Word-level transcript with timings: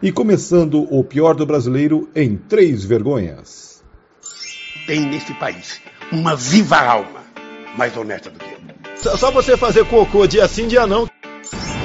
E 0.00 0.12
começando 0.12 0.86
o 0.94 1.02
pior 1.02 1.34
do 1.34 1.44
brasileiro 1.44 2.08
em 2.14 2.36
três 2.36 2.84
vergonhas. 2.84 3.82
Tem 4.86 5.00
nesse 5.00 5.34
país 5.34 5.80
uma 6.12 6.36
viva 6.36 6.76
alma 6.76 7.24
mais 7.76 7.96
honesta 7.96 8.30
do 8.30 8.38
que 8.38 8.44
eu. 8.44 8.58
Só, 8.96 9.16
só 9.16 9.30
você 9.32 9.56
fazer 9.56 9.84
cocô 9.86 10.24
dia 10.24 10.46
sim, 10.46 10.68
dia 10.68 10.86
não. 10.86 11.08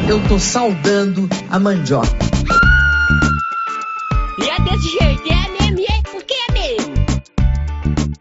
Eu 0.07 0.21
tô 0.28 0.38
saudando 0.38 1.28
a 1.49 1.60
mandioca. 1.60 2.07
E 4.38 4.48
é 4.48 4.59
desse 4.61 4.89
jeito, 4.89 5.23
é 5.32 5.71
mesmo, 5.71 5.80
é 5.80 6.02
porque 6.11 6.34
é 6.34 6.52
mesmo. 6.52 6.93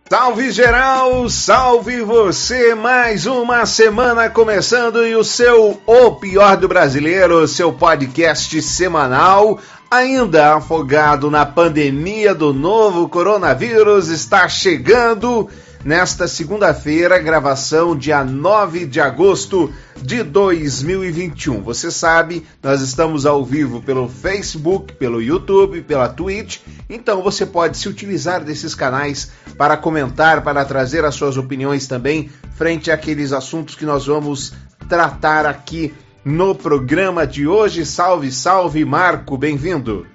Salve 0.08 0.50
geral, 0.52 1.28
salve 1.28 2.00
você! 2.00 2.74
Mais 2.74 3.26
uma 3.26 3.66
semana 3.66 4.30
começando 4.30 5.06
e 5.06 5.14
o 5.14 5.24
seu 5.24 5.80
O 5.86 6.12
Pior 6.12 6.56
do 6.56 6.68
Brasileiro, 6.68 7.46
seu 7.48 7.72
podcast 7.72 8.60
semanal, 8.60 9.58
ainda 9.92 10.54
afogado 10.54 11.30
na 11.30 11.44
pandemia 11.44 12.34
do 12.34 12.54
novo 12.54 13.10
coronavírus, 13.10 14.08
está 14.08 14.48
chegando 14.48 15.50
nesta 15.84 16.26
segunda-feira, 16.26 17.18
gravação 17.18 17.94
dia 17.94 18.24
9 18.24 18.86
de 18.86 19.02
agosto 19.02 19.70
de 20.00 20.22
2021. 20.22 21.60
Você 21.60 21.90
sabe, 21.90 22.42
nós 22.62 22.80
estamos 22.80 23.26
ao 23.26 23.44
vivo 23.44 23.82
pelo 23.82 24.08
Facebook, 24.08 24.94
pelo 24.94 25.20
YouTube, 25.20 25.82
pela 25.82 26.08
Twitch, 26.08 26.60
então 26.88 27.22
você 27.22 27.44
pode 27.44 27.76
se 27.76 27.86
utilizar 27.86 28.42
desses 28.42 28.74
canais 28.74 29.30
para 29.58 29.76
comentar, 29.76 30.40
para 30.40 30.64
trazer 30.64 31.04
as 31.04 31.14
suas 31.14 31.36
opiniões 31.36 31.86
também 31.86 32.30
frente 32.56 32.90
àqueles 32.90 33.30
assuntos 33.30 33.74
que 33.74 33.84
nós 33.84 34.06
vamos 34.06 34.54
tratar 34.88 35.44
aqui 35.44 35.92
no 36.24 36.54
programa 36.54 37.26
de 37.26 37.46
hoje. 37.46 37.84
Salve, 37.84 38.30
salve, 38.30 38.84
Marco, 38.84 39.36
bem-vindo. 39.36 40.06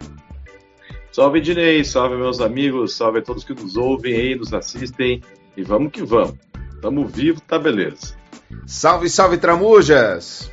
Salve, 1.11 1.41
Dinei, 1.41 1.83
salve, 1.83 2.15
meus 2.15 2.39
amigos, 2.39 2.95
salve 2.95 3.19
a 3.19 3.21
todos 3.21 3.43
que 3.43 3.53
nos 3.53 3.75
ouvem 3.75 4.13
aí, 4.13 4.35
nos 4.35 4.53
assistem. 4.53 5.21
E 5.55 5.63
vamos 5.63 5.91
que 5.91 6.03
vamos. 6.03 6.35
Tamo 6.81 7.07
vivo, 7.07 7.41
tá 7.41 7.57
beleza. 7.57 8.15
Salve, 8.65 9.09
salve, 9.09 9.37
Tramujas! 9.37 10.51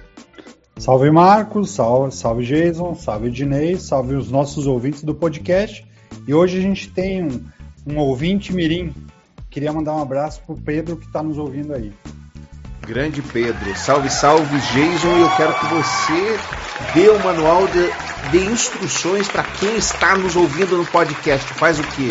Salve 0.77 1.11
Marcos, 1.11 1.71
salve, 1.71 2.15
salve 2.15 2.45
Jason, 2.45 2.95
salve 2.95 3.31
Dinei, 3.31 3.77
salve 3.77 4.15
os 4.15 4.31
nossos 4.31 4.67
ouvintes 4.67 5.05
do 5.05 5.15
podcast. 5.15 5.87
E 6.27 6.35
hoje 6.35 6.59
a 6.59 6.61
gente 6.61 6.91
tem 6.91 7.23
um, 7.23 7.45
um 7.87 7.99
ouvinte 7.99 8.53
mirim. 8.53 8.93
Queria 9.51 9.73
mandar 9.73 9.95
um 9.95 10.03
abraço 10.03 10.43
pro 10.45 10.57
Pedro 10.57 10.97
que 10.97 11.07
está 11.07 11.23
nos 11.23 11.39
ouvindo 11.39 11.75
aí. 11.75 11.93
Grande 12.87 13.23
Pedro, 13.23 13.75
salve, 13.77 14.11
salve 14.11 14.59
Jason. 14.59 15.17
Eu 15.17 15.37
quero 15.37 15.55
que 15.59 15.67
você 15.67 16.39
dê 16.93 17.09
o 17.09 17.25
manual 17.25 17.67
de, 17.67 18.31
de 18.31 18.45
instruções 18.45 19.27
para 19.27 19.43
quem 19.43 19.75
está 19.77 20.17
nos 20.19 20.37
ouvindo 20.37 20.77
no 20.77 20.85
podcast. 20.87 21.55
Faz 21.55 21.81
o 21.81 21.83
quê? 21.83 22.09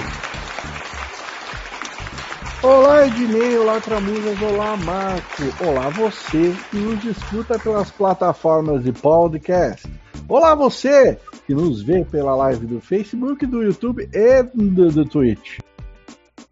Olá 2.63 3.05
Ednei, 3.05 3.55
olá 3.57 3.79
Tramusas, 3.79 4.41
olá 4.41 4.75
Marco, 4.77 5.44
olá 5.63 5.89
você 5.89 6.55
que 6.71 6.77
nos 6.77 7.03
escuta 7.03 7.59
pelas 7.59 7.91
plataformas 7.91 8.83
de 8.83 8.91
podcast. 8.94 9.88
Olá 10.27 10.55
você 10.55 11.19
que 11.45 11.53
nos 11.53 11.83
vê 11.83 12.03
pela 12.03 12.35
live 12.35 12.66
do 12.66 12.81
Facebook, 12.81 13.45
do 13.45 13.61
YouTube 13.61 14.09
e 14.11 14.44
do, 14.44 14.89
do 14.89 15.05
Twitch. 15.05 15.59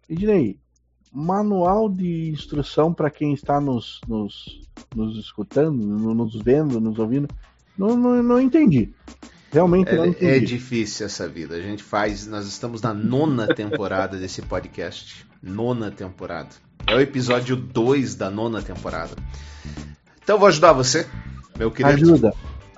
Ednei, 0.08 0.61
manual 1.12 1.88
de 1.88 2.30
instrução 2.30 2.92
para 2.92 3.10
quem 3.10 3.32
está 3.34 3.60
nos, 3.60 4.00
nos, 4.08 4.60
nos 4.94 5.18
escutando, 5.18 5.76
nos 5.76 6.34
vendo, 6.42 6.80
nos 6.80 6.98
ouvindo, 6.98 7.28
não, 7.76 7.96
não, 7.96 8.22
não 8.22 8.40
entendi. 8.40 8.90
Realmente 9.50 9.94
não 9.94 10.04
É, 10.04 10.08
entendi. 10.08 10.26
é 10.32 10.38
difícil 10.38 11.04
essa 11.04 11.28
vida. 11.28 11.54
A 11.54 11.60
gente 11.60 11.82
faz. 11.82 12.26
Nós 12.26 12.46
estamos 12.46 12.80
na 12.80 12.94
nona 12.94 13.46
temporada 13.54 14.16
desse 14.18 14.40
podcast. 14.40 15.26
Nona 15.42 15.90
temporada. 15.90 16.48
É 16.86 16.94
o 16.96 17.00
episódio 17.00 17.54
2 17.54 18.14
da 18.14 18.30
nona 18.30 18.62
temporada. 18.62 19.14
Então 20.22 20.36
eu 20.36 20.40
vou 20.40 20.48
ajudar 20.48 20.72
você, 20.72 21.06
meu 21.58 21.70
querido. 21.70 21.94
Ajuda, 22.12 22.34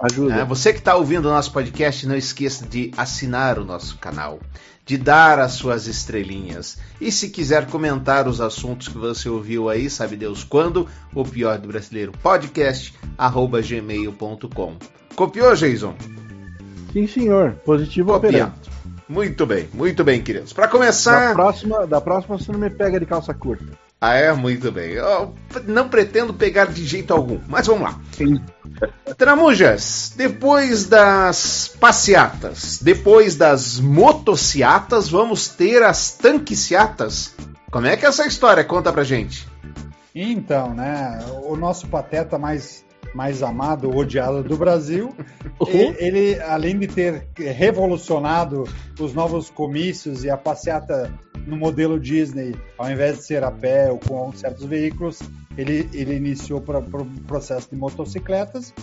ajuda. 0.07 0.35
É, 0.37 0.45
você 0.45 0.73
que 0.73 0.79
está 0.79 0.95
ouvindo 0.97 1.27
o 1.27 1.33
nosso 1.33 1.53
podcast, 1.53 2.07
não 2.07 2.17
esqueça 2.17 2.67
de 2.67 2.91
assinar 2.97 3.59
o 3.59 3.65
nosso 3.65 3.99
canal, 3.99 4.41
de 4.87 4.97
dar 4.99 5.39
as 5.39 5.53
suas 5.53 5.87
estrelinhas. 5.87 6.79
E 7.01 7.11
se 7.11 7.29
quiser 7.31 7.67
comentar 7.67 8.29
os 8.29 8.41
assuntos 8.41 8.89
que 8.89 8.99
você 8.99 9.29
ouviu 9.29 9.69
aí, 9.69 9.89
sabe 9.89 10.17
Deus 10.17 10.45
quando, 10.45 10.87
o 11.15 11.25
pior 11.25 11.59
do 11.59 11.69
brasileiro 11.69 12.13
podcast, 12.23 12.95
arroba 13.17 13.61
gmail.com. 13.63 14.77
Copiou, 15.15 15.55
Jason? 15.55 15.95
Sim, 16.93 17.07
senhor. 17.07 17.53
Positivo 17.65 18.15
operante. 18.15 18.71
Muito 19.09 19.45
bem, 19.45 19.69
muito 19.75 20.03
bem, 20.03 20.23
queridos. 20.23 20.53
Para 20.53 20.67
Da 20.67 20.73
começar. 20.73 21.35
próxima, 21.35 21.87
da 21.87 22.01
próxima 22.01 22.39
você 22.39 22.51
não 22.51 22.59
me 22.59 22.71
pega 22.71 22.99
de 22.99 23.05
calça 23.07 23.35
curta. 23.35 23.84
Ah, 24.07 24.17
é? 24.17 24.35
Muito 24.35 24.71
bem. 24.71 24.91
Eu 24.91 25.35
não 25.67 25.89
pretendo 25.89 26.35
pegar 26.35 26.67
de 26.67 26.85
jeito 26.85 27.11
algum, 27.15 27.41
mas 27.49 27.67
vamos 27.67 27.85
lá. 27.85 27.99
Tramujas, 29.17 30.13
depois 30.15 30.85
das 30.85 31.75
passeatas, 31.81 32.81
depois 32.83 33.35
das 33.35 33.81
motociatas, 33.81 35.09
vamos 35.09 35.49
ter 35.49 35.83
as 35.83 36.11
tanquiciatas. 36.13 37.35
Como 37.71 37.87
é 37.87 37.97
que 37.97 38.05
é 38.05 38.11
essa 38.11 38.27
história? 38.27 38.63
Conta 38.63 38.93
pra 38.93 39.05
gente. 39.05 39.49
Então, 40.15 40.75
né, 40.75 41.25
o 41.43 41.57
nosso 41.57 41.87
pateta 41.87 42.39
mais, 42.39 42.84
mais 43.15 43.43
amado, 43.43 43.95
odiado 43.95 44.43
do 44.43 44.57
Brasil, 44.57 45.15
Uhum. 45.61 45.95
ele, 45.99 46.41
além 46.41 46.79
de 46.79 46.89
ter 46.89 47.27
revolucionado 47.37 48.65
os 48.99 49.15
novos 49.15 49.51
comícios 49.51 50.25
e 50.25 50.31
a 50.31 50.37
passeata 50.37 51.13
no 51.47 51.57
modelo 51.57 52.01
Disney, 52.01 52.55
ao 52.77 52.91
invés 52.91 53.19
de 53.19 53.25
ser 53.25 53.45
a 53.45 53.51
pé 53.51 53.91
ou 53.91 53.99
com 53.99 54.33
certos 54.33 54.65
veículos, 54.65 55.21
ele, 55.57 55.89
ele 55.93 56.17
iniciou 56.17 56.59
o 56.61 57.23
processo 57.27 57.69
de 57.71 57.77
motocicletas 57.77 58.75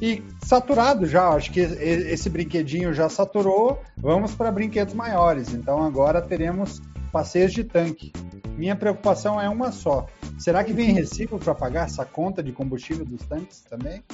e 0.00 0.22
saturado 0.44 1.04
já, 1.04 1.28
acho 1.28 1.50
que 1.50 1.60
esse 1.60 2.30
brinquedinho 2.30 2.94
já 2.94 3.08
saturou, 3.08 3.80
vamos 3.96 4.34
para 4.34 4.50
brinquedos 4.50 4.94
maiores. 4.94 5.52
Então 5.52 5.82
agora 5.82 6.22
teremos 6.22 6.80
passeios 7.12 7.52
de 7.52 7.64
tanque. 7.64 8.12
Minha 8.60 8.76
preocupação 8.76 9.40
é 9.40 9.48
uma 9.48 9.72
só. 9.72 10.06
Será 10.38 10.62
que 10.62 10.70
vem 10.70 10.92
reciclo 10.92 11.38
para 11.38 11.54
pagar 11.54 11.86
essa 11.86 12.04
conta 12.04 12.42
de 12.42 12.52
combustível 12.52 13.06
dos 13.06 13.22
tanques 13.22 13.62
também? 13.62 14.04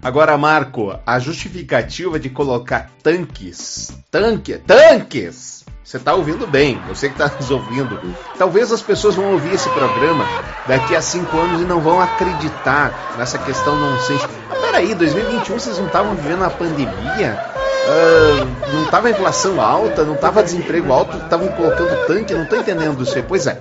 Agora, 0.00 0.38
Marco, 0.38 0.96
a 1.04 1.18
justificativa 1.18 2.16
de 2.16 2.30
colocar 2.30 2.92
tanques, 3.02 3.90
tanque, 4.08 4.56
tanques. 4.58 5.64
Você 5.82 5.98
tá 5.98 6.14
ouvindo 6.14 6.46
bem, 6.46 6.80
você 6.86 7.08
que 7.08 7.16
tá 7.16 7.26
nos 7.26 7.50
ouvindo. 7.50 8.00
Talvez 8.38 8.70
as 8.70 8.82
pessoas 8.82 9.16
vão 9.16 9.32
ouvir 9.32 9.54
esse 9.54 9.68
programa 9.70 10.24
daqui 10.68 10.94
a 10.94 11.02
cinco 11.02 11.36
anos 11.36 11.60
e 11.60 11.64
não 11.64 11.80
vão 11.80 12.00
acreditar 12.00 13.16
nessa 13.18 13.36
questão 13.38 13.74
nonsense. 13.76 14.28
Mas 14.48 14.60
peraí, 14.60 14.94
2021 14.94 15.58
vocês 15.58 15.76
não 15.76 15.86
estavam 15.86 16.14
vivendo 16.14 16.44
a 16.44 16.50
pandemia? 16.50 17.63
Ah, 17.86 18.72
não 18.72 18.90
tava 18.90 19.08
a 19.08 19.10
inflação 19.10 19.60
alta, 19.60 20.04
não 20.04 20.16
tava 20.16 20.42
desemprego 20.42 20.92
alto, 20.92 21.16
estavam 21.16 21.48
colocando 21.48 22.06
tanque, 22.06 22.34
não 22.34 22.46
tô 22.46 22.56
entendendo 22.56 23.02
isso 23.02 23.16
aí. 23.16 23.22
Pois 23.22 23.46
é. 23.46 23.60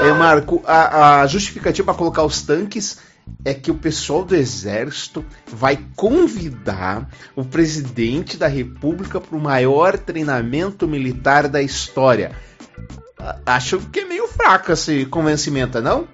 É, 0.00 0.12
Marco, 0.12 0.62
a, 0.64 1.22
a 1.22 1.26
justificativa 1.26 1.86
para 1.86 1.98
colocar 1.98 2.22
os 2.22 2.42
tanques 2.42 3.00
é 3.44 3.52
que 3.52 3.70
o 3.70 3.74
pessoal 3.74 4.24
do 4.24 4.34
Exército 4.34 5.24
vai 5.46 5.78
convidar 5.96 7.08
o 7.34 7.44
presidente 7.44 8.36
da 8.36 8.46
República 8.46 9.20
para 9.20 9.36
o 9.36 9.40
maior 9.40 9.98
treinamento 9.98 10.86
militar 10.86 11.48
da 11.48 11.60
história. 11.60 12.32
Acho 13.44 13.80
que 13.90 14.00
é 14.00 14.04
meio 14.04 14.28
fraco 14.28 14.70
esse 14.72 15.04
convencimento, 15.06 15.80
não? 15.82 16.06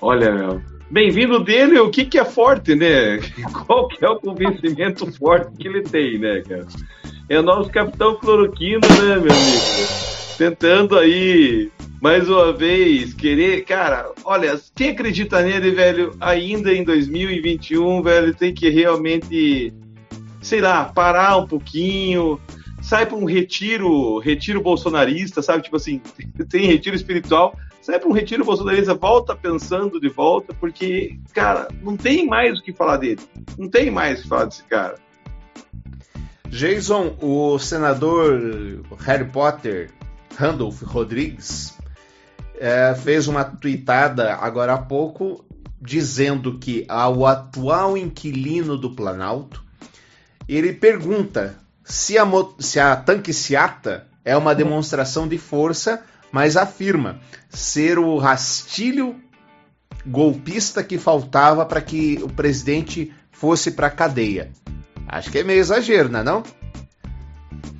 Olha, 0.00 0.32
meu. 0.32 0.73
Bem-vindo 0.90 1.42
dele, 1.42 1.78
o 1.78 1.90
que, 1.90 2.04
que 2.04 2.18
é 2.18 2.24
forte, 2.24 2.74
né? 2.74 3.18
Qual 3.66 3.88
que 3.88 4.04
é 4.04 4.08
o 4.08 4.20
convencimento 4.20 5.10
forte 5.12 5.56
que 5.58 5.66
ele 5.66 5.82
tem, 5.82 6.18
né, 6.18 6.42
cara? 6.42 6.66
É 7.28 7.38
o 7.38 7.42
nosso 7.42 7.70
capitão 7.70 8.16
cloroquino, 8.16 8.80
né, 8.80 9.16
meu 9.16 9.32
amigo? 9.32 10.04
Tentando 10.36 10.98
aí, 10.98 11.70
mais 12.02 12.28
uma 12.28 12.52
vez, 12.52 13.14
querer. 13.14 13.64
Cara, 13.64 14.12
olha, 14.24 14.60
quem 14.74 14.90
acredita 14.90 15.40
nele, 15.42 15.70
velho, 15.70 16.14
ainda 16.20 16.72
em 16.72 16.84
2021, 16.84 18.02
velho, 18.02 18.34
tem 18.34 18.52
que 18.52 18.68
realmente, 18.68 19.72
sei 20.42 20.60
lá, 20.60 20.84
parar 20.84 21.38
um 21.38 21.46
pouquinho, 21.46 22.38
sai 22.82 23.06
para 23.06 23.16
um 23.16 23.24
retiro, 23.24 24.18
retiro 24.18 24.60
bolsonarista, 24.60 25.40
sabe? 25.40 25.62
Tipo 25.62 25.76
assim, 25.76 26.02
tem 26.50 26.66
retiro 26.66 26.94
espiritual, 26.94 27.56
sai 27.84 28.00
para 28.00 28.08
um 28.08 28.12
retiro 28.12 28.46
bolsonarista, 28.46 28.94
volta 28.94 29.36
pensando 29.36 30.00
de 30.00 30.08
volta, 30.08 30.54
porque, 30.54 31.18
cara, 31.34 31.68
não 31.82 31.98
tem 31.98 32.26
mais 32.26 32.58
o 32.58 32.62
que 32.62 32.72
falar 32.72 32.96
dele. 32.96 33.20
Não 33.58 33.68
tem 33.68 33.90
mais 33.90 34.20
o 34.20 34.22
que 34.22 34.28
falar 34.28 34.46
desse 34.46 34.64
cara. 34.64 34.94
Jason, 36.48 37.14
o 37.20 37.58
senador 37.58 38.80
Harry 39.00 39.26
Potter, 39.26 39.90
Randolph 40.34 40.80
Rodrigues, 40.82 41.76
é, 42.58 42.94
fez 42.94 43.28
uma 43.28 43.44
tweetada 43.44 44.34
agora 44.36 44.72
há 44.72 44.78
pouco 44.78 45.44
dizendo 45.78 46.58
que 46.58 46.86
ao 46.88 47.26
atual 47.26 47.98
inquilino 47.98 48.78
do 48.78 48.94
Planalto 48.94 49.62
ele 50.48 50.72
pergunta 50.72 51.58
se 51.82 52.16
a, 52.16 52.24
se 52.58 52.80
a 52.80 53.04
é 54.24 54.34
uma 54.34 54.54
demonstração 54.54 55.28
de 55.28 55.36
força, 55.36 56.02
mas 56.34 56.56
afirma 56.56 57.20
ser 57.48 57.96
o 57.96 58.18
rastilho 58.18 59.14
golpista 60.04 60.82
que 60.82 60.98
faltava 60.98 61.64
para 61.64 61.80
que 61.80 62.18
o 62.24 62.28
presidente 62.28 63.14
fosse 63.30 63.70
para 63.70 63.88
cadeia. 63.88 64.50
Acho 65.06 65.30
que 65.30 65.38
é 65.38 65.44
meio 65.44 65.60
exagero, 65.60 66.08
não 66.08 66.18
é 66.18 66.24
não? 66.24 66.42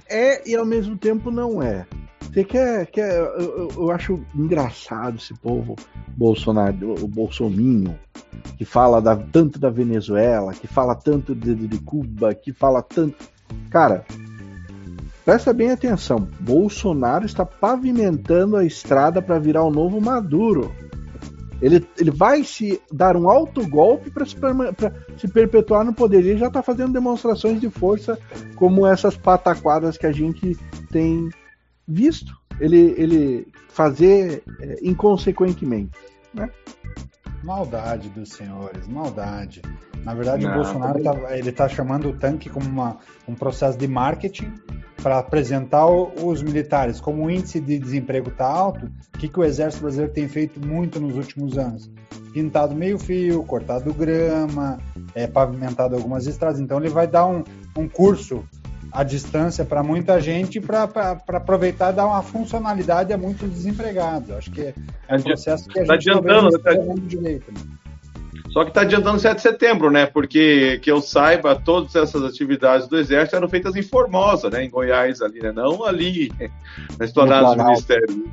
É 0.09 0.49
e 0.49 0.55
ao 0.55 0.65
mesmo 0.65 0.97
tempo 0.97 1.33
não 1.33 1.61
é. 1.61 1.85
Você 2.21 2.45
quer, 2.45 2.87
quer 2.87 3.17
eu, 3.19 3.73
eu 3.77 3.91
acho 3.91 4.25
engraçado 4.33 5.17
esse 5.17 5.35
povo 5.35 5.75
Bolsonaro, 6.17 6.95
o 7.03 7.09
Bolsominho, 7.09 7.99
que 8.57 8.65
fala 8.65 9.03
da, 9.03 9.17
tanto 9.17 9.59
da 9.59 9.69
Venezuela, 9.69 10.55
que 10.55 10.69
fala 10.69 10.95
tanto 10.95 11.35
de, 11.35 11.57
de 11.57 11.79
Cuba, 11.81 12.33
que 12.33 12.53
fala 12.53 12.81
tanto. 12.83 13.29
Cara, 13.69 14.07
presta 15.25 15.53
bem 15.53 15.71
atenção. 15.71 16.29
Bolsonaro 16.41 17.25
está 17.25 17.45
pavimentando 17.45 18.57
a 18.57 18.65
estrada 18.65 19.23
para 19.23 19.39
virar 19.39 19.65
o 19.65 19.71
novo 19.71 20.01
Maduro. 20.01 20.73
Ele, 21.63 21.87
ele 21.99 22.11
vai 22.11 22.45
se 22.45 22.81
dar 22.93 23.17
um 23.17 23.29
alto 23.29 23.67
golpe 23.67 24.11
para 24.11 24.27
se, 24.27 24.37
se, 25.17 25.29
perpetuar 25.29 25.85
no 25.85 25.95
poder. 25.95 26.19
Ele 26.19 26.37
já 26.37 26.49
está 26.49 26.63
fazendo 26.63 26.93
demonstrações 26.93 27.61
de 27.61 27.71
força 27.71 28.19
como 28.57 28.87
essas 28.87 29.17
pataquadas 29.17 29.97
que 29.97 30.07
a 30.07 30.13
gente 30.13 30.59
tem 30.91 31.31
visto. 31.87 32.37
Ele, 32.61 32.95
ele 32.99 33.49
fazer 33.69 34.43
é, 34.61 34.79
inconsequentemente. 34.83 35.93
Né? 36.35 36.51
Maldade 37.45 38.09
dos 38.09 38.31
senhores, 38.31 38.89
maldade. 38.89 39.61
Na 40.03 40.15
verdade, 40.15 40.45
Não, 40.45 40.53
o 40.53 40.55
Bolsonaro 40.55 41.03
tá, 41.03 41.37
ele 41.37 41.51
está 41.51 41.69
chamando 41.69 42.09
o 42.09 42.13
tanque 42.15 42.49
como 42.49 42.67
uma, 42.67 42.99
um 43.29 43.35
processo 43.35 43.77
de 43.77 43.87
marketing 43.87 44.53
para 45.03 45.19
apresentar 45.19 45.87
os 45.87 46.43
militares. 46.43 47.01
Como 47.01 47.27
o 47.27 47.31
índice 47.31 47.61
de 47.61 47.79
desemprego 47.79 48.31
está 48.31 48.47
alto, 48.47 48.87
o 49.15 49.19
que, 49.19 49.29
que 49.29 49.39
o 49.39 49.45
Exército 49.45 49.83
Brasileiro 49.83 50.13
tem 50.13 50.27
feito 50.27 50.59
muito 50.67 50.99
nos 50.99 51.17
últimos 51.17 51.59
anos? 51.59 51.91
Pintado 52.33 52.75
meio 52.75 52.99
fio, 52.99 53.45
cortado 53.45 53.93
grama, 53.93 54.79
é, 55.15 55.27
pavimentado 55.27 55.95
algumas 55.95 56.27
estradas. 56.27 56.59
Então, 56.59 56.79
ele 56.79 56.89
vai 56.89 57.07
dar 57.07 57.27
um, 57.27 57.45
um 57.77 57.87
curso 57.87 58.43
à 58.95 59.03
distância 59.03 59.65
para 59.65 59.83
muita 59.83 60.21
gente 60.21 60.61
para 60.61 60.85
aproveitar 61.29 61.93
e 61.93 61.97
dar 61.97 62.07
uma 62.07 62.23
funcionalidade 62.23 63.13
a 63.13 63.19
muitos 63.19 63.51
desempregados. 63.51 64.31
Acho 64.31 64.53
que 64.53 64.73
é 65.09 65.17
um 65.17 65.21
processo 65.21 65.69
que 65.69 65.81
a 65.81 65.85
tá 65.85 65.95
gente 65.95 66.11
adiantando, 66.11 66.51
não 66.53 66.61
tá... 66.61 66.73
direito. 67.09 67.53
Né? 67.53 67.61
Só 68.53 68.63
que 68.63 68.71
está 68.71 68.83
adiantando 68.83 69.19
7 69.19 69.35
de 69.35 69.43
setembro, 69.43 69.91
né? 69.91 70.07
Porque 70.07 70.79
que 70.81 70.89
eu 70.89 71.03
saiba, 71.03 71.57
todas 71.57 71.97
essas 71.97 72.23
atividades 72.23 72.87
do 72.87 72.97
Exército 72.97 73.35
eram 73.35 73.49
feitas 73.49 73.75
em 73.75 73.83
Formosa, 73.83 74.49
né? 74.49 74.65
Em 74.65 74.71
Goiás 74.71 75.21
ali, 75.21 75.41
né? 75.41 75.51
Não 75.51 75.85
ali 75.85 76.31
na 76.97 77.05
esplanada 77.05 77.57
do 77.57 77.65
Ministério. 77.65 78.33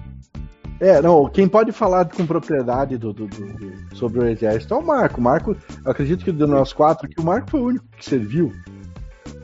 É, 0.79 1.01
não, 1.01 1.27
quem 1.27 1.47
pode 1.47 1.71
falar 1.71 2.05
com 2.05 2.25
propriedade 2.25 2.97
do, 2.97 3.11
do, 3.11 3.27
do, 3.27 3.95
sobre 3.95 4.19
o 4.19 4.27
Exército 4.27 4.75
é 4.75 4.77
o 4.77 4.85
Marco. 4.85 5.19
O 5.19 5.23
Marco, 5.23 5.57
eu 5.83 5.91
acredito 5.91 6.23
que 6.23 6.31
de 6.31 6.45
nós 6.45 6.71
quatro, 6.71 7.09
que 7.09 7.19
o 7.19 7.23
Marco 7.23 7.49
foi 7.49 7.59
o 7.59 7.65
único 7.65 7.85
que 7.97 8.05
serviu. 8.05 8.53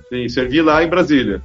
Sim, 0.09 0.29
servi 0.29 0.61
lá 0.61 0.83
em 0.83 0.89
Brasília. 0.89 1.41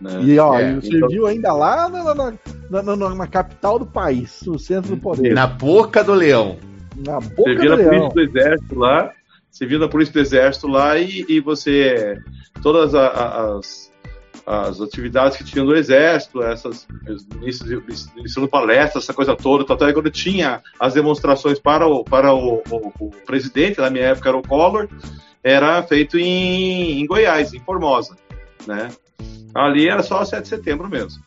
Né? 0.00 0.22
E 0.22 0.38
ó, 0.38 0.58
é, 0.58 0.80
serviu 0.80 1.08
então... 1.08 1.26
ainda 1.26 1.52
lá 1.52 1.88
na, 1.88 2.14
na, 2.14 2.96
na, 2.96 3.14
na, 3.14 3.26
capital 3.26 3.78
do 3.78 3.86
país, 3.86 4.42
no 4.46 4.58
centro 4.58 4.94
do 4.94 5.00
poder. 5.00 5.34
Na 5.34 5.46
boca 5.46 6.04
do 6.04 6.12
leão. 6.12 6.58
Na 6.96 7.20
boca 7.20 7.44
serviu 7.44 7.70
do 7.70 7.70
na 7.70 7.76
leão. 7.76 8.08
polícia 8.08 8.14
do 8.14 8.20
exército 8.20 8.78
lá, 8.78 9.12
serviu 9.50 9.78
na 9.78 9.88
polícia 9.88 10.12
do 10.12 10.20
exército 10.20 10.68
lá 10.68 10.98
e, 10.98 11.24
e 11.28 11.40
você. 11.40 12.18
Todas 12.62 12.94
as, 12.94 13.90
as 14.46 14.80
atividades 14.80 15.36
que 15.36 15.44
tinha 15.44 15.64
no 15.64 15.74
exército, 15.74 16.42
essas 16.42 16.86
iniciando 18.16 18.48
palestras, 18.48 19.04
essa 19.04 19.12
coisa 19.12 19.34
toda, 19.34 19.72
até 19.72 19.92
quando 19.92 20.10
tinha 20.10 20.62
as 20.78 20.94
demonstrações 20.94 21.58
para 21.58 21.86
o, 21.86 22.04
para 22.04 22.32
o, 22.32 22.62
o, 22.70 22.92
o 23.00 23.10
presidente, 23.26 23.80
na 23.80 23.90
minha 23.90 24.06
época 24.06 24.28
era 24.28 24.38
o 24.38 24.42
Collor, 24.42 24.88
era 25.46 25.80
feito 25.84 26.18
em, 26.18 27.00
em 27.00 27.06
Goiás, 27.06 27.54
em 27.54 27.60
Formosa, 27.60 28.16
né? 28.66 28.88
Ali 29.54 29.88
era 29.88 30.02
só 30.02 30.24
7 30.24 30.42
de 30.42 30.48
setembro 30.48 30.88
mesmo. 30.88 31.22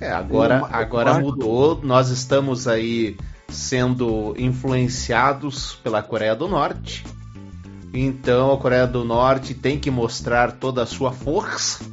É, 0.00 0.10
agora, 0.10 0.66
agora 0.72 1.20
mudou, 1.20 1.80
nós 1.84 2.08
estamos 2.08 2.66
aí 2.66 3.16
sendo 3.48 4.34
influenciados 4.36 5.76
pela 5.84 6.02
Coreia 6.02 6.34
do 6.34 6.48
Norte. 6.48 7.04
Então 7.94 8.52
a 8.52 8.58
Coreia 8.58 8.88
do 8.88 9.04
Norte 9.04 9.54
tem 9.54 9.78
que 9.78 9.90
mostrar 9.90 10.52
toda 10.52 10.82
a 10.82 10.86
sua 10.86 11.12
força 11.12 11.84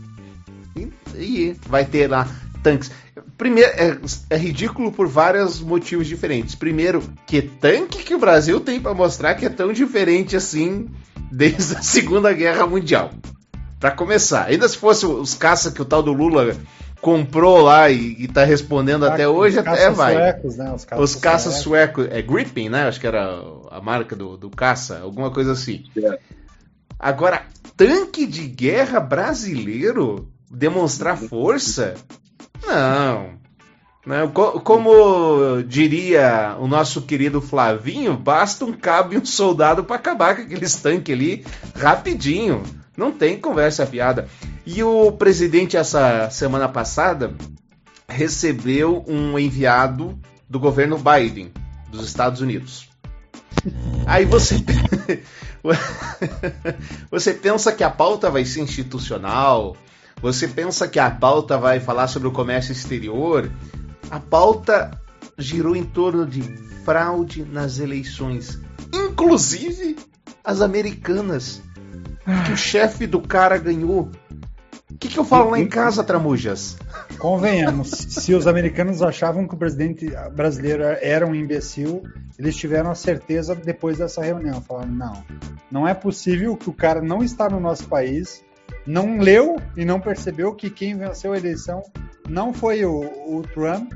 e, 0.76 0.92
e 1.16 1.56
vai 1.68 1.86
ter 1.86 2.10
lá 2.10 2.28
tanques. 2.64 2.92
Primeiro, 3.40 3.72
é, 3.72 3.98
é, 4.32 4.38
ridículo 4.38 4.92
por 4.92 5.08
vários 5.08 5.62
motivos 5.62 6.06
diferentes. 6.06 6.56
Primeiro, 6.56 7.02
que 7.26 7.42
tanque 7.42 8.04
que 8.04 8.14
o 8.14 8.20
Brasil 8.20 8.60
tem 8.60 8.82
para 8.82 8.94
mostrar 8.94 9.34
que 9.36 9.46
é 9.46 9.50
tão 9.50 9.72
diferente 9.72 10.36
assim 10.36 10.90
desde 11.32 11.78
a 11.78 11.82
Segunda 11.82 12.34
Guerra 12.34 12.68
Mundial. 12.68 13.12
Para 13.80 13.92
começar, 13.92 14.48
ainda 14.48 14.68
se 14.68 14.76
fosse 14.76 15.06
os 15.06 15.34
caças 15.36 15.74
que 15.74 15.82
o 15.82 15.86
tal 15.86 16.04
do 16.04 16.12
Lula 16.12 16.54
comprou 17.00 17.62
lá 17.62 17.90
e, 17.90 18.26
está 18.26 18.44
respondendo 18.44 19.06
até 19.06 19.26
hoje, 19.26 19.58
até 19.58 19.90
vai. 19.90 20.16
Suecos, 20.16 20.58
né? 20.58 20.74
Os 20.74 20.84
caças, 20.84 21.04
os 21.06 21.16
caças 21.16 21.54
suecos. 21.60 22.04
suecos. 22.04 22.18
É 22.18 22.22
Gripping, 22.22 22.68
né? 22.68 22.90
Acho 22.90 23.00
que 23.00 23.08
era 23.08 23.42
a 23.72 23.80
marca 23.80 24.18
do, 24.18 24.36
do 24.36 24.50
caça, 24.50 25.00
alguma 25.00 25.32
coisa 25.32 25.54
assim. 25.54 25.86
É. 25.96 26.20
Agora, 27.00 27.44
tanque 27.78 28.28
de 28.28 28.46
guerra 28.48 29.00
brasileiro 29.00 30.28
demonstrar 30.52 31.18
força? 31.18 31.96
Não. 32.66 33.40
Não, 34.06 34.32
como 34.32 35.62
diria 35.68 36.56
o 36.60 36.68
nosso 36.68 37.02
querido 37.04 37.42
Flavinho, 37.42 38.18
basta 38.18 38.66
um 38.66 38.74
cabo 38.74 39.14
e 39.14 39.18
um 39.18 39.26
soldado 39.26 39.84
para 39.84 39.98
acabar 39.98 40.36
com 40.36 40.42
aqueles 40.42 40.76
tanques 40.78 41.14
ali 41.14 41.46
rapidinho. 41.76 42.64
Não 42.98 43.12
tem 43.12 43.40
conversa 43.40 43.86
fiada. 43.86 44.28
E 44.66 44.84
o 44.84 45.12
presidente, 45.12 45.78
essa 45.78 46.30
semana 46.30 46.68
passada, 46.68 47.36
recebeu 48.08 49.06
um 49.08 49.38
enviado 49.38 50.20
do 50.50 50.60
governo 50.60 50.98
Biden, 50.98 51.52
dos 51.92 52.06
Estados 52.06 52.42
Unidos. 52.42 52.90
Aí 54.08 54.26
você. 54.26 54.56
você 57.12 57.34
pensa 57.34 57.72
que 57.72 57.84
a 57.84 57.90
pauta 57.90 58.30
vai 58.30 58.46
ser 58.46 58.62
institucional, 58.62 59.78
você 60.22 60.48
pensa 60.48 60.88
que 60.88 61.00
a 61.00 61.10
pauta 61.10 61.58
vai 61.58 61.80
falar 61.80 62.08
sobre 62.08 62.28
o 62.28 62.32
comércio 62.32 62.72
exterior, 62.72 63.50
a 64.10 64.20
pauta 64.20 64.92
girou 65.38 65.76
em 65.76 65.84
torno 65.84 66.26
de 66.26 66.42
fraude 66.84 67.46
nas 67.46 67.80
eleições, 67.80 68.60
inclusive 68.94 69.96
as 70.44 70.62
americanas, 70.62 71.62
que 72.46 72.52
o 72.52 72.58
chefe 72.58 73.08
do 73.08 73.22
cara 73.22 73.58
ganhou. 73.58 74.10
O 74.90 74.98
que, 75.00 75.08
que 75.08 75.18
eu 75.18 75.24
falo 75.24 75.52
lá 75.52 75.60
em 75.60 75.68
casa, 75.68 76.04
Tramujas? 76.04 76.78
Convenhamos, 77.18 77.90
se 77.90 78.34
os 78.34 78.48
americanos 78.48 79.02
achavam 79.02 79.48
que 79.48 79.54
o 79.54 79.58
presidente 79.58 80.10
brasileiro 80.34 80.84
era 80.84 81.26
um 81.26 81.34
imbecil, 81.34 82.04
eles 82.38 82.56
tiveram 82.56 82.92
a 82.92 82.96
certeza 82.96 83.56
depois 83.56 83.98
dessa 83.98 84.22
reunião. 84.22 84.62
Falaram: 84.62 84.92
não, 84.92 85.24
não 85.72 85.88
é 85.88 85.94
possível 85.94 86.58
que 86.58 86.70
o 86.70 86.74
cara 86.74 87.02
não 87.02 87.24
está 87.24 87.50
no 87.50 87.60
nosso 87.60 87.86
país, 87.88 88.44
não 88.86 89.18
leu 89.18 89.58
e 89.76 89.86
não 89.86 90.00
percebeu 90.00 90.54
que 90.54 90.70
quem 90.70 90.98
venceu 90.98 91.34
a 91.34 91.38
eleição 91.38 91.84
não 92.28 92.54
foi 92.54 92.86
o, 92.86 93.00
o 93.00 93.42
Trump. 93.54 93.94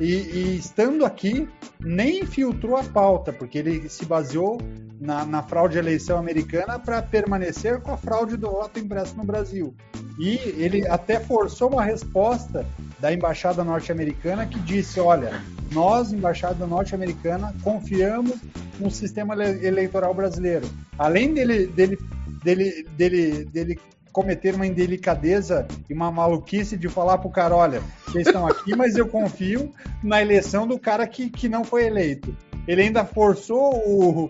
E, 0.00 0.14
e, 0.14 0.56
estando 0.56 1.04
aqui, 1.04 1.46
nem 1.78 2.24
filtrou 2.24 2.76
a 2.76 2.82
pauta, 2.82 3.34
porque 3.34 3.58
ele 3.58 3.86
se 3.86 4.06
baseou 4.06 4.58
na, 4.98 5.26
na 5.26 5.42
fraude 5.42 5.74
de 5.74 5.78
eleição 5.78 6.18
americana 6.18 6.78
para 6.78 7.02
permanecer 7.02 7.80
com 7.80 7.92
a 7.92 7.98
fraude 7.98 8.36
do 8.38 8.50
voto 8.50 8.78
impresso 8.78 9.14
no 9.14 9.24
Brasil. 9.24 9.74
E 10.18 10.36
ele 10.56 10.86
até 10.86 11.20
forçou 11.20 11.70
uma 11.70 11.82
resposta 11.82 12.66
da 12.98 13.12
embaixada 13.12 13.64
norte-americana 13.64 14.46
que 14.46 14.58
disse: 14.60 15.00
olha, 15.00 15.42
nós, 15.72 16.12
embaixada 16.12 16.66
norte-americana, 16.66 17.54
confiamos 17.62 18.38
no 18.78 18.90
sistema 18.90 19.34
eleitoral 19.34 20.14
brasileiro. 20.14 20.68
Além 20.98 21.34
dele, 21.34 21.66
dele, 21.66 21.98
dele, 22.42 22.86
dele, 22.96 23.44
dele 23.44 23.80
cometer 24.12 24.54
uma 24.54 24.66
indelicadeza 24.66 25.66
e 25.88 25.94
uma 25.94 26.10
maluquice 26.10 26.76
de 26.76 26.88
falar 26.88 27.18
pro 27.18 27.30
cara, 27.30 27.54
olha, 27.54 27.82
vocês 28.06 28.26
estão 28.26 28.46
aqui, 28.46 28.74
mas 28.76 28.96
eu 28.96 29.06
confio 29.06 29.72
na 30.02 30.20
eleição 30.20 30.66
do 30.66 30.78
cara 30.78 31.06
que, 31.06 31.30
que 31.30 31.48
não 31.48 31.64
foi 31.64 31.86
eleito. 31.86 32.36
Ele 32.66 32.82
ainda 32.82 33.04
forçou 33.04 33.74
o, 33.74 34.28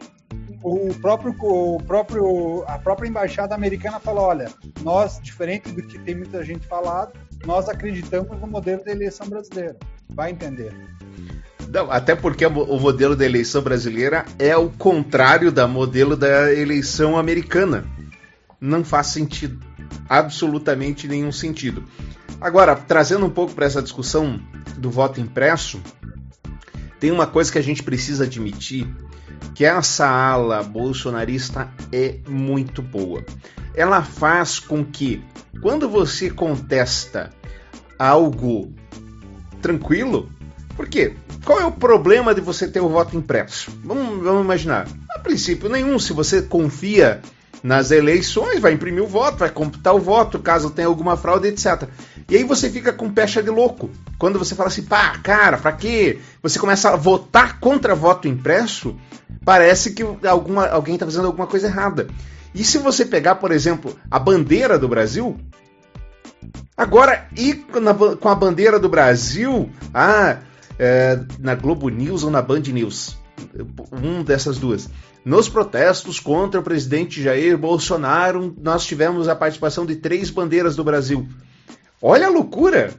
o 0.63 0.95
próprio, 1.01 1.35
o 1.41 1.83
próprio, 1.83 2.65
a 2.67 2.79
própria 2.79 3.09
embaixada 3.09 3.55
americana 3.55 3.99
falou, 3.99 4.25
olha, 4.25 4.51
nós, 4.83 5.21
diferente 5.21 5.73
do 5.73 5.83
que 5.83 5.99
tem 5.99 6.15
muita 6.15 6.45
gente 6.45 6.67
falado, 6.67 7.13
nós 7.45 7.69
acreditamos 7.69 8.39
no 8.39 8.47
modelo 8.47 8.85
da 8.85 8.93
eleição 8.93 9.29
brasileira. 9.29 9.77
Vai 10.11 10.31
entender. 10.31 10.73
Não, 11.69 11.91
até 11.91 12.17
porque 12.17 12.45
o 12.45 12.79
modelo 12.79 13.15
da 13.15 13.25
eleição 13.25 13.63
brasileira 13.63 14.25
é 14.39 14.57
o 14.57 14.69
contrário 14.71 15.53
da 15.53 15.69
modelo 15.69 16.17
da 16.17 16.53
eleição 16.53 17.17
americana. 17.17 17.85
Não 18.61 18.85
faz 18.85 19.07
sentido 19.07 19.70
absolutamente 20.11 21.07
nenhum 21.07 21.31
sentido. 21.31 21.85
Agora, 22.41 22.75
trazendo 22.75 23.25
um 23.25 23.31
pouco 23.31 23.55
para 23.55 23.67
essa 23.67 23.81
discussão 23.81 24.41
do 24.77 24.91
voto 24.91 25.21
impresso, 25.21 25.81
tem 26.99 27.13
uma 27.13 27.29
coisa 27.29 27.53
que 27.53 27.59
a 27.59 27.63
gente 27.63 27.81
precisa 27.85 28.25
admitir, 28.25 28.93
que 29.55 29.65
essa 29.65 30.09
ala 30.09 30.65
bolsonarista 30.65 31.73
é 31.93 32.19
muito 32.29 32.83
boa. 32.83 33.25
Ela 33.73 34.03
faz 34.03 34.59
com 34.59 34.85
que, 34.85 35.23
quando 35.63 35.89
você 35.89 36.29
contesta 36.29 37.31
algo 37.97 38.75
tranquilo, 39.63 40.29
porque 40.77 41.15
qual 41.45 41.61
é 41.61 41.65
o 41.65 41.73
problema 41.73 42.35
de 42.35 42.41
você 42.41 42.67
ter 42.67 42.81
o 42.81 42.89
voto 42.89 43.17
impresso? 43.17 43.71
Vamos, 43.85 44.25
vamos 44.25 44.43
imaginar. 44.43 44.89
A 45.11 45.21
princípio 45.21 45.69
nenhum, 45.69 45.99
se 46.01 46.13
você 46.13 46.43
confia 46.43 47.21
nas 47.63 47.91
eleições, 47.91 48.61
vai 48.61 48.73
imprimir 48.73 49.03
o 49.03 49.07
voto, 49.07 49.39
vai 49.39 49.51
computar 49.51 49.95
o 49.95 50.01
voto, 50.01 50.39
caso 50.39 50.71
tenha 50.71 50.89
alguma 50.89 51.17
fraude, 51.17 51.49
etc. 51.49 51.89
E 52.29 52.37
aí 52.37 52.45
você 52.45 52.71
fica 52.71 52.93
com 52.93 53.11
pecha 53.11 53.43
de 53.43 53.51
louco. 53.51 53.91
Quando 54.19 54.39
você 54.39 54.55
fala 54.55 54.69
assim, 54.69 54.83
pá, 54.83 55.19
cara, 55.19 55.59
pra 55.59 55.73
quê? 55.73 56.19
Você 56.43 56.59
começa 56.59 56.91
a 56.91 56.97
votar 56.97 57.61
contra 57.61 57.95
voto 57.95 58.29
impresso, 58.29 58.97
parece 59.45 59.93
que 59.93 60.05
alguma, 60.27 60.67
alguém 60.67 60.95
está 60.95 61.07
fazendo 61.07 61.27
alguma 61.27 61.47
coisa 61.47 61.67
errada. 61.67 62.09
E 62.55 62.65
se 62.65 62.79
você 62.79 63.05
pegar, 63.05 63.37
por 63.37 63.53
exemplo, 63.53 63.97
a 64.11 64.19
bandeira 64.19 64.79
do 64.79 64.89
Brasil, 64.89 65.39
agora 66.77 67.29
e 67.37 67.55
com 67.55 68.29
a 68.29 68.35
bandeira 68.35 68.79
do 68.79 68.89
Brasil, 68.89 69.71
ah, 69.95 70.39
é, 70.79 71.21
na 71.39 71.55
Globo 71.55 71.89
News 71.89 72.25
ou 72.25 72.31
na 72.31 72.43
Band 72.43 72.63
News, 72.73 73.17
um 73.93 74.23
dessas 74.23 74.59
duas. 74.59 74.89
Nos 75.25 75.49
protestos 75.49 76.19
contra 76.19 76.61
o 76.61 76.63
presidente 76.63 77.23
Jair 77.23 77.59
Bolsonaro, 77.59 78.55
nós 78.61 78.87
tivemos 78.87 79.29
a 79.29 79.37
participação 79.37 79.85
de 79.85 79.97
três 79.97 80.31
bandeiras 80.31 80.75
do 80.75 80.85
Brasil. 80.85 81.29
Olha 82.01 82.27
a 82.27 82.31
loucura! 82.31 82.95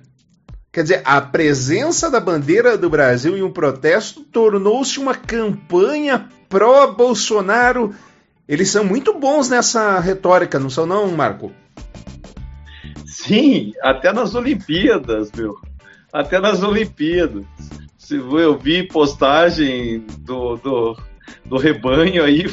Quer 0.71 0.83
dizer, 0.83 1.01
a 1.03 1.19
presença 1.19 2.09
da 2.09 2.19
bandeira 2.19 2.77
do 2.77 2.89
Brasil 2.89 3.37
em 3.37 3.41
um 3.41 3.51
protesto 3.51 4.23
tornou-se 4.23 4.99
uma 4.99 5.13
campanha 5.13 6.29
pró-Bolsonaro. 6.47 7.93
Eles 8.47 8.69
são 8.69 8.83
muito 8.83 9.19
bons 9.19 9.49
nessa 9.49 9.99
retórica, 9.99 10.59
não 10.59 10.69
são 10.69 10.85
não, 10.85 11.11
Marco? 11.11 11.51
Sim, 13.05 13.73
até 13.81 14.13
nas 14.13 14.33
Olimpíadas, 14.33 15.29
meu. 15.35 15.55
Até 16.13 16.39
nas 16.39 16.63
Olimpíadas. 16.63 17.43
Eu 18.09 18.57
vi 18.57 18.87
postagem 18.87 20.05
do, 20.19 20.55
do 20.57 20.97
do 21.45 21.57
rebanho 21.57 22.23
aí, 22.23 22.45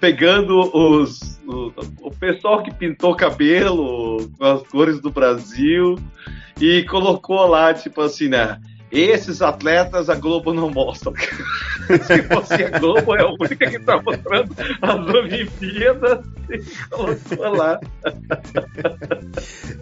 pegando 0.00 0.58
os, 0.76 1.40
o, 1.46 1.72
o 2.02 2.10
pessoal 2.10 2.62
que 2.62 2.72
pintou 2.72 3.14
cabelo 3.14 4.30
com 4.38 4.44
as 4.44 4.62
cores 4.68 5.00
do 5.00 5.10
Brasil 5.10 5.96
e 6.60 6.82
colocou 6.84 7.46
lá, 7.46 7.72
tipo 7.74 8.00
assim, 8.00 8.28
né? 8.28 8.60
Esses 8.90 9.42
atletas 9.42 10.08
a 10.08 10.14
Globo 10.14 10.52
não 10.52 10.70
mostra. 10.70 11.12
Se 12.04 12.22
fosse 12.22 12.64
a 12.64 12.78
Globo, 12.78 13.14
é 13.14 13.22
a 13.22 13.28
única 13.28 13.68
que 13.68 13.76
está 13.76 14.00
mostrando 14.02 14.54
as 14.80 15.14
Olimpíadas 15.14 16.26
e 16.50 16.88
colocou 16.88 17.56
lá. 17.56 17.80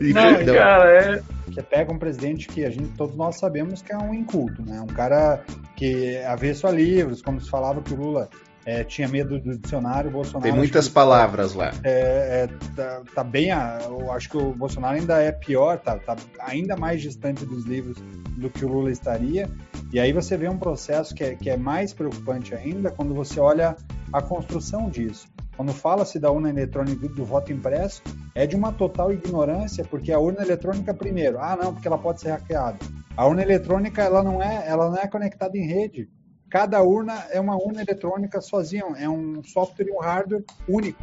Não, 0.01 0.55
cara, 0.55 0.91
é. 0.91 1.23
Você 1.47 1.63
pega 1.63 1.93
um 1.93 1.99
presidente 1.99 2.49
que 2.49 2.65
a 2.65 2.71
gente, 2.71 2.89
todos 2.97 3.17
nós 3.17 3.39
sabemos 3.39 3.81
que 3.81 3.93
é 3.93 3.97
um 3.97 4.13
inculto, 4.13 4.63
né? 4.63 4.81
Um 4.81 4.93
cara 4.93 5.43
que 5.75 6.19
avesso 6.19 6.67
a 6.67 6.71
livros, 6.71 7.23
como 7.23 7.41
se 7.41 7.49
falava 7.49 7.81
que 7.81 7.95
o 7.95 7.97
Lula 7.97 8.29
é, 8.67 8.83
tinha 8.83 9.07
medo 9.07 9.39
do 9.39 9.57
dicionário, 9.57 10.11
Bolsonaro. 10.11 10.43
Tem 10.43 10.53
muitas 10.53 10.89
palavras 10.89 11.55
lá. 11.55 11.73
É, 11.85 12.43
é, 12.43 12.49
tá, 12.75 13.03
tá, 13.15 13.25
bem. 13.25 13.51
Eu 13.51 14.11
acho 14.11 14.29
que 14.29 14.37
o 14.37 14.53
Bolsonaro 14.53 14.97
ainda 14.97 15.23
é 15.23 15.31
pior, 15.31 15.79
tá, 15.79 15.97
tá, 15.97 16.17
ainda 16.41 16.77
mais 16.77 17.01
distante 17.01 17.47
dos 17.47 17.65
livros 17.65 17.97
do 18.37 18.51
que 18.51 18.65
o 18.65 18.69
Lula 18.69 18.91
estaria. 18.91 19.49
E 19.93 20.01
aí 20.01 20.13
você 20.13 20.37
vê 20.37 20.49
um 20.49 20.59
processo 20.59 21.15
que 21.15 21.23
é, 21.23 21.37
que 21.37 21.49
é 21.49 21.57
mais 21.57 21.93
preocupante 21.93 22.57
ainda 22.57 22.91
quando 22.91 23.15
você 23.15 23.39
olha 23.39 23.77
a 24.13 24.21
construção 24.21 24.91
disso. 24.91 25.29
Quando 25.57 25.73
fala-se 25.73 26.19
da 26.19 26.33
urna 26.33 26.51
eletrônica 26.51 27.09
do 27.09 27.25
voto 27.25 27.53
impresso, 27.53 28.03
é 28.35 28.49
de 28.49 28.57
uma 28.57 28.73
total 28.73 29.13
ignorância, 29.13 29.85
porque 29.85 30.11
a 30.11 30.19
urna 30.19 30.43
eletrônica, 30.43 30.93
primeiro, 30.93 31.39
ah, 31.39 31.57
não, 31.57 31.73
porque 31.73 31.87
ela 31.87 31.97
pode 31.97 32.21
ser 32.21 32.31
hackeada. 32.31 32.79
A 33.17 33.27
urna 33.27 33.43
eletrônica, 33.43 34.03
ela 34.03 34.25
não 34.25 34.43
é, 34.43 34.67
ela 34.67 34.91
não 34.91 34.99
é 34.99 35.07
conectada 35.07 35.57
em 35.57 35.67
rede. 35.67 36.11
Cada 36.49 36.83
urna 36.83 37.27
é 37.31 37.41
uma 37.41 37.57
urna 37.57 37.83
eletrônica 37.83 38.41
sozinha, 38.41 38.85
é 38.99 39.09
um 39.09 39.43
software 39.43 39.87
e 39.89 39.93
um 39.93 40.01
hardware 40.01 40.45
único. 40.69 41.03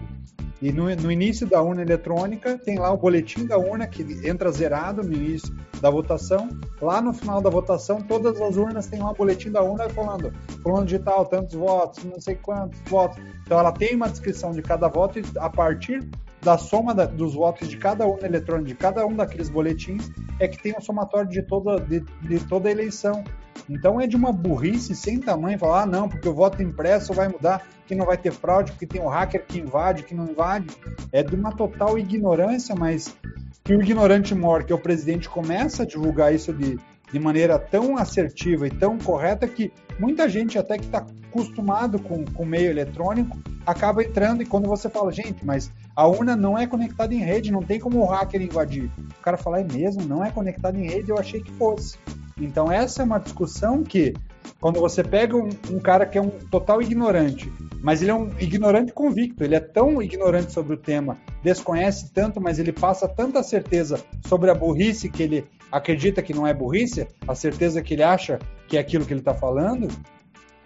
E 0.61 0.71
no, 0.71 0.83
no, 0.95 1.11
início 1.11 1.45
da 1.45 1.61
urna 1.61 1.81
eletrônica 1.81 2.57
tem 2.57 2.79
lá 2.79 2.89
o 2.89 2.97
boletim 2.97 3.45
da 3.45 3.57
urna 3.57 3.85
que 3.85 4.01
entra 4.25 4.49
zerado 4.49 5.03
no 5.03 5.13
início 5.13 5.53
da 5.81 5.89
votação. 5.89 6.47
Lá 6.81 7.01
no 7.01 7.13
final 7.13 7.41
da 7.41 7.49
votação, 7.49 8.01
todas 8.01 8.39
as 8.39 8.55
urnas 8.55 8.87
têm 8.87 9.01
lá 9.01 9.11
o 9.11 9.13
boletim 9.13 9.51
da 9.51 9.61
urna 9.61 9.89
falando 9.89 10.31
fulano 10.61 10.85
digital, 10.85 11.25
tantos 11.25 11.53
votos, 11.55 12.05
não 12.05 12.17
sei 12.21 12.35
quantos 12.35 12.79
votos. 12.89 13.21
Então 13.45 13.59
ela 13.59 13.73
tem 13.73 13.93
uma 13.93 14.07
descrição 14.07 14.53
de 14.53 14.61
cada 14.61 14.87
voto 14.87 15.19
e 15.19 15.23
a 15.37 15.49
partir 15.49 16.09
da 16.43 16.57
soma 16.57 16.93
da, 16.93 17.05
dos 17.05 17.33
votos 17.33 17.67
de 17.67 17.77
cada 17.77 18.05
urna 18.05 18.27
eletrônica, 18.27 18.67
de 18.67 18.75
cada 18.75 19.05
um 19.05 19.15
daqueles 19.15 19.49
boletins, 19.49 20.11
é 20.39 20.47
que 20.47 20.61
tem 20.61 20.73
o 20.73 20.77
um 20.77 20.81
somatório 20.81 21.29
de 21.29 21.41
toda, 21.41 21.79
de, 21.79 22.01
de 22.21 22.39
toda 22.41 22.67
a 22.67 22.71
eleição. 22.71 23.23
Então 23.69 23.99
é 23.99 24.07
de 24.07 24.15
uma 24.15 24.31
burrice 24.31 24.95
sem 24.95 25.19
tamanho 25.19 25.57
falar, 25.57 25.83
ah, 25.83 25.85
não, 25.85 26.09
porque 26.09 26.27
o 26.27 26.33
voto 26.33 26.61
impresso 26.61 27.13
vai 27.13 27.29
mudar, 27.29 27.65
que 27.85 27.95
não 27.95 28.05
vai 28.05 28.17
ter 28.17 28.31
fraude, 28.31 28.71
porque 28.71 28.85
tem 28.85 29.01
o 29.01 29.07
hacker 29.07 29.45
que 29.45 29.59
invade, 29.59 30.03
que 30.03 30.13
não 30.13 30.27
invade. 30.27 30.67
É 31.11 31.23
de 31.23 31.35
uma 31.35 31.51
total 31.51 31.97
ignorância, 31.97 32.75
mas 32.75 33.15
que 33.63 33.73
o 33.73 33.81
ignorante 33.81 34.35
mor, 34.35 34.65
que 34.65 34.73
é 34.73 34.75
o 34.75 34.79
presidente, 34.79 35.29
começa 35.29 35.83
a 35.83 35.85
divulgar 35.85 36.33
isso 36.33 36.51
de, 36.51 36.77
de 37.11 37.19
maneira 37.19 37.57
tão 37.57 37.97
assertiva 37.97 38.67
e 38.67 38.71
tão 38.71 38.97
correta 38.97 39.47
que 39.47 39.71
muita 39.97 40.27
gente, 40.27 40.57
até 40.57 40.77
que 40.77 40.85
está 40.85 41.05
acostumado 41.29 41.99
com 41.99 42.25
o 42.35 42.45
meio 42.45 42.69
eletrônico, 42.69 43.37
acaba 43.65 44.03
entrando 44.03 44.43
e 44.43 44.45
quando 44.45 44.67
você 44.67 44.89
fala, 44.89 45.11
gente, 45.11 45.45
mas 45.45 45.71
a 45.95 46.07
urna 46.07 46.35
não 46.35 46.57
é 46.57 46.65
conectada 46.65 47.13
em 47.13 47.19
rede, 47.19 47.51
não 47.51 47.61
tem 47.61 47.79
como 47.79 47.99
o 47.99 48.05
hacker 48.05 48.41
invadir. 48.41 48.89
O 49.19 49.21
cara 49.21 49.37
fala, 49.37 49.59
é 49.59 49.63
mesmo, 49.63 50.03
não 50.03 50.23
é 50.23 50.31
conectada 50.31 50.77
em 50.77 50.87
rede, 50.87 51.11
eu 51.11 51.17
achei 51.17 51.41
que 51.41 51.51
fosse. 51.51 51.97
Então 52.37 52.71
essa 52.71 53.01
é 53.01 53.05
uma 53.05 53.19
discussão 53.19 53.83
que, 53.83 54.13
quando 54.59 54.79
você 54.79 55.03
pega 55.03 55.37
um, 55.37 55.49
um, 55.69 55.79
cara 55.79 56.05
que 56.05 56.17
é 56.17 56.21
um 56.21 56.29
total 56.29 56.81
ignorante, 56.81 57.51
mas 57.81 58.01
ele 58.01 58.11
é 58.11 58.15
um 58.15 58.31
ignorante 58.39 58.91
convicto, 58.91 59.43
ele 59.43 59.55
é 59.55 59.59
tão 59.59 60.01
ignorante 60.01 60.51
sobre 60.51 60.73
o 60.73 60.77
tema, 60.77 61.17
desconhece 61.43 62.11
tanto, 62.11 62.41
mas 62.41 62.57
ele 62.57 62.71
passa 62.71 63.07
tanta 63.07 63.43
certeza 63.43 64.03
sobre 64.25 64.49
a 64.49 64.55
burrice 64.55 65.09
que 65.09 65.21
ele 65.21 65.45
acredita 65.71 66.21
que 66.21 66.33
não 66.33 66.47
é 66.47 66.53
burrice, 66.53 67.07
a 67.27 67.35
certeza 67.35 67.81
que 67.81 67.93
ele 67.93 68.03
acha 68.03 68.39
que 68.67 68.77
é 68.77 68.79
aquilo 68.79 69.05
que 69.05 69.13
ele 69.13 69.21
está 69.21 69.33
falando, 69.33 69.87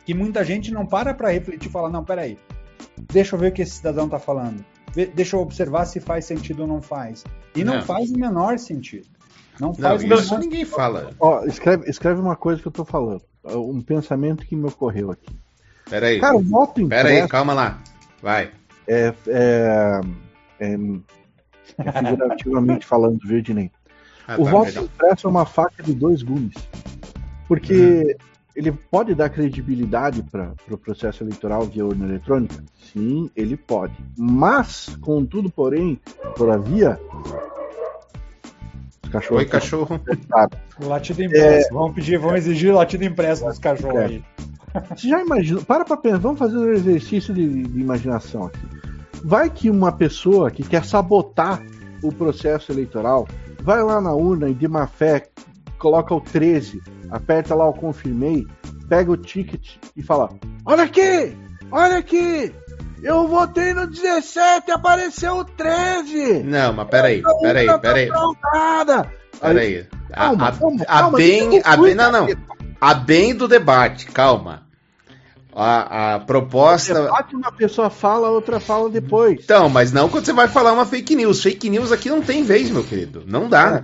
que 0.05 0.13
muita 0.13 0.43
gente 0.43 0.72
não 0.72 0.86
para 0.86 1.13
para 1.13 1.31
refletir 1.31 1.67
e 1.67 1.72
fala, 1.72 1.89
não, 1.89 2.03
peraí, 2.03 2.38
deixa 3.12 3.36
eu 3.36 3.39
ver 3.39 3.51
o 3.51 3.51
que 3.51 3.62
esse 3.62 3.74
cidadão 3.74 4.05
está 4.05 4.19
falando, 4.19 4.63
deixa 5.13 5.36
eu 5.36 5.41
observar 5.41 5.86
se 5.86 6.00
faz 6.00 6.25
sentido 6.25 6.62
ou 6.62 6.67
não 6.67 6.82
faz. 6.82 7.24
E 7.56 7.63
não, 7.63 7.75
não 7.75 7.82
faz 7.82 8.12
o 8.12 8.17
menor 8.17 8.58
sentido. 8.58 9.08
Não 9.60 9.74
faz 9.74 10.03
não, 10.03 10.17
isso 10.17 10.38
ninguém 10.38 10.65
fala. 10.65 11.12
Ó, 11.20 11.44
escreve, 11.46 11.89
escreve 11.89 12.22
uma 12.22 12.36
coisa 12.36 12.62
que 12.62 12.67
eu 12.67 12.72
tô 12.72 12.86
falando. 12.86 13.22
Um 13.44 13.82
pensamento 13.82 14.46
que 14.46 14.56
me 14.56 14.67
ocorreu 14.67 15.12
aqui. 15.12 15.36
Peraí. 15.89 16.20
Cara, 16.20 16.36
o 16.36 16.41
voto 16.41 16.82
impresso... 16.82 17.06
Peraí, 17.06 17.27
calma 17.27 17.53
lá. 17.53 17.79
Vai. 18.22 18.51
É, 18.88 19.13
é, 19.27 20.01
é, 20.60 20.74
é 21.79 21.91
figurativamente 21.91 22.86
falando, 22.88 23.20
viu, 23.25 23.41
Dinei? 23.41 23.72
Ah, 24.27 24.36
o 24.39 24.46
tá, 24.46 24.51
voto 24.51 24.79
impresso 24.79 25.27
é 25.27 25.29
uma 25.29 25.46
faca 25.46 25.82
de 25.82 25.94
dois 25.94 26.22
gumes. 26.22 26.56
Porque 27.48 28.17
hum. 28.20 28.25
Ele 28.58 28.72
pode 28.72 29.14
dar 29.14 29.30
credibilidade 29.30 30.24
para 30.24 30.50
o 30.50 30.56
pro 30.66 30.78
processo 30.80 31.24
eleitoral 31.24 31.64
via 31.66 31.86
urna 31.86 32.06
eletrônica? 32.06 32.56
Sim, 32.92 33.30
ele 33.36 33.56
pode. 33.56 33.94
Mas, 34.18 34.98
contudo, 35.00 35.48
porém, 35.48 36.02
por 36.36 36.60
via 36.64 37.00
Cachorro. 39.12 39.38
Oi, 39.38 39.46
cachorro. 39.46 40.02
Latido 40.82 41.24
impresso. 41.24 41.68
É... 41.70 41.72
Vamos 41.72 41.94
pedir, 41.94 42.18
vamos 42.18 42.38
exigir 42.40 42.74
latido 42.74 43.06
impresso 43.06 43.46
dos 43.46 43.60
cachorros 43.60 43.96
é. 43.96 44.06
aí. 44.06 44.24
Você 44.90 45.08
já 45.08 45.22
imagina? 45.22 45.62
Para 45.62 45.86
pra 45.86 45.96
pensar, 45.96 46.18
vamos 46.18 46.40
fazer 46.40 46.58
um 46.58 46.72
exercício 46.72 47.34
de, 47.34 47.64
de 47.64 47.80
imaginação 47.80 48.46
aqui. 48.46 48.60
Vai 49.24 49.50
que 49.52 49.70
uma 49.70 49.92
pessoa 49.92 50.50
que 50.52 50.64
quer 50.64 50.84
sabotar 50.84 51.64
o 52.04 52.12
processo 52.12 52.72
eleitoral 52.72 53.28
vai 53.62 53.82
lá 53.84 54.02
na 54.02 54.14
urna 54.14 54.50
e 54.50 54.54
de 54.54 54.68
má 54.68 54.88
fé 54.88 55.30
coloca 55.77 56.13
o 56.13 56.22
13, 56.22 56.81
aperta 57.10 57.55
lá 57.55 57.67
o 57.67 57.74
confirmei, 57.74 58.46
pega 58.89 59.12
o 59.12 59.17
ticket 59.17 59.75
e 59.96 60.01
fala: 60.01 60.29
Olha 60.65 60.84
aqui! 60.84 61.36
Olha 61.72 61.98
aqui! 61.98 62.53
Eu 63.01 63.27
votei 63.27 63.74
no 63.74 63.86
17 63.88 64.69
e 64.69 64.72
apareceu 64.72 65.38
o 65.38 65.46
13. 65.46 66.43
Não, 66.43 66.74
mas 66.74 66.88
peraí, 66.88 67.22
peraí, 67.41 67.79
peraí. 67.79 68.10
Peraí. 69.39 69.88
A, 70.12 70.29
a, 70.29 71.00
a, 71.00 71.12
bem, 71.12 71.62
a 71.63 71.77
bem, 71.77 71.93
não, 71.93 72.12
não. 72.12 72.27
A 72.81 72.93
bem 72.93 73.36
do 73.36 73.48
debate, 73.48 74.07
calma. 74.07 74.63
A, 75.53 76.15
a 76.15 76.19
proposta. 76.19 76.93
Debate 76.93 77.36
uma 77.36 77.51
pessoa 77.51 77.89
fala, 77.89 78.27
a 78.27 78.31
outra 78.31 78.60
fala 78.60 78.89
depois. 78.89 79.39
Então, 79.43 79.69
mas 79.69 79.91
não 79.91 80.07
quando 80.07 80.25
você 80.25 80.34
vai 80.34 80.48
falar 80.48 80.72
uma 80.74 80.86
fake 80.86 81.15
news. 81.15 81.41
Fake 81.41 81.69
news 81.69 81.91
aqui 81.91 82.10
não 82.10 82.22
tem 82.22 82.43
vez, 82.43 82.69
meu 82.69 82.84
querido. 82.84 83.24
Não 83.25 83.50
dá. 83.50 83.84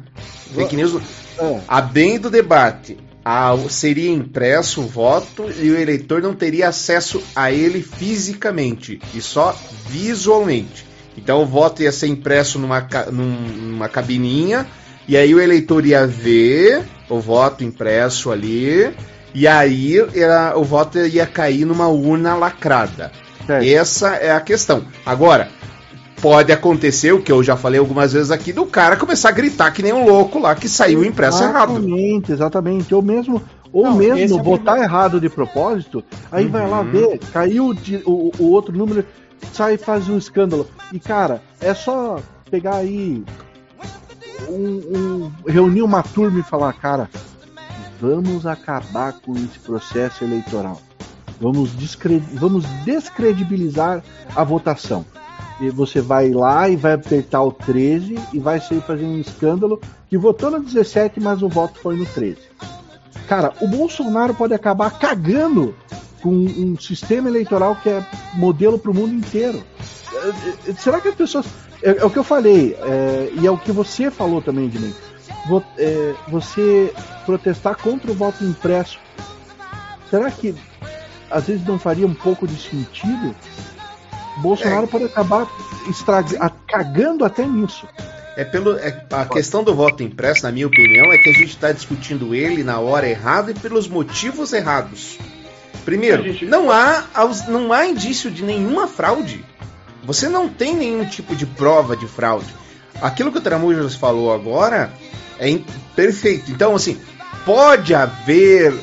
Fake 0.53 0.75
news. 0.75 1.22
É. 1.39 1.59
A 1.67 1.81
bem 1.81 2.19
do 2.19 2.29
debate. 2.29 2.97
a- 3.25 3.55
seria 3.69 4.11
impresso 4.11 4.81
o 4.81 4.85
voto 4.87 5.49
e 5.57 5.71
o 5.71 5.79
eleitor 5.79 6.21
não 6.21 6.33
teria 6.33 6.67
acesso 6.67 7.23
a 7.33 7.49
ele 7.53 7.81
fisicamente, 7.81 8.99
e 9.13 9.21
só 9.21 9.57
visualmente. 9.87 10.85
Então 11.17 11.41
o 11.41 11.45
voto 11.45 11.81
ia 11.81 11.91
ser 11.93 12.07
impresso 12.07 12.59
numa, 12.59 12.85
numa 13.11 13.87
cabininha, 13.87 14.67
e 15.07 15.15
aí 15.15 15.33
o 15.33 15.39
eleitor 15.39 15.85
ia 15.85 16.05
ver 16.05 16.83
o 17.09 17.19
voto 17.21 17.63
impresso 17.63 18.29
ali, 18.29 18.93
e 19.33 19.47
aí 19.47 19.99
era- 20.13 20.57
o 20.57 20.63
voto 20.65 20.99
ia 20.99 21.25
cair 21.25 21.63
numa 21.63 21.87
urna 21.87 22.35
lacrada. 22.35 23.09
Certo. 23.47 23.65
Essa 23.65 24.15
é 24.15 24.31
a 24.31 24.41
questão. 24.41 24.85
Agora, 25.05 25.49
pode 26.21 26.51
acontecer, 26.51 27.11
o 27.11 27.21
que 27.21 27.31
eu 27.31 27.43
já 27.43 27.55
falei 27.57 27.79
algumas 27.79 28.13
vezes 28.13 28.31
aqui, 28.31 28.53
do 28.53 28.65
cara 28.65 28.95
começar 28.95 29.29
a 29.29 29.33
gritar 29.33 29.71
que 29.71 29.83
nem 29.83 29.93
um 29.93 30.05
louco 30.05 30.39
lá 30.39 30.55
que 30.55 30.69
saiu 30.69 30.99
o 30.99 31.05
impresso 31.05 31.43
errado. 31.43 31.71
Exatamente, 31.73 32.31
exatamente. 32.31 32.95
Ou 32.95 33.01
mesmo, 33.01 33.41
ou 33.71 33.83
Não, 33.83 34.01
é 34.01 34.13
mesmo 34.13 34.39
o 34.39 34.43
botar 34.43 34.63
problema. 34.73 34.85
errado 34.85 35.19
de 35.19 35.29
propósito, 35.29 36.03
aí 36.31 36.47
vai 36.47 36.67
lá 36.69 36.79
Uhum. 36.81 36.91
ver, 36.91 37.19
caiu 37.31 37.73
de- 37.73 38.01
o, 38.05 38.31
o 38.39 38.51
outro 38.51 38.75
número, 38.77 39.05
sai 39.51 39.73
e 39.73 39.77
faz 39.77 40.07
um 40.07 40.17
escândalo. 40.17 40.67
E 40.91 40.99
cara, 40.99 41.41
é 41.59 41.73
só 41.73 42.19
pegar 42.49 42.75
aí, 42.75 43.23
um, 44.49 44.53
um- 44.55 45.31
reunir 45.47 45.81
uma 45.81 46.03
turma 46.03 46.39
e 46.39 46.43
falar, 46.43 46.73
cara, 46.73 47.09
vamos 47.99 48.45
acabar 48.45 49.13
com 49.13 49.33
esse 49.35 49.59
processo 49.59 50.23
eleitoral. 50.23 50.81
Vamos, 51.41 51.75
descre- 51.75 52.21
vamos 52.33 52.63
descredibilizar 52.85 54.03
a 54.35 54.43
votação. 54.43 55.05
E 55.59 55.69
você 55.69 56.01
vai 56.01 56.31
lá 56.31 56.67
e 56.67 56.75
vai 56.75 56.93
apertar 56.93 57.43
o 57.43 57.51
13 57.51 58.17
e 58.33 58.39
vai 58.39 58.59
sair 58.59 58.81
fazendo 58.81 59.11
um 59.11 59.19
escândalo 59.19 59.79
que 60.09 60.17
votou 60.17 60.51
no 60.51 60.59
17, 60.59 61.19
mas 61.19 61.41
o 61.41 61.49
voto 61.49 61.79
foi 61.79 61.95
no 61.95 62.05
13. 62.05 62.37
Cara, 63.27 63.53
o 63.61 63.67
Bolsonaro 63.67 64.33
pode 64.33 64.53
acabar 64.53 64.91
cagando 64.97 65.75
com 66.21 66.29
um 66.29 66.77
sistema 66.79 67.27
eleitoral 67.27 67.75
que 67.75 67.89
é 67.89 68.05
modelo 68.35 68.79
para 68.79 68.91
o 68.91 68.93
mundo 68.93 69.13
inteiro. 69.13 69.63
É, 70.13 70.69
é, 70.69 70.73
Será 70.73 71.01
que 71.01 71.09
as 71.09 71.15
pessoas. 71.15 71.45
É, 71.81 71.97
é 71.97 72.05
o 72.05 72.09
que 72.09 72.17
eu 72.17 72.23
falei, 72.23 72.77
é, 72.79 73.33
e 73.41 73.45
é 73.45 73.51
o 73.51 73.57
que 73.57 73.71
você 73.71 74.09
falou 74.09 74.41
também 74.41 74.69
de 74.69 74.79
mim. 74.79 74.93
É, 75.77 76.15
você 76.29 76.93
protestar 77.25 77.75
contra 77.75 78.09
o 78.09 78.15
voto 78.15 78.43
impresso. 78.43 78.99
Será 80.09 80.31
que 80.31 80.55
às 81.29 81.47
vezes 81.47 81.65
não 81.65 81.77
faria 81.77 82.07
um 82.07 82.13
pouco 82.13 82.47
de 82.47 82.55
sentido? 82.55 83.35
Bolsonaro 84.37 84.87
pode 84.87 85.05
acabar 85.05 85.47
estraga- 85.89 86.51
cagando 86.67 87.23
até 87.25 87.45
nisso. 87.45 87.87
É 88.35 88.43
pelo 88.43 88.77
é- 88.77 89.05
a 89.11 89.25
questão 89.25 89.63
do 89.63 89.75
voto 89.75 90.01
impresso, 90.01 90.43
na 90.43 90.51
minha 90.51 90.65
opinião, 90.65 91.11
é 91.13 91.17
que 91.19 91.29
a 91.29 91.33
gente 91.33 91.49
está 91.51 91.71
discutindo 91.71 92.33
ele 92.33 92.63
na 92.63 92.79
hora 92.79 93.07
errada 93.07 93.51
e 93.51 93.53
pelos 93.53 93.87
motivos 93.87 94.53
errados. 94.53 95.19
Primeiro, 95.85 96.23
gente- 96.23 96.45
não 96.45 96.71
há 96.71 97.03
não 97.47 97.71
há 97.71 97.85
indício 97.85 98.31
de 98.31 98.41
nenhuma 98.43 98.87
fraude. 98.87 99.45
Você 100.03 100.27
não 100.27 100.49
tem 100.49 100.75
nenhum 100.75 101.05
tipo 101.05 101.35
de 101.35 101.45
prova 101.45 101.95
de 101.95 102.07
fraude. 102.07 102.53
Aquilo 103.01 103.31
que 103.31 103.37
o 103.37 103.41
Tramujas 103.41 103.95
falou 103.95 104.33
agora 104.33 104.91
é 105.39 105.59
perfeito. 105.95 106.51
Então, 106.51 106.75
assim, 106.75 106.99
pode 107.45 107.93
haver 107.93 108.73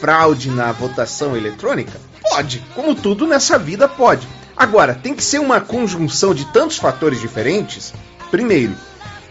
fraude 0.00 0.50
na 0.50 0.72
votação 0.72 1.36
eletrônica? 1.36 1.98
Pode. 2.22 2.62
Como 2.74 2.94
tudo 2.94 3.26
nessa 3.26 3.58
vida 3.58 3.88
pode. 3.88 4.26
Agora, 4.60 4.94
tem 4.94 5.14
que 5.14 5.24
ser 5.24 5.38
uma 5.38 5.58
conjunção 5.58 6.34
de 6.34 6.44
tantos 6.52 6.76
fatores 6.76 7.18
diferentes. 7.18 7.94
Primeiro, 8.30 8.74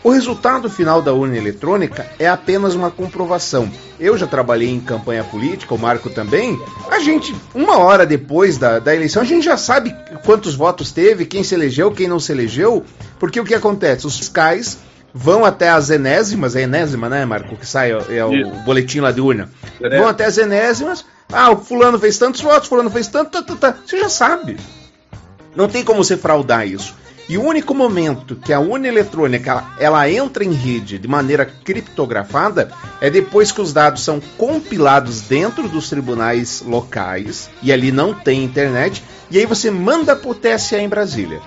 o 0.03 0.09
resultado 0.09 0.67
final 0.71 1.03
da 1.03 1.13
urna 1.13 1.37
eletrônica 1.37 2.03
é 2.17 2.27
apenas 2.27 2.73
uma 2.73 2.89
comprovação. 2.89 3.71
Eu 3.99 4.17
já 4.17 4.25
trabalhei 4.25 4.69
em 4.69 4.79
campanha 4.79 5.23
política, 5.23 5.75
o 5.75 5.77
Marco 5.77 6.09
também. 6.09 6.59
A 6.89 6.97
gente, 6.97 7.35
uma 7.53 7.77
hora 7.77 8.07
depois 8.07 8.57
da, 8.57 8.79
da 8.79 8.95
eleição, 8.95 9.21
a 9.21 9.25
gente 9.25 9.45
já 9.45 9.55
sabe 9.55 9.95
quantos 10.25 10.55
votos 10.55 10.91
teve, 10.91 11.27
quem 11.27 11.43
se 11.43 11.53
elegeu, 11.53 11.91
quem 11.91 12.07
não 12.07 12.19
se 12.19 12.31
elegeu. 12.31 12.83
Porque 13.19 13.39
o 13.39 13.45
que 13.45 13.53
acontece? 13.53 14.07
Os 14.07 14.17
fiscais 14.17 14.79
vão 15.13 15.45
até 15.45 15.69
as 15.69 15.91
enésimas, 15.91 16.55
é 16.55 16.63
enésima, 16.63 17.07
né, 17.07 17.23
Marco? 17.23 17.55
Que 17.55 17.67
sai 17.67 17.91
é 17.91 18.25
o 18.25 18.33
Isso. 18.33 18.51
boletim 18.65 18.99
lá 18.99 19.11
de 19.11 19.21
urna. 19.21 19.47
Enésima. 19.79 20.01
Vão 20.01 20.09
até 20.09 20.25
as 20.25 20.39
enésimas. 20.39 21.05
Ah, 21.31 21.51
o 21.51 21.57
fulano 21.57 21.99
fez 21.99 22.17
tantos 22.17 22.41
votos, 22.41 22.67
fulano 22.67 22.89
fez 22.89 23.07
tanto, 23.07 23.29
tá, 23.29 23.43
tá, 23.43 23.55
tá. 23.55 23.77
Você 23.85 23.99
já 23.99 24.09
sabe. 24.09 24.57
Não 25.55 25.67
tem 25.67 25.83
como 25.83 26.03
você 26.03 26.15
fraudar 26.17 26.67
isso. 26.67 26.95
E 27.29 27.37
o 27.37 27.43
único 27.43 27.75
momento 27.75 28.35
que 28.35 28.51
a 28.51 28.59
urna 28.59 28.87
eletrônica 28.87 29.51
ela, 29.51 29.75
ela 29.79 30.09
entra 30.09 30.43
em 30.43 30.51
rede 30.51 30.97
de 30.97 31.07
maneira 31.07 31.45
criptografada 31.45 32.71
é 32.99 33.07
depois 33.07 33.51
que 33.51 33.61
os 33.61 33.71
dados 33.71 34.03
são 34.03 34.19
compilados 34.35 35.21
dentro 35.21 35.67
dos 35.69 35.89
tribunais 35.89 36.63
locais 36.65 37.47
e 37.61 37.71
ali 37.71 37.91
não 37.91 38.15
tem 38.15 38.43
internet 38.43 39.03
e 39.29 39.37
aí 39.37 39.45
você 39.45 39.69
manda 39.69 40.15
para 40.15 40.31
o 40.31 40.33
TSE 40.33 40.75
em 40.75 40.89
Brasília. 40.89 41.39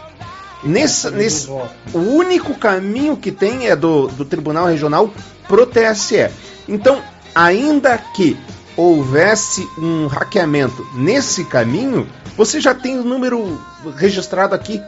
Nesse, 0.63 1.11
nesse, 1.11 1.49
o 1.51 1.99
único 1.99 2.55
caminho 2.55 3.17
que 3.17 3.33
tem 3.33 3.67
é 3.67 3.75
do, 3.75 4.07
do 4.07 4.25
Tribunal 4.25 4.67
Regional 4.67 5.13
pro 5.49 5.67
TSE. 5.67 6.29
Então, 6.69 7.03
ainda 7.35 7.99
que 7.99 8.37
houvesse 8.77 9.69
um 9.79 10.07
hackeamento 10.07 10.87
nesse 10.95 11.45
caminho, 11.45 12.09
você 12.37 12.61
já 12.61 12.75
tem 12.75 12.99
o 12.99 13.05
número 13.05 13.61
registrado 13.97 14.55
aqui. 14.55 14.81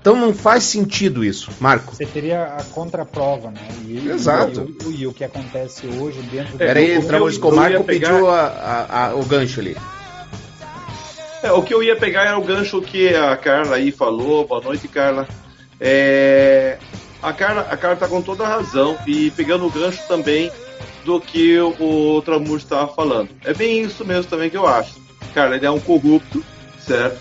Então 0.00 0.16
não 0.16 0.34
faz 0.34 0.64
sentido 0.64 1.24
isso, 1.24 1.50
Marco. 1.58 1.94
Você 1.96 2.04
teria 2.04 2.42
a 2.58 2.62
contraprova, 2.64 3.50
né? 3.50 3.60
E, 3.86 4.06
Exato. 4.10 4.70
E, 4.84 4.90
e, 4.90 5.00
e 5.00 5.06
o 5.06 5.14
que 5.14 5.24
acontece 5.24 5.86
hoje 5.86 6.20
dentro 6.30 6.56
É, 6.56 6.66
Pera 6.66 6.78
aí, 6.78 6.90
eu- 6.90 7.00
entramos 7.00 7.38
com 7.38 7.48
o 7.48 7.56
Marco 7.56 7.78
ia 7.78 7.84
pegar- 7.84 8.10
pediu 8.10 8.28
a- 8.28 8.46
a- 8.46 9.06
a- 9.08 9.14
o 9.14 9.24
gancho 9.24 9.60
ali. 9.60 9.74
É, 11.42 11.52
o 11.52 11.62
que 11.62 11.72
eu 11.72 11.82
ia 11.82 11.96
pegar 11.96 12.24
era 12.26 12.38
o 12.38 12.44
gancho 12.44 12.82
que 12.82 13.14
a 13.14 13.34
Carla 13.36 13.76
aí 13.76 13.90
falou. 13.90 14.46
Boa 14.46 14.60
noite, 14.60 14.86
Carla. 14.88 15.26
É, 15.80 16.76
a 17.22 17.32
Carla 17.32 17.66
a 17.70 17.76
Carla 17.76 17.96
tá 17.96 18.06
com 18.08 18.20
toda 18.20 18.44
a 18.44 18.48
razão 18.48 18.98
e 19.06 19.30
pegando 19.30 19.66
o 19.66 19.70
gancho 19.70 20.00
também 20.06 20.50
do 21.04 21.20
que 21.20 21.58
o, 21.58 22.16
o 22.16 22.22
Tramur 22.22 22.58
estava 22.58 22.88
falando. 22.88 23.30
É 23.44 23.52
bem 23.52 23.82
isso 23.82 24.04
mesmo 24.04 24.30
também 24.30 24.50
que 24.50 24.56
eu 24.56 24.66
acho. 24.66 24.94
Carla, 25.32 25.56
ele 25.56 25.66
é 25.66 25.70
um 25.70 25.80
corrupto, 25.80 26.44
certo? 26.78 27.20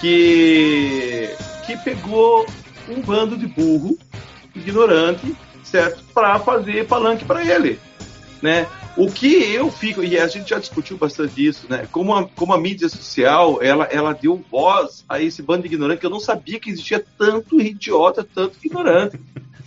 Que 0.00 1.30
que 1.66 1.76
pegou 1.76 2.44
um 2.88 3.00
bando 3.00 3.36
de 3.36 3.46
burro, 3.46 3.96
ignorante, 4.54 5.34
certo? 5.62 6.02
Para 6.12 6.38
fazer 6.40 6.86
palanque 6.86 7.24
para 7.24 7.44
ele, 7.44 7.78
né? 8.42 8.66
O 8.96 9.10
que 9.10 9.54
eu 9.54 9.70
fico, 9.70 10.04
e 10.04 10.18
a 10.18 10.26
gente 10.26 10.50
já 10.50 10.58
discutiu 10.58 10.98
bastante 10.98 11.46
isso, 11.46 11.66
né? 11.70 11.88
Como 11.90 12.14
a, 12.14 12.28
como 12.28 12.52
a 12.52 12.58
mídia 12.58 12.88
social, 12.88 13.58
ela, 13.62 13.84
ela 13.84 14.12
deu 14.12 14.44
voz 14.50 15.02
a 15.08 15.20
esse 15.20 15.40
bando 15.40 15.62
de 15.62 15.68
ignorante, 15.68 16.00
que 16.00 16.06
eu 16.06 16.10
não 16.10 16.20
sabia 16.20 16.60
que 16.60 16.68
existia 16.68 17.02
tanto 17.16 17.58
idiota, 17.60 18.22
tanto 18.22 18.58
ignorante, 18.62 19.18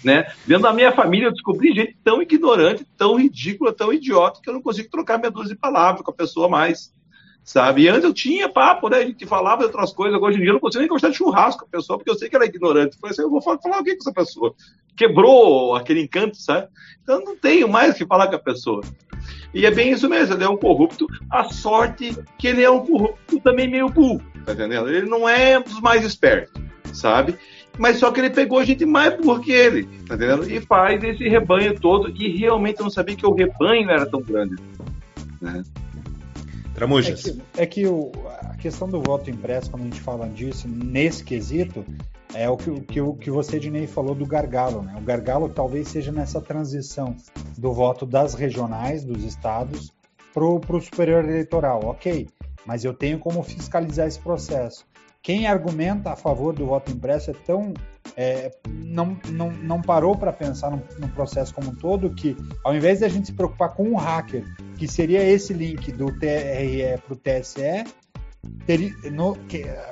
né? 0.06 0.32
Dentro 0.46 0.64
da 0.64 0.72
minha 0.72 0.92
família 0.92 1.28
eu 1.28 1.32
descobri 1.32 1.74
gente 1.74 1.98
tão 2.04 2.22
ignorante, 2.22 2.86
tão 2.96 3.16
ridícula, 3.16 3.74
tão 3.74 3.92
idiota, 3.92 4.40
que 4.42 4.48
eu 4.48 4.54
não 4.54 4.62
consigo 4.62 4.88
trocar 4.90 5.18
meia 5.18 5.32
dúzia 5.32 5.56
de 5.56 5.60
palavras 5.60 6.04
com 6.04 6.12
a 6.12 6.14
pessoa 6.14 6.48
mais, 6.48 6.94
sabe? 7.44 7.82
E 7.82 7.90
antes 7.90 8.04
eu 8.04 8.14
tinha 8.14 8.48
papo, 8.48 8.88
né? 8.88 9.00
A 9.00 9.06
gente 9.06 9.26
falava 9.26 9.62
de 9.62 9.66
outras 9.66 9.92
coisas, 9.92 10.22
hoje 10.22 10.38
em 10.38 10.42
dia 10.42 10.50
eu 10.50 10.54
não 10.54 10.60
consigo 10.60 10.82
nem 10.82 10.88
gostar 10.88 11.10
de 11.10 11.18
churrasco 11.18 11.62
com 11.62 11.66
a 11.66 11.80
pessoa, 11.80 11.98
porque 11.98 12.12
eu 12.12 12.16
sei 12.16 12.30
que 12.30 12.36
ela 12.36 12.46
é 12.46 12.48
ignorante. 12.48 12.96
Eu 12.96 13.00
falei 13.00 13.14
assim, 13.14 13.24
eu 13.24 13.32
vou 13.32 13.42
falar, 13.42 13.58
falar 13.58 13.80
o 13.80 13.84
que 13.84 13.96
com 13.96 14.02
essa 14.02 14.14
pessoa? 14.14 14.54
Quebrou 14.96 15.76
aquele 15.76 16.02
encanto, 16.02 16.38
sabe? 16.38 16.68
Então 17.02 17.20
eu 17.20 17.26
não 17.26 17.36
tenho 17.36 17.68
mais 17.68 17.96
o 17.96 17.98
que 17.98 18.06
falar 18.06 18.28
com 18.28 18.36
a 18.36 18.40
pessoa. 18.40 18.84
E 19.56 19.66
é 19.66 19.72
bem 19.72 19.92
isso 19.92 20.08
mesmo, 20.08 20.36
ele 20.36 20.44
é 20.44 20.50
um 20.50 20.58
corrupto. 20.58 21.08
A 21.32 21.46
sorte 21.46 22.16
que 22.38 22.48
ele 22.48 22.64
é 22.64 22.70
um 22.70 22.86
corrupto 22.86 23.40
também 23.40 23.68
meio 23.68 23.90
burro, 23.90 24.22
tá 24.46 24.54
entendendo? 24.54 24.88
Ele 24.88 25.10
não 25.10 25.28
é 25.28 25.60
dos 25.60 25.82
mais 25.82 26.06
espertos, 26.06 26.62
sabe? 26.94 27.36
Mas 27.78 27.98
só 27.98 28.12
que 28.12 28.20
ele 28.22 28.30
pegou 28.30 28.64
gente 28.64 28.86
mais 28.86 29.16
burra 29.20 29.42
que 29.42 29.52
ele, 29.52 29.84
tá 30.08 30.16
entendendo? 30.16 30.50
E 30.50 30.62
faz 30.62 31.04
esse 31.04 31.28
rebanho 31.28 31.78
todo. 31.80 32.10
E 32.10 32.38
realmente 32.38 32.80
eu 32.80 32.84
não 32.84 32.90
sabia 32.92 33.16
que 33.16 33.26
o 33.26 33.34
rebanho 33.34 33.90
era 33.90 34.06
tão 34.06 34.22
grande. 34.22 34.56
Né? 35.42 35.64
É 35.66 36.74
Tramujas. 36.74 37.24
que, 37.24 37.42
é 37.58 37.66
que 37.66 37.88
o- 37.88 38.12
a 38.42 38.56
questão 38.58 38.88
do 38.90 39.02
voto 39.02 39.30
impresso, 39.30 39.70
quando 39.72 39.84
a 39.84 39.86
gente 39.86 40.02
fala 40.02 40.28
disso, 40.28 40.68
nesse 40.68 41.24
quesito, 41.24 41.86
é 42.34 42.50
o 42.50 42.58
que, 42.58 42.70
o 42.70 42.82
que, 42.82 43.02
o 43.02 43.14
que 43.14 43.32
você, 43.32 43.60
Dinei, 43.60 43.88
falou 43.88 44.14
do 44.14 44.26
gargalo. 44.26 44.82
Né? 44.82 44.94
O 44.98 45.02
gargalo 45.02 45.48
talvez 45.48 45.88
seja 45.88 46.12
nessa 46.12 46.42
transição 46.42 47.16
do 47.58 47.72
voto 47.72 48.06
das 48.06 48.34
regionais, 48.34 49.06
dos 49.06 49.24
estados, 49.24 49.94
para 50.34 50.44
o 50.44 50.82
superior 50.82 51.24
eleitoral. 51.24 51.80
Ok, 51.86 52.28
mas 52.66 52.84
eu 52.84 52.94
tenho 52.94 53.20
como 53.20 53.42
fiscalizar 53.42 54.06
esse 54.08 54.20
processo. 54.20 54.86
Quem 55.26 55.48
argumenta 55.48 56.12
a 56.12 56.16
favor 56.16 56.54
do 56.54 56.68
voto 56.68 56.92
impresso 56.92 57.32
é 57.32 57.34
tão. 57.34 57.74
é, 58.16 58.52
não, 58.70 59.18
não, 59.32 59.50
não 59.50 59.82
parou 59.82 60.16
para 60.16 60.32
pensar 60.32 60.70
no, 60.70 60.84
no 61.00 61.10
processo 61.10 61.52
como 61.52 61.72
um 61.72 61.76
todo 61.76 62.14
que, 62.14 62.38
ao 62.64 62.76
invés 62.76 63.00
de 63.00 63.06
a 63.06 63.10
gente 63.10 63.26
se 63.26 63.34
preocupar 63.34 63.74
com 63.74 63.90
um 63.90 63.96
hacker, 63.96 64.46
que 64.78 64.88
seria 64.88 65.24
esse 65.24 65.52
link 65.52 65.92
do 65.92 66.12
TRE 66.20 67.00
para 67.04 67.14
o 67.14 67.16
TSE, 67.16 67.86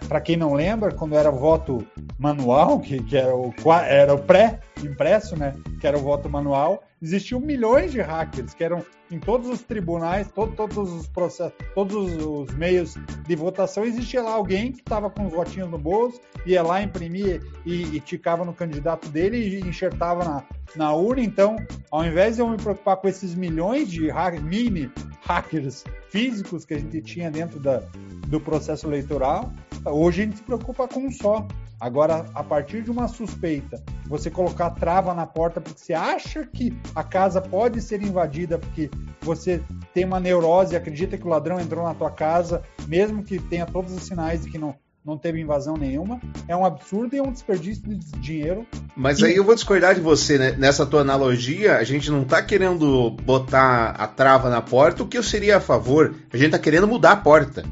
para 0.07 0.21
quem 0.21 0.35
não 0.35 0.53
lembra, 0.53 0.93
quando 0.93 1.15
era 1.15 1.29
voto 1.29 1.85
manual, 2.17 2.79
que, 2.81 3.01
que 3.03 3.17
era 3.17 3.35
o, 3.35 3.53
era 3.85 4.13
o 4.13 4.19
pré-impresso, 4.19 5.37
né? 5.37 5.55
Que 5.79 5.87
era 5.87 5.97
o 5.97 6.01
voto 6.01 6.29
manual, 6.29 6.83
existiam 7.01 7.39
milhões 7.39 7.91
de 7.91 8.01
hackers 8.01 8.53
que 8.53 8.63
eram 8.63 8.83
em 9.11 9.19
todos 9.19 9.47
os 9.47 9.61
tribunais, 9.61 10.31
todo, 10.31 10.55
todos 10.55 10.91
os 10.91 11.07
processos, 11.07 11.53
todos 11.75 11.95
os 12.25 12.51
meios 12.55 12.95
de 13.27 13.35
votação, 13.35 13.83
existia 13.83 14.23
lá 14.23 14.31
alguém 14.31 14.71
que 14.71 14.79
estava 14.79 15.09
com 15.09 15.27
os 15.27 15.33
votinhos 15.33 15.69
no 15.69 15.77
bolso, 15.77 16.19
ia 16.45 16.63
lá, 16.63 16.81
imprimia 16.81 17.39
e, 17.65 17.95
e 17.95 17.99
ticava 17.99 18.43
no 18.43 18.53
candidato 18.53 19.09
dele 19.09 19.37
e 19.37 19.59
enxertava 19.59 20.23
na, 20.23 20.43
na 20.75 20.93
urna. 20.93 21.21
Então, 21.21 21.57
ao 21.91 22.03
invés 22.03 22.37
de 22.37 22.41
eu 22.41 22.47
me 22.47 22.57
preocupar 22.57 22.97
com 22.97 23.07
esses 23.07 23.35
milhões 23.35 23.91
de 23.91 24.09
hack, 24.09 24.39
mini 24.39 24.91
hackers 25.21 25.83
físicos 26.13 26.63
que 26.63 26.75
a 26.75 26.79
gente 26.79 27.01
tinha 27.01 27.31
dentro 27.31 27.59
da, 27.59 27.81
do 28.27 28.39
processo 28.39 28.85
eleitoral, 28.85 29.51
hoje 29.83 30.21
a 30.21 30.25
gente 30.25 30.37
se 30.37 30.43
preocupa 30.43 30.87
com 30.87 31.07
um 31.07 31.11
só. 31.11 31.47
Agora, 31.79 32.27
a 32.35 32.43
partir 32.43 32.83
de 32.83 32.91
uma 32.91 33.07
suspeita, 33.07 33.83
você 34.05 34.29
colocar 34.29 34.69
trava 34.69 35.15
na 35.15 35.25
porta 35.25 35.59
porque 35.59 35.79
você 35.79 35.91
acha 35.91 36.45
que 36.45 36.77
a 36.93 37.03
casa 37.03 37.41
pode 37.41 37.81
ser 37.81 38.03
invadida 38.03 38.59
porque 38.59 38.91
você 39.21 39.59
tem 39.91 40.05
uma 40.05 40.19
neurose 40.19 40.75
e 40.75 40.77
acredita 40.77 41.17
que 41.17 41.25
o 41.25 41.29
ladrão 41.29 41.59
entrou 41.59 41.83
na 41.83 41.95
tua 41.95 42.11
casa, 42.11 42.61
mesmo 42.87 43.23
que 43.23 43.39
tenha 43.39 43.65
todos 43.65 43.91
os 43.91 44.03
sinais 44.03 44.43
de 44.43 44.51
que 44.51 44.59
não, 44.59 44.75
não 45.05 45.17
teve 45.17 45.41
invasão 45.41 45.75
nenhuma, 45.75 46.19
é 46.47 46.55
um 46.55 46.65
absurdo 46.65 47.15
e 47.15 47.19
é 47.19 47.21
um 47.21 47.31
desperdício 47.31 47.83
de 47.83 47.97
dinheiro. 48.19 48.65
Mas 48.95 49.19
e... 49.19 49.25
aí 49.25 49.35
eu 49.35 49.43
vou 49.43 49.53
discordar 49.53 49.95
de 49.95 50.01
você, 50.01 50.37
né? 50.37 50.55
Nessa 50.57 50.85
tua 50.85 51.01
analogia, 51.01 51.77
a 51.77 51.83
gente 51.83 52.09
não 52.09 52.23
tá 52.23 52.41
querendo 52.41 53.11
botar 53.11 53.89
a 53.91 54.07
trava 54.07 54.49
na 54.49 54.61
porta, 54.61 55.03
o 55.03 55.07
que 55.07 55.17
eu 55.17 55.23
seria 55.23 55.57
a 55.57 55.61
favor, 55.61 56.15
a 56.31 56.37
gente 56.37 56.51
tá 56.51 56.59
querendo 56.59 56.87
mudar 56.87 57.11
a 57.11 57.17
porta. 57.17 57.63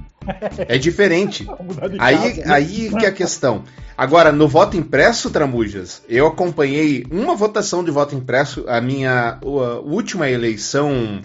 É 0.68 0.78
diferente. 0.78 1.48
aí, 2.00 2.44
aí 2.46 2.90
que 2.90 3.06
é 3.06 3.10
a 3.10 3.14
questão. 3.14 3.64
Agora, 3.98 4.32
no 4.32 4.48
voto 4.48 4.76
impresso, 4.76 5.30
Tramujas, 5.30 6.02
eu 6.10 6.28
acompanhei 6.28 7.06
uma 7.12 7.36
votação 7.36 7.84
de 7.84 7.92
voto 7.92 8.16
impresso, 8.16 8.66
a 8.68 8.82
minha 8.82 9.38
a 9.42 9.80
última 9.80 10.30
eleição 10.30 11.22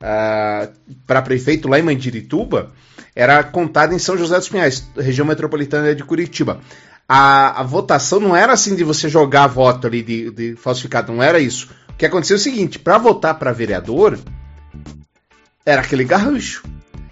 uh, 0.00 0.72
para 1.06 1.22
prefeito 1.22 1.68
lá 1.68 1.78
em 1.78 1.82
Mandirituba, 1.82 2.70
era 3.14 3.42
contada 3.42 3.94
em 3.94 3.98
São 3.98 4.16
José 4.16 4.36
dos 4.36 4.48
Pinhais, 4.48 4.88
região 4.96 5.26
metropolitana 5.26 5.94
de 5.94 6.02
Curitiba. 6.02 6.60
A, 7.08 7.60
a 7.60 7.62
votação 7.62 8.18
não 8.20 8.34
era 8.34 8.52
assim 8.52 8.74
de 8.74 8.84
você 8.84 9.08
jogar 9.08 9.46
voto 9.46 9.86
ali 9.86 10.02
de, 10.02 10.30
de 10.30 10.56
falsificado, 10.56 11.12
não 11.12 11.22
era 11.22 11.38
isso. 11.38 11.68
O 11.90 11.94
que 11.94 12.06
aconteceu 12.06 12.36
é 12.36 12.38
o 12.38 12.42
seguinte: 12.42 12.78
para 12.78 12.98
votar 12.98 13.38
para 13.38 13.52
vereador, 13.52 14.18
era 15.64 15.82
aquele 15.82 16.04
garrancho. 16.04 16.64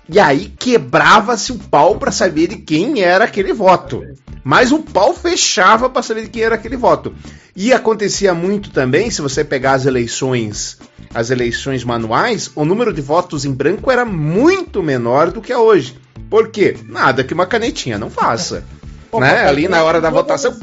E 0.09 0.19
aí 0.19 0.53
quebrava-se 0.59 1.53
o 1.53 1.59
pau 1.59 1.97
para 1.97 2.11
saber 2.11 2.49
de 2.49 2.57
quem 2.57 3.03
era 3.03 3.25
aquele 3.25 3.53
voto. 3.53 4.03
Mas 4.43 4.73
o 4.73 4.79
pau 4.79 5.15
fechava 5.15 5.89
para 5.91 6.03
saber 6.03 6.23
de 6.23 6.31
quem 6.31 6.43
era 6.43 6.55
aquele 6.55 6.77
voto. 6.77 7.15
E 7.55 7.73
acontecia 7.73 8.33
muito 8.33 8.71
também, 8.71 9.11
se 9.11 9.21
você 9.21 9.45
pegar 9.45 9.73
as 9.73 9.87
eleições, 9.87 10.79
as 11.13 11.31
eleições 11.31 11.85
manuais, 11.85 12.51
o 12.55 12.65
número 12.65 12.93
de 12.93 13.01
votos 13.01 13.45
em 13.45 13.53
branco 13.53 13.91
era 13.91 14.05
muito 14.05 14.83
menor 14.83 15.31
do 15.31 15.41
que 15.41 15.53
é 15.53 15.59
hoje. 15.59 15.99
Por 16.29 16.49
quê? 16.49 16.77
Nada 16.87 17.25
que 17.25 17.35
uma 17.35 17.47
canetinha 17.47 17.99
não 17.99 18.09
faça. 18.09 18.65
né? 19.13 19.49
Ali 19.49 19.67
na 19.69 19.83
hora 19.83 20.01
da 20.01 20.11
votação, 20.11 20.55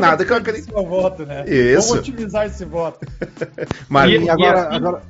nada 0.00 0.24
que 0.24 0.32
uma 0.32 0.40
canetinha. 0.42 0.82
Voto, 0.82 1.24
né? 1.24 1.44
Isso. 1.46 1.88
Vamos 1.88 2.08
otimizar 2.08 2.46
esse 2.46 2.64
voto. 2.64 3.06
Mas, 3.88 4.10
e, 4.10 4.28
agora, 4.28 4.68
e, 4.70 4.76
agora... 4.76 5.02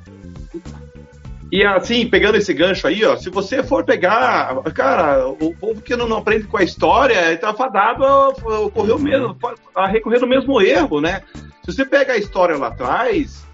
E 1.51 1.65
assim, 1.65 2.07
pegando 2.07 2.37
esse 2.37 2.53
gancho 2.53 2.87
aí, 2.87 3.03
ó, 3.03 3.17
se 3.17 3.29
você 3.29 3.61
for 3.61 3.83
pegar, 3.83 4.55
cara, 4.73 5.27
o 5.27 5.53
povo 5.53 5.81
que 5.81 5.95
não, 5.97 6.07
não 6.07 6.17
aprende 6.17 6.47
com 6.47 6.57
a 6.57 6.63
história 6.63 7.33
está 7.33 7.53
fadado 7.53 8.05
a, 8.05 8.29
ocorrer 8.29 8.95
o 8.95 8.99
mesmo, 8.99 9.37
a 9.75 9.85
recorrer 9.85 10.21
no 10.21 10.27
mesmo 10.27 10.61
erro, 10.61 11.01
né? 11.01 11.21
Se 11.65 11.73
você 11.73 11.83
pega 11.83 12.13
a 12.13 12.17
história 12.17 12.57
lá 12.57 12.67
atrás, 12.67 13.45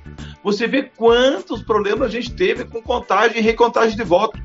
você 0.44 0.68
vê 0.68 0.84
quantos 0.84 1.64
problemas 1.64 2.08
a 2.08 2.12
gente 2.12 2.34
teve 2.34 2.66
com 2.66 2.82
contagem 2.84 3.40
e 3.40 3.42
recontagem 3.42 3.98
de 3.98 4.04
voto. 4.04 4.40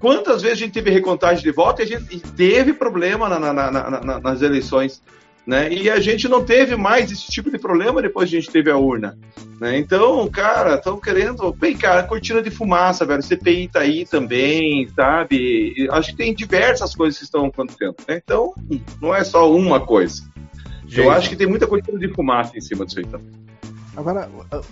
Quantas 0.00 0.42
vezes 0.42 0.58
a 0.58 0.60
gente 0.60 0.72
teve 0.72 0.90
recontagem 0.90 1.44
de 1.44 1.52
voto 1.52 1.80
e 1.80 1.84
a 1.84 1.86
gente 1.86 2.18
teve 2.18 2.72
problema 2.72 3.28
na, 3.28 3.52
na, 3.52 3.70
na, 3.70 4.20
nas 4.20 4.42
eleições. 4.42 5.00
Né? 5.46 5.72
E 5.72 5.90
a 5.90 5.98
gente 6.00 6.28
não 6.28 6.44
teve 6.44 6.76
mais 6.76 7.10
esse 7.10 7.30
tipo 7.30 7.50
de 7.50 7.58
problema 7.58 8.02
depois 8.02 8.30
que 8.30 8.36
a 8.36 8.40
gente 8.40 8.52
teve 8.52 8.70
a 8.70 8.76
urna. 8.76 9.18
Né? 9.60 9.78
Então, 9.78 10.28
cara, 10.28 10.74
estão 10.74 10.98
querendo. 11.00 11.52
Bem, 11.52 11.76
cara, 11.76 12.02
cortina 12.02 12.42
de 12.42 12.50
fumaça, 12.50 13.04
velho. 13.04 13.22
CPI 13.22 13.68
tá 13.68 13.80
aí 13.80 14.04
também, 14.04 14.88
sabe? 14.94 15.74
E 15.76 15.88
acho 15.90 16.10
que 16.10 16.16
tem 16.16 16.34
diversas 16.34 16.94
coisas 16.94 17.18
que 17.18 17.24
estão 17.24 17.46
acontecendo. 17.46 17.96
Né? 18.08 18.20
Então, 18.22 18.54
não 19.00 19.14
é 19.14 19.24
só 19.24 19.50
uma 19.52 19.80
coisa. 19.80 20.22
Gente. 20.86 21.00
Eu 21.00 21.10
acho 21.10 21.28
que 21.28 21.36
tem 21.36 21.46
muita 21.46 21.66
cortina 21.66 21.98
de 21.98 22.08
fumaça 22.08 22.56
em 22.56 22.60
cima 22.60 22.84
disso 22.84 22.98
aí 22.98 23.06
também. 23.06 23.30
Agora, 23.96 24.28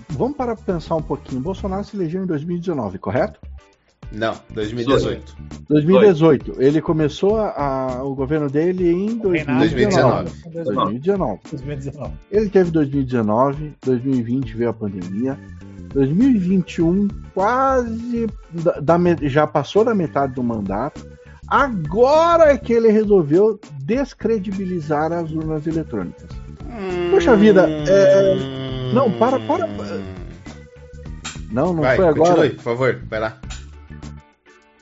vamos 0.08 0.36
para 0.36 0.56
pensar 0.56 0.96
um 0.96 1.02
pouquinho. 1.02 1.40
Bolsonaro 1.40 1.84
se 1.84 1.96
elegeu 1.96 2.22
em 2.22 2.26
2019, 2.26 2.98
correto? 2.98 3.40
Não, 4.10 4.34
2018. 4.50 5.36
2018. 5.68 6.62
Ele 6.62 6.80
começou 6.80 7.38
a, 7.38 8.02
o 8.02 8.14
governo 8.14 8.48
dele 8.48 8.90
em 8.90 9.18
2019. 9.18 10.30
2019. 10.44 11.40
2019. 11.50 12.12
Ele 12.30 12.48
teve 12.48 12.70
2019, 12.70 13.74
2020 13.84 14.56
veio 14.56 14.70
a 14.70 14.72
pandemia. 14.72 15.38
2021 15.92 17.08
quase 17.34 18.26
da, 18.52 18.80
da, 18.80 18.98
já 19.22 19.46
passou 19.46 19.84
da 19.84 19.94
metade 19.94 20.34
do 20.34 20.42
mandato. 20.42 21.06
Agora 21.46 22.52
é 22.52 22.58
que 22.58 22.72
ele 22.72 22.88
resolveu 22.90 23.58
descredibilizar 23.80 25.12
as 25.12 25.30
urnas 25.32 25.66
eletrônicas. 25.66 26.28
Hum... 26.66 27.10
Poxa 27.10 27.34
vida, 27.36 27.66
é... 27.68 28.92
não, 28.92 29.10
para, 29.12 29.40
para. 29.40 29.66
Não, 31.50 31.72
não 31.72 31.82
vai, 31.82 31.96
foi 31.96 32.06
agora. 32.06 32.34
Continue, 32.34 32.50
por 32.50 32.62
favor, 32.62 33.00
vai 33.08 33.20
lá. 33.20 33.38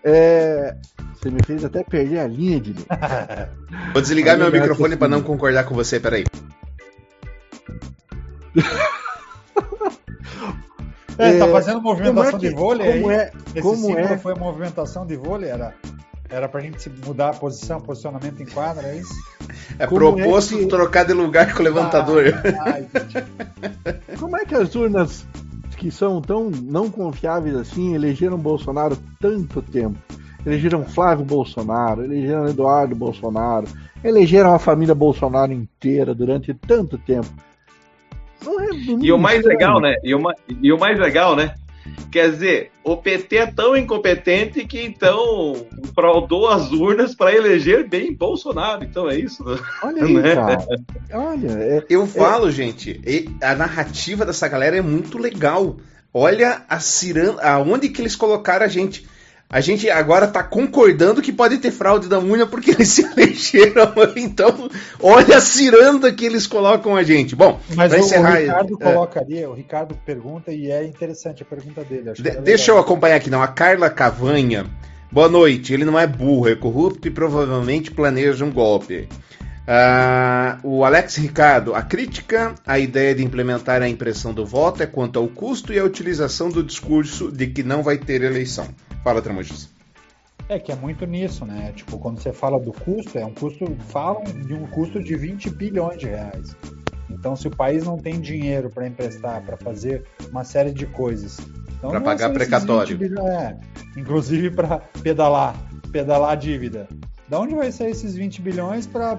É... 0.08 0.76
Você 1.14 1.30
me 1.30 1.40
fez 1.44 1.64
até 1.64 1.82
perder 1.82 2.20
a 2.20 2.28
linha 2.28 2.60
de. 2.60 2.72
Vou 3.92 4.00
desligar 4.00 4.38
meu 4.38 4.52
microfone 4.52 4.96
para 4.96 5.08
não 5.08 5.20
concordar 5.20 5.64
com 5.64 5.74
você, 5.74 5.98
peraí. 5.98 6.24
É, 11.18 11.38
tá 11.38 11.48
fazendo 11.48 11.80
movimentação 11.80 12.36
é 12.36 12.40
que, 12.40 12.48
de 12.50 12.54
vôlei 12.54 12.92
como 12.92 13.08
aí? 13.08 13.16
É, 13.16 13.32
Esse 13.54 13.62
como 13.62 13.98
é? 13.98 14.18
foi 14.18 14.34
movimentação 14.34 15.06
de 15.06 15.16
vôlei? 15.16 15.48
Era, 15.48 15.72
era 16.28 16.46
pra 16.46 16.60
gente 16.60 16.90
mudar 17.06 17.30
a 17.30 17.32
posição, 17.32 17.80
posicionamento 17.80 18.42
em 18.42 18.44
quadra, 18.44 18.88
é 18.88 18.98
isso? 18.98 19.14
É 19.78 19.86
como 19.86 20.14
proposto 20.14 20.56
é 20.56 20.58
que... 20.58 20.66
trocar 20.66 21.04
de 21.04 21.14
lugar 21.14 21.54
com 21.54 21.60
o 21.60 21.64
levantador. 21.64 22.34
Ah, 22.60 22.82
como 24.20 24.36
é 24.36 24.44
que 24.44 24.54
as 24.54 24.74
urnas 24.74 25.24
que 25.76 25.90
são 25.90 26.20
tão 26.20 26.50
não 26.50 26.90
confiáveis 26.90 27.54
assim 27.54 27.94
elegeram 27.94 28.38
Bolsonaro 28.38 28.96
tanto 29.20 29.62
tempo. 29.62 29.98
Elegeram 30.44 30.84
Flávio 30.84 31.24
Bolsonaro, 31.24 32.04
elegeram 32.04 32.48
Eduardo 32.48 32.94
Bolsonaro, 32.94 33.66
elegeram 34.02 34.54
a 34.54 34.58
família 34.58 34.94
Bolsonaro 34.94 35.52
inteira 35.52 36.14
durante 36.14 36.54
tanto 36.54 36.96
tempo. 36.98 37.28
É 38.46 38.74
e 39.02 39.12
o 39.12 39.18
mais 39.18 39.44
legal, 39.44 39.80
né? 39.80 39.96
E 40.04 40.14
o, 40.14 40.20
e 40.62 40.72
o 40.72 40.78
mais 40.78 40.98
legal, 40.98 41.34
né? 41.34 41.54
Quer 42.10 42.30
dizer, 42.30 42.70
o 42.82 42.96
PT 42.96 43.36
é 43.36 43.46
tão 43.46 43.76
incompetente 43.76 44.64
que 44.64 44.80
então 44.80 45.66
fraudou 45.94 46.48
as 46.48 46.72
urnas 46.72 47.14
para 47.14 47.34
eleger 47.34 47.88
bem 47.88 48.14
Bolsonaro. 48.14 48.84
Então 48.84 49.08
é 49.08 49.16
isso. 49.16 49.44
Olha 49.82 50.04
aí, 50.04 50.14
né? 50.14 50.34
cara. 50.34 50.58
Olha, 51.12 51.50
é, 51.50 51.84
eu 51.90 52.04
é... 52.04 52.06
falo, 52.06 52.50
gente, 52.50 53.00
a 53.42 53.54
narrativa 53.54 54.24
dessa 54.24 54.48
galera 54.48 54.76
é 54.76 54.82
muito 54.82 55.18
legal. 55.18 55.76
Olha 56.12 56.62
a 56.68 56.80
ciranda, 56.80 57.42
aonde 57.42 57.90
que 57.90 58.00
eles 58.00 58.16
colocaram 58.16 58.64
a 58.64 58.68
gente. 58.68 59.06
A 59.48 59.60
gente 59.60 59.88
agora 59.88 60.26
está 60.26 60.42
concordando 60.42 61.22
que 61.22 61.32
pode 61.32 61.58
ter 61.58 61.70
fraude 61.70 62.08
da 62.08 62.18
unha 62.18 62.46
porque 62.46 62.72
eles 62.74 62.88
se 62.88 63.02
elegeram. 63.02 63.92
Então, 64.16 64.68
olha 65.00 65.36
a 65.36 65.40
ciranda 65.40 66.12
que 66.12 66.26
eles 66.26 66.46
colocam 66.46 66.96
a 66.96 67.04
gente. 67.04 67.36
Bom, 67.36 67.60
mas 67.76 67.92
o, 67.92 67.96
encerrar, 67.96 68.38
o 68.38 68.40
Ricardo 68.40 68.78
é... 68.80 68.84
coloca 68.84 69.20
ali, 69.20 69.46
o 69.46 69.52
Ricardo 69.52 69.94
pergunta 70.04 70.52
e 70.52 70.70
é 70.70 70.84
interessante 70.84 71.42
a 71.42 71.46
pergunta 71.46 71.84
dele. 71.84 72.12
De, 72.12 72.28
é 72.28 72.40
deixa 72.40 72.72
eu 72.72 72.78
acompanhar 72.78 73.16
aqui, 73.16 73.30
não. 73.30 73.40
A 73.40 73.48
Carla 73.48 73.88
Cavanha. 73.88 74.66
Boa 75.12 75.28
noite. 75.28 75.72
Ele 75.72 75.84
não 75.84 75.98
é 75.98 76.06
burro, 76.08 76.48
é 76.48 76.56
corrupto 76.56 77.06
e 77.06 77.10
provavelmente 77.10 77.92
planeja 77.92 78.44
um 78.44 78.50
golpe. 78.50 79.08
Uh, 79.66 80.60
o 80.62 80.84
Alex 80.84 81.16
Ricardo, 81.16 81.74
a 81.74 81.82
crítica 81.82 82.54
à 82.64 82.78
ideia 82.78 83.14
de 83.14 83.24
implementar 83.24 83.82
a 83.82 83.88
impressão 83.88 84.32
do 84.32 84.46
voto 84.46 84.82
é 84.82 84.86
quanto 84.86 85.18
ao 85.18 85.26
custo 85.28 85.72
e 85.72 85.78
à 85.78 85.84
utilização 85.84 86.48
do 86.50 86.62
discurso 86.62 87.30
de 87.30 87.46
que 87.48 87.62
não 87.62 87.82
vai 87.82 87.98
ter 87.98 88.22
eleição. 88.22 88.68
Fala, 89.06 89.22
Tramujas. 89.22 89.68
É 90.48 90.58
que 90.58 90.72
é 90.72 90.74
muito 90.74 91.06
nisso, 91.06 91.46
né? 91.46 91.70
Tipo, 91.76 91.96
quando 91.96 92.18
você 92.20 92.32
fala 92.32 92.58
do 92.58 92.72
custo, 92.72 93.16
é 93.16 93.24
um 93.24 93.32
custo, 93.32 93.64
falam 93.86 94.24
de 94.24 94.52
um 94.52 94.66
custo 94.66 95.00
de 95.00 95.14
20 95.14 95.48
bilhões 95.50 95.96
de 95.96 96.06
reais. 96.06 96.56
Então, 97.08 97.36
se 97.36 97.46
o 97.46 97.50
país 97.52 97.84
não 97.84 97.98
tem 97.98 98.20
dinheiro 98.20 98.68
para 98.68 98.84
emprestar, 98.84 99.42
para 99.42 99.56
fazer 99.56 100.04
uma 100.28 100.42
série 100.42 100.72
de 100.72 100.86
coisas, 100.86 101.38
então 101.78 101.90
para 101.90 102.00
pagar 102.00 102.32
precatório, 102.32 102.98
bilhões, 102.98 103.30
é, 103.30 103.56
inclusive 103.96 104.50
para 104.50 104.80
pedalar, 105.04 105.54
despedalar 105.84 106.32
a 106.32 106.34
dívida. 106.34 106.88
Da 107.28 107.40
onde 107.40 107.54
vai 107.56 107.72
sair 107.72 107.90
esses 107.90 108.14
20 108.14 108.40
bilhões 108.40 108.86
para 108.86 109.18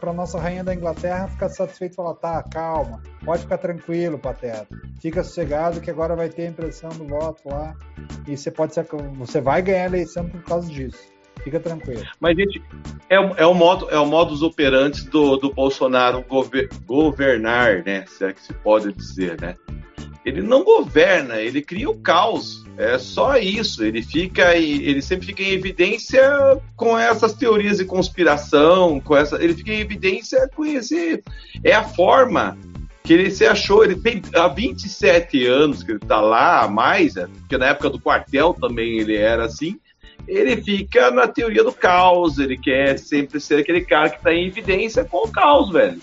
a 0.00 0.12
nossa 0.12 0.38
rainha 0.38 0.62
da 0.62 0.72
Inglaterra 0.72 1.26
ficar 1.26 1.48
satisfeita 1.48 1.94
e 1.94 1.96
falar, 1.96 2.14
tá, 2.14 2.42
calma, 2.44 3.02
pode 3.24 3.42
ficar 3.42 3.58
tranquilo, 3.58 4.18
Pateta. 4.18 4.68
Fica 5.00 5.24
sossegado 5.24 5.80
que 5.80 5.90
agora 5.90 6.14
vai 6.14 6.28
ter 6.28 6.46
a 6.46 6.50
impressão 6.50 6.90
do 6.90 7.04
voto 7.06 7.48
lá. 7.48 7.76
E 8.28 8.36
você 8.36 8.52
pode 8.52 8.72
ser, 8.72 8.86
você 9.14 9.40
vai 9.40 9.62
ganhar 9.62 9.82
a 9.82 9.86
eleição 9.86 10.28
por 10.28 10.42
causa 10.44 10.70
disso. 10.70 11.12
Fica 11.42 11.58
tranquilo. 11.58 12.04
Mas, 12.20 12.36
gente, 12.36 12.62
é, 13.10 13.16
é, 13.16 13.46
o, 13.46 13.52
modo, 13.52 13.90
é 13.90 13.98
o 13.98 14.06
modus 14.06 14.40
operandi 14.40 15.10
do, 15.10 15.36
do 15.36 15.52
Bolsonaro 15.52 16.22
gover, 16.22 16.70
governar, 16.86 17.82
né? 17.84 18.04
Se 18.06 18.24
é 18.24 18.32
que 18.32 18.40
se 18.40 18.54
pode 18.54 18.92
dizer, 18.92 19.40
né? 19.40 19.56
Ele 20.24 20.40
não 20.40 20.64
governa, 20.64 21.36
ele 21.40 21.60
cria 21.60 21.90
o 21.90 21.96
caos. 21.96 22.63
É 22.76 22.98
só 22.98 23.36
isso. 23.36 23.84
Ele 23.84 24.02
fica, 24.02 24.56
ele 24.56 25.00
sempre 25.00 25.26
fica 25.26 25.42
em 25.42 25.52
evidência 25.52 26.22
com 26.76 26.98
essas 26.98 27.34
teorias 27.34 27.78
de 27.78 27.84
conspiração, 27.84 29.00
com 29.00 29.16
essa, 29.16 29.42
ele 29.42 29.54
fica 29.54 29.72
em 29.72 29.80
evidência 29.80 30.48
com 30.54 30.64
esse, 30.64 31.22
é 31.62 31.72
a 31.72 31.84
forma 31.84 32.56
que 33.04 33.12
ele 33.12 33.30
se 33.30 33.44
achou, 33.44 33.84
ele 33.84 33.96
tem 33.96 34.22
há 34.34 34.48
27 34.48 35.46
anos 35.46 35.82
que 35.82 35.92
ele 35.92 35.98
está 36.02 36.22
lá, 36.22 36.66
mais, 36.66 37.16
é, 37.16 37.26
porque 37.26 37.58
na 37.58 37.66
época 37.66 37.90
do 37.90 38.00
quartel 38.00 38.54
também 38.54 38.98
ele 38.98 39.14
era 39.14 39.44
assim, 39.44 39.78
ele 40.26 40.56
fica 40.62 41.10
na 41.10 41.28
teoria 41.28 41.62
do 41.62 41.72
caos, 41.72 42.38
ele 42.38 42.56
quer 42.56 42.98
sempre 42.98 43.38
ser 43.40 43.60
aquele 43.60 43.84
cara 43.84 44.08
que 44.08 44.16
está 44.16 44.32
em 44.32 44.46
evidência 44.46 45.04
com 45.04 45.28
o 45.28 45.30
caos, 45.30 45.70
velho. 45.70 46.00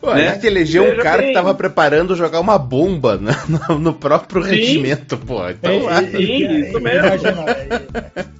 Pô, 0.00 0.14
né? 0.14 0.38
que 0.38 0.46
elegeu 0.46 0.84
um 0.84 0.96
cara 0.96 1.18
bem. 1.18 1.28
que 1.28 1.34
tava 1.34 1.54
preparando 1.54 2.14
jogar 2.14 2.40
uma 2.40 2.58
bomba 2.58 3.18
no, 3.18 3.78
no 3.78 3.94
próprio 3.94 4.42
sim. 4.44 4.50
regimento, 4.50 5.16
pô. 5.18 5.48
Então, 5.48 5.90
é, 5.90 6.02
sim, 6.06 6.60
isso 6.60 6.80
mesmo. 6.80 7.06
Imagina, 7.06 7.44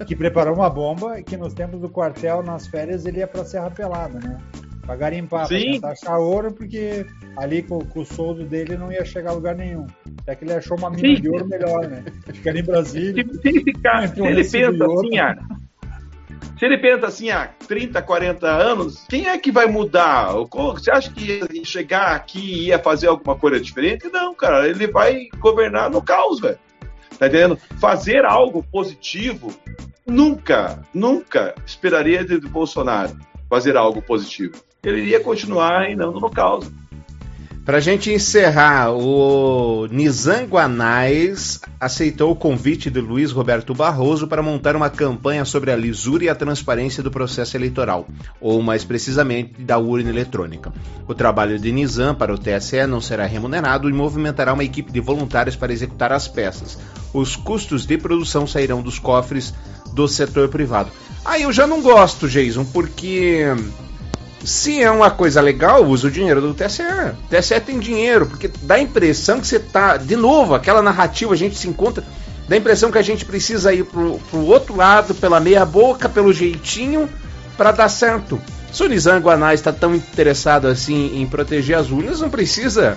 que 0.07 0.15
preparou 0.15 0.55
uma 0.55 0.71
bomba 0.71 1.21
que 1.23 1.37
nos 1.37 1.53
tempos 1.53 1.81
do 1.81 1.89
quartel, 1.89 2.43
nas 2.43 2.67
férias, 2.67 3.07
ele 3.07 3.19
ia 3.19 3.27
pra 3.27 3.45
Serra 3.45 3.71
Pelada, 3.71 4.19
né? 4.21 4.39
Pra 4.89 4.97
garimpar, 4.97 5.47
Sim. 5.47 5.81
pra 5.81 5.91
achar 5.91 6.17
ouro, 6.17 6.51
porque 6.51 7.05
ali 7.37 7.63
com, 7.63 7.79
com, 7.81 8.01
o 8.01 8.07
soldo 8.07 8.47
dele 8.47 8.75
não 8.75 8.91
ia 8.91 9.05
chegar 9.05 9.33
a 9.33 9.35
lugar 9.35 9.55
nenhum. 9.55 9.87
Até 10.23 10.35
que 10.35 10.47
ele 10.47 10.55
achou 10.55 10.79
uma 10.79 10.89
mina 10.89 11.09
Sim. 11.15 11.21
de 11.21 11.29
ouro 11.29 11.47
melhor, 11.47 11.87
né? 11.87 12.03
Fica 12.33 12.49
ali 12.49 12.61
em 12.61 12.65
Brasília. 12.65 13.23
Se, 13.23 13.49
ele, 13.49 13.65
ficar, 13.65 14.09
se 14.09 14.19
ele 14.19 14.43
pensa 14.43 14.71
assim, 14.71 15.19
ah, 15.19 15.37
se 16.59 16.65
ele 16.65 16.79
pensa 16.79 17.07
assim 17.07 17.31
há 17.31 17.51
30, 17.67 18.01
40 18.03 18.47
anos, 18.47 19.05
quem 19.09 19.29
é 19.29 19.39
que 19.39 19.53
vai 19.53 19.67
mudar? 19.67 20.33
Você 20.33 20.91
acha 20.91 21.11
que 21.11 21.39
ia 21.39 21.65
chegar 21.65 22.15
aqui 22.15 22.41
e 22.41 22.67
ia 22.67 22.79
fazer 22.79 23.07
alguma 23.07 23.37
coisa 23.37 23.61
diferente? 23.61 24.09
Não, 24.09 24.35
cara, 24.35 24.69
ele 24.69 24.87
vai 24.87 25.29
governar 25.39 25.91
no 25.91 26.03
caos, 26.03 26.41
velho. 26.41 26.59
Tá 27.19 27.27
entendendo? 27.27 27.59
Fazer 27.81 28.25
algo 28.25 28.63
positivo, 28.63 29.53
nunca, 30.07 30.83
nunca 30.95 31.55
esperaria 31.67 32.25
de 32.25 32.39
Bolsonaro 32.41 33.17
fazer 33.49 33.77
algo 33.77 34.03
positivo. 34.03 34.55
Ele 34.85 35.01
iria 35.01 35.21
continuar 35.21 35.81
reinando 35.81 36.21
no 36.21 36.31
caos. 36.31 36.71
Para 37.69 37.81
gente 37.81 38.11
encerrar, 38.11 38.93
o 38.93 39.87
Nizam 39.91 40.47
Guanais 40.47 41.61
aceitou 41.79 42.31
o 42.31 42.35
convite 42.35 42.89
de 42.89 42.99
Luiz 42.99 43.31
Roberto 43.31 43.75
Barroso 43.75 44.27
para 44.27 44.43
montar 44.43 44.75
uma 44.75 44.89
campanha 44.89 45.45
sobre 45.45 45.71
a 45.71 45.77
lisura 45.77 46.25
e 46.25 46.31
a 46.31 46.35
transparência 46.35 47.03
do 47.03 47.11
processo 47.11 47.59
eleitoral, 47.59 48.09
ou 48.41 48.63
mais 48.63 48.85
precisamente 48.85 49.61
da 49.61 49.77
urna 49.77 50.09
eletrônica. 50.09 50.73
O 51.07 51.13
trabalho 51.13 51.59
de 51.59 51.71
Nizam 51.71 52.15
para 52.15 52.33
o 52.33 52.39
TSE 52.39 52.87
não 52.87 53.03
será 53.03 53.27
remunerado 53.27 53.91
e 53.91 53.93
movimentará 53.93 54.55
uma 54.55 54.65
equipe 54.65 54.91
de 54.91 55.01
voluntários 55.01 55.55
para 55.55 55.71
executar 55.71 56.11
as 56.11 56.27
peças. 56.27 56.79
Os 57.13 57.37
custos 57.37 57.85
de 57.85 57.99
produção 57.99 58.47
sairão 58.47 58.81
dos 58.81 58.99
cofres 58.99 59.53
do 59.93 60.09
setor 60.09 60.49
privado. 60.49 60.91
Aí 61.23 61.43
eu 61.43 61.53
já 61.53 61.67
não 61.67 61.83
gosto, 61.83 62.31
Jason, 62.31 62.65
porque 62.65 63.45
se 64.45 64.81
é 64.81 64.91
uma 64.91 65.11
coisa 65.11 65.41
legal, 65.41 65.85
usa 65.85 66.09
o 66.09 66.11
dinheiro 66.11 66.41
do 66.41 66.55
TSE. 66.55 66.83
O 66.83 67.29
TSE 67.29 67.61
tem 67.61 67.79
dinheiro, 67.79 68.27
porque 68.27 68.51
dá 68.63 68.77
a 68.77 68.81
impressão 68.81 69.41
que 69.41 69.47
você 69.47 69.59
tá. 69.59 69.97
De 69.97 70.17
novo, 70.17 70.55
aquela 70.55 70.83
narrativa, 70.83 71.35
a 71.35 71.37
gente 71.37 71.57
se 71.57 71.69
encontra. 71.69 72.05
Dá 72.49 72.55
a 72.55 72.59
impressão 72.59 72.91
que 72.91 72.99
a 72.99 73.03
gente 73.03 73.25
precisa 73.25 73.73
ir 73.73 73.85
pro, 73.85 74.19
pro 74.31 74.47
outro 74.47 74.75
lado, 74.77 75.15
pela 75.15 75.41
meia 75.41 75.67
boca, 75.67 76.09
pelo 76.09 76.33
jeitinho, 76.33 77.09
para 77.57 77.73
dar 77.73 77.89
certo. 77.89 78.41
Se 78.73 78.83
o 78.83 79.53
está 79.53 79.73
tão 79.73 79.95
interessado 79.95 80.67
assim 80.67 81.21
em 81.21 81.27
proteger 81.27 81.77
as 81.77 81.91
urnas, 81.91 82.21
não 82.21 82.31
precisa 82.31 82.97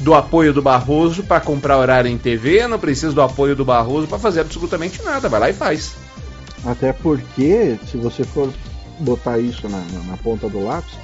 do 0.00 0.14
apoio 0.14 0.52
do 0.52 0.60
Barroso 0.60 1.22
para 1.22 1.40
comprar 1.40 1.78
horário 1.78 2.10
em 2.10 2.18
TV, 2.18 2.66
não 2.66 2.78
precisa 2.78 3.12
do 3.12 3.22
apoio 3.22 3.54
do 3.54 3.64
Barroso 3.64 4.08
para 4.08 4.18
fazer 4.18 4.40
absolutamente 4.40 5.02
nada. 5.02 5.28
Vai 5.28 5.40
lá 5.40 5.50
e 5.50 5.52
faz. 5.52 5.94
Até 6.64 6.92
porque, 6.92 7.78
se 7.90 7.96
você 7.96 8.24
for 8.24 8.52
botar 9.02 9.38
isso 9.38 9.68
na, 9.68 9.78
na, 9.78 10.00
na, 10.10 10.16
ponta 10.16 10.48
do 10.48 10.64
lápis, 10.64 10.94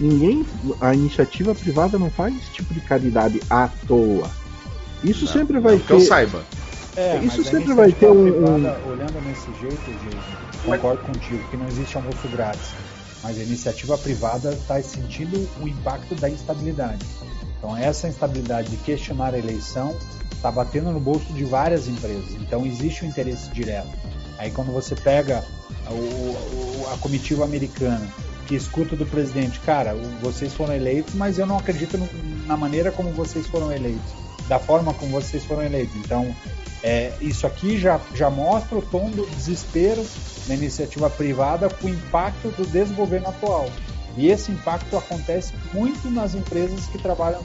ninguém, 0.00 0.46
a 0.80 0.94
iniciativa 0.94 1.54
privada 1.54 1.98
não 1.98 2.10
faz 2.10 2.36
esse 2.36 2.50
tipo 2.52 2.72
de 2.72 2.80
caridade 2.80 3.40
à 3.50 3.68
toa. 3.86 4.30
Isso 5.02 5.24
não, 5.24 5.32
sempre 5.32 5.58
vai 5.60 5.72
não 5.72 5.80
ter. 5.80 5.86
Que 5.86 5.92
eu 5.92 6.00
saiba. 6.00 6.42
É, 6.96 7.18
isso 7.18 7.44
sempre 7.44 7.74
vai 7.74 7.92
ter 7.92 8.10
um, 8.10 8.24
privada. 8.24 8.80
Olhando 8.86 9.20
nesse 9.24 9.46
jeito, 9.60 9.84
gente, 9.86 10.64
concordo 10.64 11.02
contigo 11.02 11.48
que 11.48 11.56
não 11.56 11.66
existe 11.68 11.96
almoço 11.96 12.28
grátis. 12.28 12.70
Mas 13.22 13.38
a 13.38 13.42
iniciativa 13.42 13.98
privada 13.98 14.52
está 14.52 14.80
sentindo 14.80 15.48
o 15.60 15.68
impacto 15.68 16.14
da 16.16 16.30
instabilidade. 16.30 17.04
Então, 17.58 17.76
essa 17.76 18.08
instabilidade 18.08 18.70
de 18.70 18.76
questionar 18.78 19.34
a 19.34 19.38
eleição 19.38 19.96
está 20.32 20.50
batendo 20.50 20.92
no 20.92 21.00
bolso 21.00 21.32
de 21.32 21.44
várias 21.44 21.88
empresas. 21.88 22.30
Então, 22.40 22.64
existe 22.64 23.04
um 23.04 23.08
interesse 23.08 23.50
direto. 23.50 23.90
Aí, 24.38 24.50
quando 24.52 24.72
você 24.72 24.94
pega 24.94 25.44
o, 25.90 26.86
a 26.92 26.98
comitiva 26.98 27.44
americana 27.44 28.06
que 28.46 28.54
escuta 28.54 28.96
do 28.96 29.04
presidente, 29.04 29.60
cara, 29.60 29.94
vocês 30.22 30.54
foram 30.54 30.74
eleitos, 30.74 31.14
mas 31.14 31.38
eu 31.38 31.46
não 31.46 31.58
acredito 31.58 31.98
no, 31.98 32.08
na 32.46 32.56
maneira 32.56 32.90
como 32.90 33.10
vocês 33.10 33.46
foram 33.46 33.70
eleitos, 33.70 34.10
da 34.48 34.58
forma 34.58 34.94
como 34.94 35.12
vocês 35.12 35.44
foram 35.44 35.62
eleitos. 35.62 35.94
Então, 35.96 36.34
é, 36.82 37.12
isso 37.20 37.46
aqui 37.46 37.78
já, 37.78 38.00
já 38.14 38.30
mostra 38.30 38.78
o 38.78 38.82
tom 38.82 39.10
do 39.10 39.26
desespero 39.26 40.04
na 40.46 40.54
iniciativa 40.54 41.10
privada 41.10 41.68
com 41.68 41.88
o 41.88 41.90
impacto 41.90 42.48
do 42.48 42.66
desgoverno 42.66 43.28
atual. 43.28 43.68
E 44.16 44.28
esse 44.28 44.50
impacto 44.50 44.96
acontece 44.96 45.52
muito 45.72 46.10
nas 46.10 46.34
empresas 46.34 46.86
que 46.86 46.98
trabalham 46.98 47.44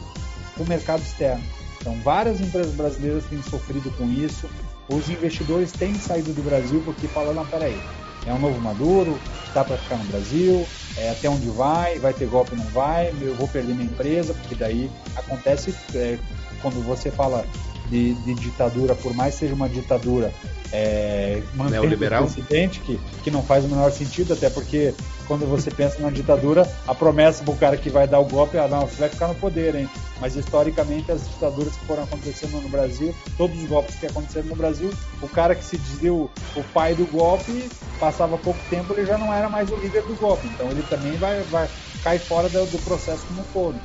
com 0.56 0.64
o 0.64 0.68
mercado 0.68 1.02
externo. 1.02 1.44
Então, 1.82 2.00
várias 2.02 2.40
empresas 2.40 2.74
brasileiras 2.74 3.26
têm 3.26 3.42
sofrido 3.44 3.92
com 3.98 4.06
isso. 4.06 4.50
Os 4.88 5.10
investidores 5.10 5.74
têm 5.74 5.96
saído 5.96 6.32
do 6.32 6.42
Brasil 6.42 6.82
porque 6.86 7.08
falam, 7.10 7.34
não, 7.34 7.46
peraí, 7.46 7.78
é 8.26 8.34
um 8.34 8.40
novo 8.40 8.60
Maduro, 8.62 9.20
está 9.48 9.64
para 9.64 9.78
ficar 9.78 9.98
no 9.98 10.06
Brasil, 10.06 10.68
é, 10.98 11.10
até 11.10 11.30
onde 11.30 11.48
vai, 11.50 12.00
vai 12.00 12.14
ter 12.14 12.28
golpe 12.28 12.56
não 12.56 12.66
vai, 12.66 13.14
eu 13.22 13.36
vou 13.36 13.48
perder 13.48 13.74
minha 13.74 13.86
empresa, 13.86 14.34
porque 14.34 14.56
daí 14.56 14.90
acontece 15.16 15.76
é, 15.96 16.18
quando 16.62 16.82
você 16.84 17.12
fala 17.12 17.46
de, 17.90 18.14
de, 18.14 18.34
ditadura, 18.36 18.96
por 18.96 19.14
mais 19.14 19.36
seja 19.36 19.54
uma 19.54 19.70
ditadura 19.70 20.34
é, 20.72 21.42
neoliberal, 21.70 22.24
presidente, 22.24 22.80
que, 22.80 23.00
que 23.24 23.32
não 23.32 23.44
faz 23.44 23.66
o 23.66 23.68
menor 23.68 23.92
sentido, 23.92 24.34
até 24.34 24.50
porque 24.50 24.94
quando 25.28 25.46
você 25.46 25.72
pensa 25.72 26.00
numa 26.00 26.12
ditadura, 26.12 26.70
a 26.88 26.94
promessa 26.94 27.44
pro 27.44 27.56
cara 27.56 27.78
que 27.78 27.90
vai 27.90 28.08
dar 28.08 28.20
o 28.20 28.26
golpe 28.26 28.58
é, 28.58 28.62
ah, 28.62 28.68
não, 28.68 28.82
você 28.82 28.96
vai 28.98 29.10
ficar 29.10 29.28
no 29.28 29.36
poder, 29.36 29.76
hein? 29.76 29.90
Mas 30.20 30.36
historicamente 30.36 31.12
as 31.12 31.28
ditaduras 31.28 31.76
que 31.76 31.86
foram 31.86 32.04
acontecendo 32.04 32.62
no 32.62 32.70
Brasil, 32.70 33.14
todos 33.38 33.62
os 33.62 33.68
golpes 33.68 33.96
que 33.96 34.06
aconteceram 34.06 34.48
no 34.48 34.56
Brasil, 34.56 34.92
o 35.22 35.28
cara 35.28 35.56
que 35.56 35.64
se 35.64 35.78
dizia 35.78 36.14
o, 36.14 36.30
o 36.56 36.64
pai 36.74 36.96
do 36.96 37.06
golpe, 37.06 37.70
passava 38.00 38.38
pouco 38.38 38.60
tempo, 38.70 38.94
ele 38.94 39.06
já 39.06 39.18
não 39.18 39.34
era 39.34 39.50
mais 39.50 39.70
o 39.72 39.76
líder 39.76 40.04
do 40.04 40.16
golpe. 40.16 40.48
Então 40.48 40.70
ele 40.70 40.84
também 40.84 41.14
vai, 41.18 41.42
vai 41.44 41.70
cair 42.04 42.20
fora 42.20 42.50
do, 42.50 42.66
do 42.66 42.80
processo 42.80 43.26
como 43.28 43.42
um 43.42 43.46
todo. 43.54 43.80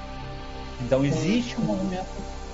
Então 0.80 1.04
existe 1.04 1.56
um 1.60 1.64
movimento 1.64 2.06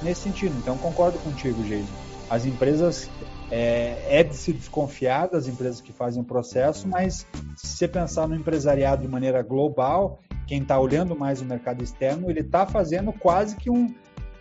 nesse 0.03 0.23
sentido. 0.23 0.55
Então 0.59 0.77
concordo 0.79 1.19
contigo, 1.19 1.63
Jason. 1.65 1.93
As 2.29 2.47
empresas 2.47 3.11
é, 3.51 4.21
é, 4.21 4.23
de 4.23 4.35
se 4.35 4.53
desconfiar 4.53 5.29
das 5.29 5.47
empresas 5.47 5.81
que 5.81 5.93
fazem 5.93 6.23
o 6.23 6.25
processo, 6.25 6.89
mas 6.89 7.27
se 7.57 7.77
você 7.77 7.89
pensar 7.89 8.27
no 8.27 8.35
empresariado 8.35 9.03
de 9.03 9.09
maneira 9.09 9.43
global, 9.43 10.19
quem 10.47 10.63
está 10.63 10.79
olhando 10.79 11.17
mais 11.17 11.41
o 11.41 11.45
mercado 11.45 11.83
externo, 11.83 12.31
ele 12.31 12.41
está 12.41 12.67
fazendo 12.67 13.13
quase 13.13 13.57
que 13.57 13.71
um. 13.71 13.95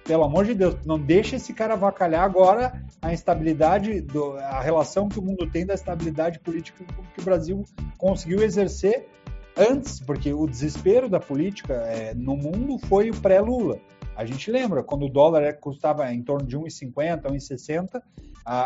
Pelo 0.03 0.25
amor 0.25 0.43
de 0.43 0.53
Deus, 0.53 0.75
não 0.85 0.99
deixa 0.99 1.37
esse 1.37 1.53
cara 1.53 1.75
avacalhar 1.75 2.25
agora 2.25 2.83
a 3.01 3.13
instabilidade, 3.13 4.01
do, 4.01 4.35
a 4.37 4.59
relação 4.59 5.07
que 5.07 5.17
o 5.17 5.21
mundo 5.21 5.49
tem 5.49 5.65
da 5.65 5.73
estabilidade 5.73 6.39
política 6.39 6.83
que 7.13 7.21
o 7.21 7.23
Brasil 7.23 7.63
conseguiu 7.97 8.43
exercer 8.43 9.07
antes, 9.55 10.01
porque 10.01 10.33
o 10.33 10.45
desespero 10.45 11.07
da 11.07 11.21
política 11.21 11.73
é, 11.73 12.13
no 12.13 12.35
mundo 12.35 12.77
foi 12.87 13.11
o 13.11 13.15
pré-Lula. 13.15 13.79
A 14.15 14.25
gente 14.25 14.51
lembra, 14.51 14.83
quando 14.83 15.05
o 15.05 15.09
dólar 15.09 15.53
custava 15.59 16.11
em 16.13 16.21
torno 16.21 16.47
de 16.47 16.57
1,50, 16.57 17.23
1,60, 17.23 18.01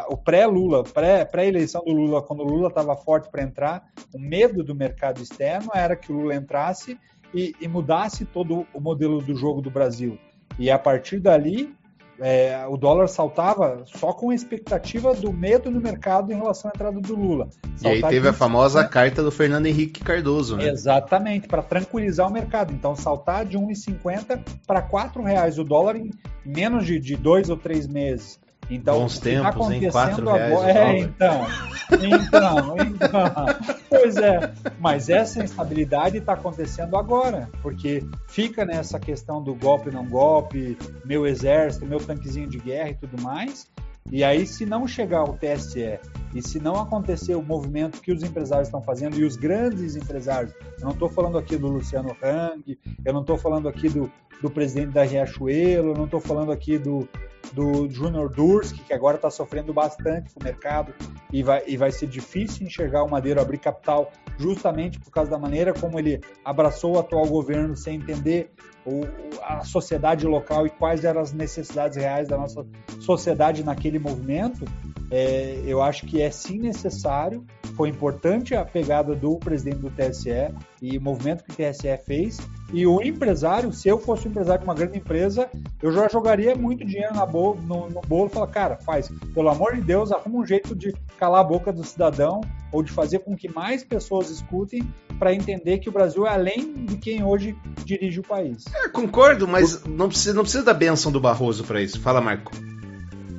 o 0.09 0.17
pré-Lula, 0.17 0.83
pré-eleição 0.83 1.81
pré 1.83 1.91
do 1.91 1.97
Lula, 1.97 2.21
quando 2.21 2.41
o 2.41 2.47
Lula 2.47 2.67
estava 2.67 2.95
forte 2.95 3.29
para 3.29 3.43
entrar, 3.43 3.87
o 4.13 4.19
medo 4.19 4.63
do 4.63 4.75
mercado 4.75 5.21
externo 5.21 5.69
era 5.73 5.95
que 5.95 6.11
o 6.11 6.15
Lula 6.15 6.35
entrasse 6.35 6.99
e, 7.33 7.55
e, 7.61 7.67
mudasse 7.67 8.25
todo 8.25 8.65
o 8.73 8.79
modelo 8.79 9.21
do 9.21 9.35
jogo 9.35 9.61
do 9.61 9.69
Brasil. 9.69 10.17
E 10.57 10.71
a 10.71 10.79
partir 10.79 11.19
dali, 11.19 11.75
é, 12.19 12.65
o 12.67 12.77
dólar 12.77 13.07
saltava 13.07 13.83
só 13.85 14.11
com 14.13 14.31
a 14.31 14.35
expectativa 14.35 15.13
do 15.13 15.31
medo 15.31 15.69
no 15.69 15.79
mercado 15.79 16.31
em 16.31 16.35
relação 16.35 16.69
à 16.69 16.73
entrada 16.75 16.99
do 16.99 17.15
Lula. 17.15 17.49
E 17.81 17.87
aí 17.87 18.01
teve 18.01 18.27
a 18.27 18.33
famosa 18.33 18.83
1,50 18.83 18.89
carta 18.89 19.23
do 19.23 19.31
Fernando 19.31 19.65
Henrique 19.67 20.03
Cardoso, 20.03 20.57
né? 20.57 20.69
Exatamente, 20.69 21.47
para 21.47 21.61
tranquilizar 21.61 22.27
o 22.27 22.31
mercado. 22.31 22.73
Então, 22.73 22.95
saltar 22.95 23.45
de 23.45 23.57
1,50 23.57 24.39
para 24.65 24.81
4 24.81 25.21
reais 25.21 25.59
o 25.59 25.63
dólar 25.63 25.95
em 25.95 26.11
menos 26.45 26.85
de, 26.85 26.99
de 26.99 27.15
dois 27.15 27.49
ou 27.49 27.57
três 27.57 27.87
meses. 27.87 28.39
Então, 28.69 28.99
Bons 28.99 29.17
tá 29.17 29.23
tempos, 29.23 29.45
acontecendo 29.47 29.91
Quatro 29.91 30.31
reais 30.31 30.51
agora- 30.51 30.67
o 30.67 30.73
dólar. 30.73 30.87
É, 30.89 30.99
então, 30.99 31.47
então, 31.91 32.75
então. 32.83 33.77
Pois 33.89 34.17
é, 34.17 34.53
mas 34.79 35.09
essa 35.09 35.43
instabilidade 35.43 36.17
está 36.17 36.33
acontecendo 36.33 36.97
agora, 36.97 37.49
porque 37.61 38.03
fica 38.27 38.65
nessa 38.65 38.99
questão 38.99 39.41
do 39.41 39.55
golpe 39.55 39.89
não 39.89 40.05
golpe, 40.05 40.77
meu 41.05 41.25
exército, 41.25 41.85
meu 41.85 41.99
tanquezinho 41.99 42.47
de 42.47 42.57
guerra 42.57 42.89
e 42.89 42.95
tudo 42.95 43.21
mais. 43.21 43.67
E 44.09 44.23
aí, 44.23 44.47
se 44.47 44.65
não 44.65 44.87
chegar 44.87 45.23
o 45.23 45.33
TSE 45.33 45.99
e 46.33 46.41
se 46.41 46.59
não 46.59 46.75
acontecer 46.75 47.35
o 47.35 47.41
movimento 47.41 47.99
que 48.01 48.11
os 48.11 48.23
empresários 48.23 48.69
estão 48.69 48.81
fazendo, 48.81 49.17
e 49.19 49.25
os 49.25 49.35
grandes 49.35 49.97
empresários, 49.97 50.53
eu 50.79 50.85
não 50.85 50.91
estou 50.91 51.09
falando 51.09 51.37
aqui 51.37 51.57
do 51.57 51.67
Luciano 51.67 52.15
Hang, 52.23 52.79
eu 53.03 53.13
não 53.13 53.21
estou 53.21 53.37
falando 53.37 53.67
aqui 53.67 53.89
do, 53.89 54.09
do 54.41 54.49
presidente 54.49 54.91
da 54.91 55.03
Riachuelo, 55.03 55.89
eu 55.89 55.95
não 55.95 56.05
estou 56.05 56.21
falando 56.21 56.53
aqui 56.53 56.77
do, 56.77 57.07
do 57.53 57.89
Junior 57.89 58.29
Durski, 58.29 58.83
que 58.83 58.93
agora 58.93 59.15
está 59.15 59.29
sofrendo 59.29 59.73
bastante 59.73 60.33
com 60.33 60.39
o 60.39 60.43
mercado 60.43 60.93
e 61.31 61.41
vai, 61.43 61.63
e 61.67 61.77
vai 61.77 61.91
ser 61.91 62.07
difícil 62.07 62.65
enxergar 62.65 63.03
o 63.03 63.09
Madeiro 63.09 63.41
abrir 63.41 63.57
capital 63.57 64.11
justamente 64.37 64.99
por 64.99 65.11
causa 65.11 65.31
da 65.31 65.37
maneira 65.37 65.73
como 65.73 65.99
ele 65.99 66.21
abraçou 66.43 66.95
o 66.95 66.99
atual 66.99 67.25
governo 67.25 67.75
sem 67.75 67.95
entender 67.95 68.51
o, 68.85 69.01
a 69.41 69.63
sociedade 69.63 70.25
local 70.25 70.65
e 70.65 70.69
quais 70.69 71.03
eram 71.03 71.21
as 71.21 71.33
necessidades 71.33 71.97
reais 71.97 72.27
da 72.27 72.37
nossa 72.37 72.65
sociedade 73.01 73.63
naquele 73.63 73.99
movimento, 73.99 74.63
é, 75.11 75.61
eu 75.65 75.81
acho 75.81 76.05
que 76.05 76.21
é 76.21 76.31
sim 76.31 76.57
necessário. 76.57 77.45
Foi 77.77 77.89
importante 77.89 78.55
a 78.55 78.65
pegada 78.65 79.13
do 79.13 79.37
presidente 79.37 79.77
do 79.77 79.91
TSE 79.91 80.51
e 80.81 80.97
o 80.97 81.01
movimento 81.01 81.43
que 81.43 81.51
o 81.51 81.55
TSE 81.55 81.95
fez. 82.03 82.39
E 82.73 82.87
o 82.87 82.99
empresário, 83.03 83.71
se 83.71 83.87
eu 83.87 83.99
fosse 83.99 84.27
um 84.27 84.31
empresário 84.31 84.61
de 84.61 84.67
uma 84.67 84.73
grande 84.73 84.97
empresa, 84.97 85.47
eu 85.81 85.91
já 85.91 86.09
jogaria 86.09 86.55
muito 86.55 86.83
dinheiro 86.83 87.13
na 87.13 87.23
bolo, 87.23 87.61
no, 87.61 87.87
no 87.87 88.01
bolo 88.01 88.31
e 88.33 88.47
cara, 88.47 88.77
faz, 88.77 89.09
pelo 89.31 89.49
amor 89.49 89.75
de 89.75 89.81
Deus, 89.81 90.11
arruma 90.11 90.39
um 90.39 90.45
jeito 90.45 90.75
de 90.75 90.91
calar 91.19 91.41
a 91.41 91.43
boca 91.43 91.71
do 91.71 91.83
cidadão 91.83 92.41
ou 92.71 92.81
de 92.81 92.91
fazer 92.91 93.19
com 93.19 93.37
que 93.37 93.47
mais 93.47 93.83
pessoas 93.83 94.31
escutem 94.31 94.81
para 95.19 95.31
entender 95.31 95.77
que 95.77 95.87
o 95.87 95.91
Brasil 95.91 96.25
é 96.25 96.31
além 96.31 96.73
de 96.73 96.97
quem 96.97 97.23
hoje 97.23 97.55
dirige 97.85 98.19
o 98.19 98.23
país. 98.23 98.65
É, 98.73 98.89
concordo, 98.89 99.47
mas 99.47 99.85
não 99.85 100.07
precisa, 100.07 100.33
não 100.33 100.41
precisa 100.41 100.63
da 100.63 100.73
benção 100.73 101.11
do 101.11 101.19
Barroso 101.19 101.63
para 101.63 101.79
isso. 101.79 102.01
Fala, 102.01 102.19
Marco. 102.19 102.51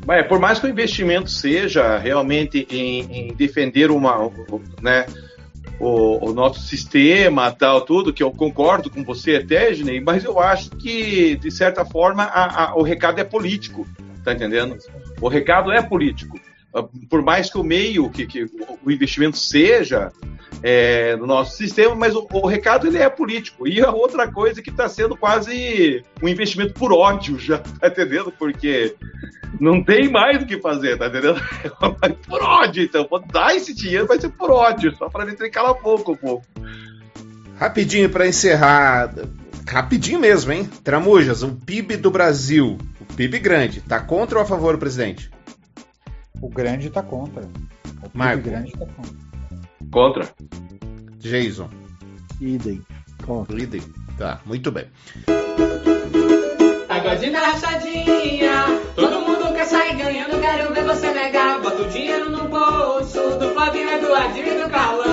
Mas, 0.08 0.26
por 0.26 0.40
mais 0.40 0.58
que 0.58 0.64
o 0.66 0.70
investimento 0.70 1.30
seja 1.30 1.98
realmente 1.98 2.66
em, 2.70 3.00
em 3.28 3.34
defender 3.34 3.90
uma, 3.90 4.30
né, 4.80 5.04
o, 5.78 6.30
o 6.30 6.32
nosso 6.32 6.60
sistema, 6.60 7.52
tal, 7.52 7.82
tudo, 7.82 8.10
que 8.10 8.22
eu 8.22 8.30
concordo 8.30 8.88
com 8.88 9.04
você 9.04 9.36
até, 9.36 9.74
Ginei, 9.74 10.00
mas 10.00 10.24
eu 10.24 10.40
acho 10.40 10.70
que, 10.70 11.36
de 11.36 11.50
certa 11.50 11.84
forma, 11.84 12.22
a- 12.22 12.70
a- 12.70 12.74
o 12.74 12.80
recado 12.80 13.20
é 13.20 13.24
político, 13.24 13.86
tá 14.24 14.32
entendendo? 14.32 14.78
O 15.20 15.28
recado 15.28 15.70
é 15.70 15.82
político. 15.82 16.40
Ah, 16.74 16.84
Por 17.08 17.22
mais 17.22 17.50
que 17.50 17.58
o 17.58 17.64
meio, 17.64 18.10
que, 18.10 18.26
que 18.26 18.44
o 18.84 18.90
investimento 18.90 19.36
seja 19.36 20.12
é, 20.62 21.16
no 21.16 21.26
nosso 21.26 21.56
sistema, 21.56 21.94
mas 21.94 22.14
o, 22.14 22.26
o 22.30 22.46
recado 22.46 22.86
ele 22.86 22.98
é 22.98 23.08
político. 23.08 23.66
E 23.66 23.80
a 23.80 23.90
outra 23.90 24.30
coisa 24.30 24.62
que 24.62 24.70
está 24.70 24.88
sendo 24.88 25.16
quase 25.16 26.02
um 26.22 26.28
investimento 26.28 26.74
por 26.74 26.92
ódio 26.92 27.38
já, 27.38 27.58
tá 27.58 27.88
entendendo? 27.88 28.32
Porque 28.36 28.94
não 29.60 29.82
tem 29.82 30.10
mais 30.10 30.42
o 30.42 30.46
que 30.46 30.60
fazer, 30.60 30.98
tá 30.98 31.06
entendendo? 31.06 31.40
Por 32.26 32.42
ódio, 32.42 32.84
então. 32.84 33.06
Vou 33.08 33.20
dar 33.20 33.56
esse 33.56 33.74
dinheiro, 33.74 34.06
vai 34.06 34.20
ser 34.20 34.28
por 34.30 34.50
ódio, 34.50 34.94
só 34.96 35.08
para 35.08 35.24
ele 35.24 35.50
calar 35.50 35.72
um 35.72 35.82
pouco, 35.82 36.12
um 36.12 36.16
pouco. 36.16 36.44
Rapidinho 37.58 38.10
para 38.10 38.26
encerrar. 38.26 39.12
Rapidinho 39.66 40.20
mesmo, 40.20 40.52
hein? 40.52 40.68
Tramujas, 40.84 41.42
o 41.42 41.54
PIB 41.54 41.96
do 41.96 42.10
Brasil, 42.10 42.78
o 43.00 43.14
PIB 43.14 43.38
grande, 43.38 43.80
tá 43.80 44.00
contra 44.00 44.38
ou 44.38 44.44
a 44.44 44.46
favor 44.46 44.74
do 44.74 44.78
presidente? 44.78 45.30
O 46.40 46.48
grande 46.48 46.88
está 46.88 47.02
contra. 47.02 47.42
O 47.42 48.10
Marco. 48.12 48.42
grande 48.42 48.68
está 48.72 48.86
contra. 48.86 49.14
Contra. 49.90 50.34
Jason. 51.18 51.68
Idem. 52.40 52.82
Contra. 53.24 53.54
Líder. 53.54 53.82
Tá, 54.16 54.40
muito 54.44 54.70
bem. 54.70 54.86
Pagodinho 56.88 57.38
rachadinha, 57.38 58.64
todo 58.96 59.20
mundo 59.20 59.54
quer 59.54 59.66
sair 59.66 59.96
ganhando, 59.96 60.40
quero 60.40 60.74
ver 60.74 60.84
você 60.84 61.12
negar. 61.12 61.60
Bota 61.60 61.82
o 61.82 61.88
dinheiro 61.88 62.30
no 62.30 62.48
bolso 62.48 63.38
do 63.38 63.50
Flavinho, 63.54 63.88
Eduardinho 63.90 64.48
e 64.48 64.62
do 64.62 64.68
Carlão. 64.68 65.07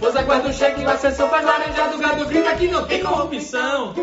Esposa 0.00 0.22
guarda 0.22 0.48
o 0.48 0.52
cheque, 0.54 0.82
o 0.82 0.88
assessor 0.88 1.28
faz 1.28 1.44
laranjado, 1.44 1.98
gado 1.98 2.24
grita 2.24 2.56
que 2.56 2.68
não 2.68 2.86
tem 2.86 3.02
corrupção. 3.02 3.94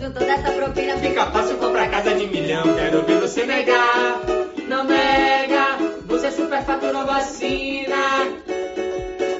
Junto 0.00 0.18
dessa 0.18 0.50
propina 0.52 0.96
Fica 0.96 1.26
fácil 1.26 1.58
comprar 1.58 1.90
casa 1.90 2.14
de 2.14 2.26
milhão, 2.28 2.62
quero 2.74 3.02
ver 3.02 3.20
você 3.20 3.44
negar. 3.44 4.22
Não 4.66 4.84
nega, 4.84 5.76
você 6.06 6.30
superfaturou 6.30 7.04
vacina. 7.04 7.94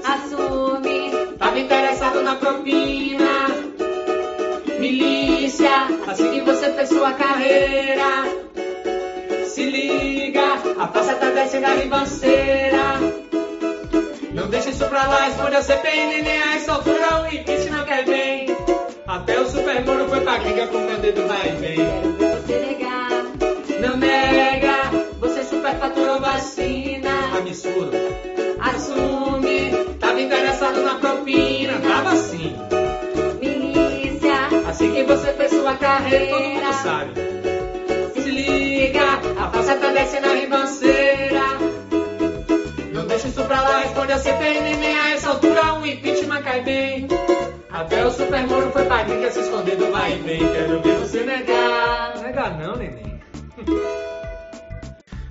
assume. 0.04 1.36
Tava 1.38 1.58
interessado 1.58 2.22
na 2.22 2.34
propina. 2.34 3.48
Milícia, 4.78 5.88
assim 6.06 6.32
que 6.32 6.40
você 6.42 6.70
fez 6.74 6.90
sua 6.90 7.14
carreira. 7.14 8.26
Se 9.46 9.64
liga, 9.64 10.42
a 10.78 10.86
praça 10.86 11.14
tá 11.14 11.30
descendo 11.30 11.64
a 11.64 11.70
ribanceira. 11.70 13.23
Não 14.34 14.48
deixa 14.48 14.70
isso 14.70 14.84
pra 14.86 15.06
lá, 15.06 15.28
esconde 15.28 15.54
a 15.54 15.62
CPI, 15.62 16.22
nem 16.22 16.42
a 16.42 16.56
essa 16.56 16.72
altura 16.72 17.22
o 17.22 17.32
impeachment 17.32 17.84
quer 17.84 18.04
bem. 18.04 18.46
Até 19.06 19.40
o 19.40 19.46
Supermoro 19.46 20.08
foi 20.08 20.20
pra 20.22 20.38
gringa 20.38 20.66
com 20.66 20.78
meu 20.78 20.98
dedo 20.98 21.28
vai 21.28 21.50
e 21.50 21.52
vem. 21.52 21.76
Você 22.18 22.58
negar. 22.58 23.10
Não 23.80 23.96
nega, 23.96 24.90
você 25.20 25.44
superfaturou 25.44 26.18
vacina. 26.18 27.10
Absurdo. 27.38 27.96
Assume, 28.58 29.70
tava 30.00 30.20
interessado 30.20 30.82
na 30.82 30.96
propina. 30.96 31.78
Tava 31.80 32.10
assim, 32.10 32.56
Milícia, 33.40 34.34
assim 34.68 34.92
que 34.92 35.04
você 35.04 35.32
fez 35.34 35.50
sua 35.52 35.76
carreira. 35.76 36.26
Todo 36.26 36.42
mundo 36.42 36.72
sabe. 36.82 37.12
Se 38.14 38.30
liga, 38.30 39.04
a 39.38 39.46
praça 39.46 39.76
tá 39.76 39.92
descendo 39.92 40.26
a 40.26 40.34
ribanceira. 40.34 41.13
Responde 44.04 44.12
a 44.12 44.18
CPI, 44.18 44.60
nem 44.60 44.98
a 44.98 45.10
essa 45.12 45.30
altura 45.30 45.74
um 45.74 45.86
impeachment 45.86 46.42
cai 46.42 46.62
bem. 46.62 47.08
Até 47.70 48.04
o 48.04 48.10
Supermoro 48.10 48.70
foi 48.70 48.84
pra 48.84 49.02
gringa 49.02 49.30
se 49.30 49.40
esconder 49.40 49.76
do 49.76 49.90
vai 49.90 50.16
e 50.16 50.18
vem. 50.18 50.40
Quero 50.40 50.82
ver 50.82 50.98
você 50.98 51.24
negar. 51.24 52.18
Negar 52.20 52.58
não, 52.58 52.76
neném. 52.76 53.18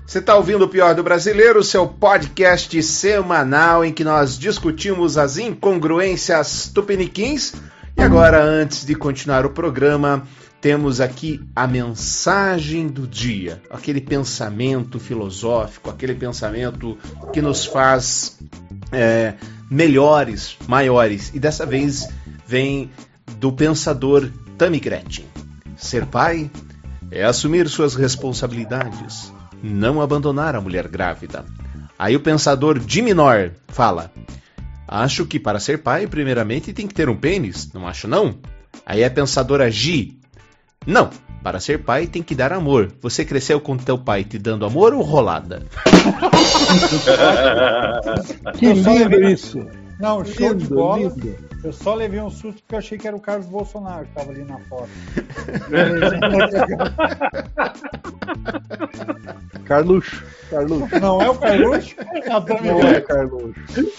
Você 0.05 0.19
está 0.19 0.35
ouvindo 0.35 0.65
o 0.65 0.67
Pior 0.67 0.93
do 0.93 1.01
Brasileiro, 1.01 1.63
seu 1.63 1.87
podcast 1.87 2.83
semanal 2.83 3.83
em 3.83 3.91
que 3.91 4.03
nós 4.03 4.37
discutimos 4.37 5.17
as 5.17 5.37
incongruências 5.37 6.71
tupiniquins. 6.71 7.53
E 7.97 8.01
agora, 8.01 8.39
antes 8.39 8.85
de 8.85 8.93
continuar 8.93 9.43
o 9.43 9.49
programa, 9.49 10.27
temos 10.63 11.01
aqui 11.01 11.41
a 11.53 11.67
mensagem 11.67 12.87
do 12.87 13.05
dia, 13.05 13.61
aquele 13.69 13.99
pensamento 13.99 14.97
filosófico, 14.97 15.89
aquele 15.89 16.15
pensamento 16.15 16.97
que 17.33 17.41
nos 17.41 17.65
faz 17.65 18.39
é, 18.89 19.33
melhores, 19.69 20.55
maiores. 20.65 21.31
E 21.33 21.39
dessa 21.39 21.65
vez 21.65 22.07
vem 22.47 22.89
do 23.39 23.51
pensador 23.51 24.31
Tammy 24.57 24.79
Gretchen. 24.79 25.25
Ser 25.75 26.05
pai 26.05 26.49
é 27.11 27.25
assumir 27.25 27.67
suas 27.67 27.93
responsabilidades, 27.93 29.33
não 29.61 30.01
abandonar 30.01 30.55
a 30.55 30.61
mulher 30.61 30.87
grávida. 30.87 31.43
Aí 31.99 32.15
o 32.15 32.21
pensador 32.21 32.79
Jimmy 32.87 33.13
Nor 33.13 33.51
fala: 33.67 34.13
Acho 34.87 35.25
que 35.25 35.41
para 35.41 35.59
ser 35.59 35.79
pai, 35.79 36.07
primeiramente 36.07 36.71
tem 36.71 36.87
que 36.87 36.93
ter 36.93 37.09
um 37.09 37.17
pênis, 37.17 37.69
não 37.73 37.85
acho 37.85 38.07
não? 38.07 38.39
Aí 38.85 39.03
a 39.03 39.11
pensadora 39.11 39.69
Gi: 39.69 40.22
Não, 40.85 41.09
para 41.43 41.59
ser 41.59 41.79
pai 41.83 42.07
tem 42.07 42.21
que 42.23 42.35
dar 42.35 42.53
amor. 42.53 42.91
Você 43.01 43.25
cresceu 43.25 43.59
com 43.59 43.75
teu 43.77 43.97
pai 43.97 44.23
te 44.23 44.37
dando 44.37 44.65
amor 44.65 44.93
ou 44.93 45.01
rolada? 45.01 45.63
Que 48.57 48.73
lindo 48.73 49.23
isso. 49.29 49.65
Não, 49.99 50.23
show 50.25 50.53
de 50.53 50.63
Lindo, 50.63 50.75
bola. 50.75 50.97
lindo. 50.97 51.35
Eu 51.63 51.71
só 51.71 51.93
levei 51.95 52.19
um 52.19 52.29
susto 52.29 52.61
porque 52.61 52.75
eu 52.75 52.79
achei 52.79 52.97
que 52.97 53.07
era 53.07 53.15
o 53.15 53.19
Carlos 53.21 53.45
Bolsonaro 53.47 54.03
que 54.05 54.09
estava 54.09 54.31
ali 54.31 54.43
na 54.43 54.59
foto. 54.59 54.89
Carluxo. 59.65 60.23
Carluxo. 60.49 60.99
Não 60.99 61.21
é 61.21 61.29
o 61.29 61.35
Carluxo? 61.35 61.95
É 61.99 62.29
Não 62.29 62.81
é 62.89 63.01
Carluxo. 63.01 63.53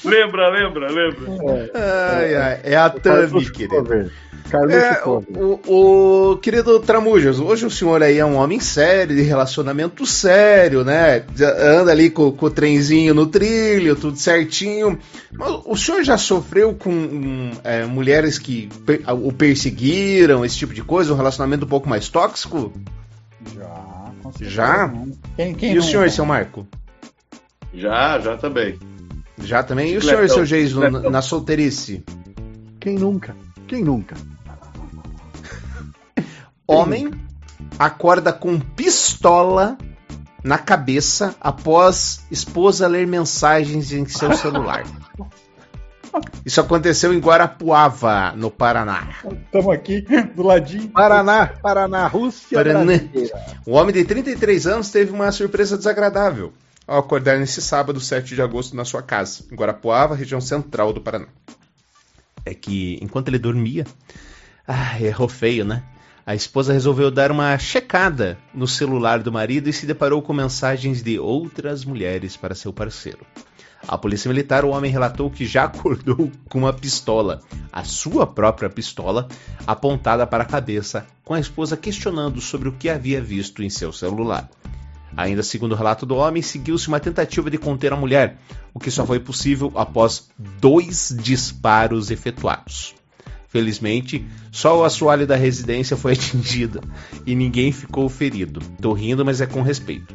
Lembra, 0.05 0.49
lembra, 0.51 0.89
lembra. 0.91 1.71
É. 1.75 2.17
Ai, 2.17 2.35
ai, 2.37 2.61
é 2.65 2.77
a 2.77 2.91
Tami, 2.91 3.21
Carluxo 3.29 3.53
querido. 3.53 3.77
Cover. 3.77 4.11
Carluxo 4.51 4.77
É, 4.77 5.03
o, 5.41 6.33
o 6.33 6.37
querido 6.39 6.79
Tramujas, 6.81 7.39
hoje 7.41 7.65
o 7.67 7.71
senhor 7.71 8.03
aí 8.03 8.19
é 8.19 8.25
um 8.25 8.37
homem 8.37 8.61
sério, 8.61 9.17
de 9.17 9.23
relacionamento 9.23 10.05
sério, 10.07 10.85
né? 10.85 11.25
Anda 11.59 11.91
ali 11.91 12.11
com, 12.11 12.31
com 12.31 12.47
o 12.47 12.51
trenzinho 12.51 13.15
no 13.15 13.27
trilho, 13.27 13.97
tudo 13.97 14.17
certinho. 14.17 14.99
Mas 15.33 15.51
o 15.65 15.77
senhor 15.77 16.05
já 16.05 16.17
sofreu 16.19 16.75
com 16.75 17.51
é, 17.65 17.85
mulheres 17.85 18.39
que 18.39 18.69
per- 18.87 19.03
o 19.09 19.33
perseguiram, 19.33 20.45
esse 20.45 20.57
tipo 20.59 20.75
de 20.75 20.83
coisa, 20.83 21.13
um 21.13 21.17
relacionamento 21.17 21.65
um 21.65 21.69
pouco 21.69 21.89
mais 21.89 22.09
tóxico? 22.09 22.73
Já, 23.57 24.11
com 24.23 24.31
certeza. 24.33 24.51
Já? 24.51 24.93
Quem, 25.37 25.55
quem 25.55 25.71
e 25.71 25.79
o 25.79 25.81
não- 25.81 25.83
senhor, 25.89 26.09
seu 26.11 26.25
Marco? 26.27 26.67
Já, 27.73 28.21
já 28.21 28.37
também. 28.37 28.79
Já 29.43 29.63
também? 29.63 29.93
E 29.93 29.97
o 29.97 30.03
senhor, 30.03 30.29
seu 30.29 30.45
Geiso, 30.47 30.81
na 30.89 31.21
solteirice? 31.21 32.05
Quem 32.79 32.95
nunca? 32.97 33.35
Quem 33.67 33.83
nunca? 33.83 34.15
Homem 36.67 37.11
acorda 37.79 38.33
com 38.33 38.59
pistola 38.59 39.77
na 40.43 40.59
cabeça 40.59 41.35
após 41.41 42.25
esposa 42.31 42.87
ler 42.87 43.07
mensagens 43.07 43.93
em 43.93 44.07
seu 44.07 44.33
celular. 44.37 44.85
Isso 46.45 46.61
aconteceu 46.61 47.13
em 47.13 47.19
Guarapuava, 47.19 48.33
no 48.37 48.51
Paraná. 48.51 49.09
Estamos 49.45 49.75
aqui 49.75 50.03
do 50.35 50.43
ladinho. 50.43 50.89
Paraná, 50.89 51.47
Paraná, 51.47 52.07
Rússia 52.07 52.59
Paraná. 52.59 53.01
Um 53.67 53.73
homem 53.73 53.95
de 53.95 54.05
33 54.05 54.67
anos 54.67 54.91
teve 54.91 55.13
uma 55.13 55.33
surpresa 55.33 55.77
desagradável 55.77 56.53
ao 56.87 56.99
acordar 56.99 57.39
nesse 57.39 57.61
sábado, 57.61 58.01
7 58.01 58.35
de 58.35 58.43
agosto, 58.43 58.77
na 58.77 58.85
sua 58.85 59.03
casa, 59.03 59.45
em 59.51 59.57
Guarapuava, 59.57 60.15
região 60.15 60.41
central 60.41 60.93
do 60.93 61.01
Paraná. 61.01 61.27
É 62.45 62.55
que, 62.55 62.99
enquanto 63.03 63.29
ele 63.29 63.39
dormia, 63.39 63.87
ah, 64.69 65.01
errou 65.01 65.29
feio, 65.29 65.65
né? 65.65 65.83
A 66.27 66.35
esposa 66.35 66.73
resolveu 66.73 67.11
dar 67.11 67.31
uma 67.31 67.59
checada 67.59 68.39
no 68.55 68.67
celular 68.67 69.23
do 69.23 69.31
marido 69.31 69.69
e 69.69 69.73
se 69.75 69.85
deparou 69.85 70.23
com 70.23 70.33
mensagens 70.33 71.03
de 71.03 71.19
outras 71.19 71.85
mulheres 71.85 72.35
para 72.35 72.55
seu 72.55 72.73
parceiro. 72.73 73.27
A 73.87 73.99
polícia 73.99 74.29
militar, 74.29 74.65
o 74.65 74.71
homem 74.71 74.91
relatou 74.91 75.31
que 75.31 75.45
já 75.45 75.65
acordou 75.69 76.33
com 76.49 76.61
uma 76.61 76.73
pistola, 76.73 77.43
a 77.71 77.85
sua 77.85 78.27
própria 78.27 78.71
pistola, 78.71 79.29
apontada 79.67 80.27
para 80.27 80.45
a 80.45 80.47
cabeça, 80.47 81.07
com 81.23 81.35
a 81.35 81.41
esposa 81.41 81.77
questionando 81.77 82.41
sobre 82.41 82.71
o 82.71 82.73
que 82.73 82.89
havia 82.89 83.21
visto 83.21 83.63
em 83.63 83.69
seu 83.69 83.93
celular. 83.93 84.49
Ainda 85.15 85.43
segundo 85.43 85.73
o 85.73 85.77
relato 85.77 86.07
do 86.07 86.17
homem, 86.17 86.43
seguiu-se 86.43 86.89
uma 86.89 86.99
tentativa 86.99 87.51
de 87.51 87.59
conter 87.59 87.93
a 87.93 87.97
mulher, 87.97 88.39
o 88.73 88.81
que 88.81 88.91
só 88.91 89.05
foi 89.05 89.21
possível 89.21 89.71
após 89.75 90.31
dois 90.39 91.15
disparos 91.21 92.11
efetuados. 92.11 92.95
Felizmente, 93.55 94.27
só 94.51 94.81
o 94.81 94.83
assoalho 94.83 95.29
da 95.29 95.37
residência 95.37 95.97
foi 95.97 96.15
atingida 96.15 96.81
e 97.25 97.37
ninguém 97.37 97.71
ficou 97.71 98.09
ferido. 98.09 98.61
Tô 98.83 98.93
rindo, 98.93 99.25
mas 99.25 99.41
é 99.41 99.47
com 99.47 99.63
respeito. 99.63 100.13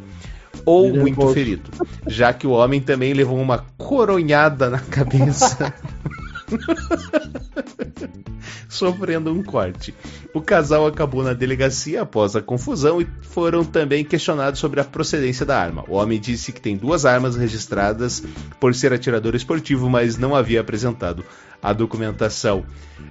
Ou 0.66 0.94
muito 0.94 1.26
ferido, 1.30 1.72
já 2.06 2.34
que 2.34 2.46
o 2.46 2.52
homem 2.52 2.82
também 2.82 3.14
levou 3.14 3.40
uma 3.40 3.60
coronhada 3.78 4.70
na 4.70 4.80
cabeça. 4.80 5.74
sofrendo 8.68 9.32
um 9.32 9.44
corte. 9.44 9.94
O 10.34 10.42
casal 10.42 10.88
acabou 10.88 11.24
na 11.24 11.34
delegacia 11.34 12.02
após 12.04 12.36
a 12.36 12.42
confusão 12.42 13.02
e 13.02 13.08
foram 13.22 13.64
também 13.64 14.04
questionados 14.04 14.60
sobre 14.60 14.80
a 14.80 14.84
procedência 14.84 15.46
da 15.46 15.60
arma. 15.60 15.84
O 15.88 15.96
homem 15.96 16.20
disse 16.20 16.52
que 16.52 16.62
tem 16.62 16.78
duas 16.78 17.06
armas 17.06 17.36
registradas 17.36 18.24
por 18.60 18.74
ser 18.76 18.94
atirador 18.94 19.36
esportivo, 19.36 19.90
mas 19.90 20.18
não 20.18 20.36
havia 20.36 20.62
apresentado 20.62 21.24
a 21.62 21.74
documentação. 21.74 22.64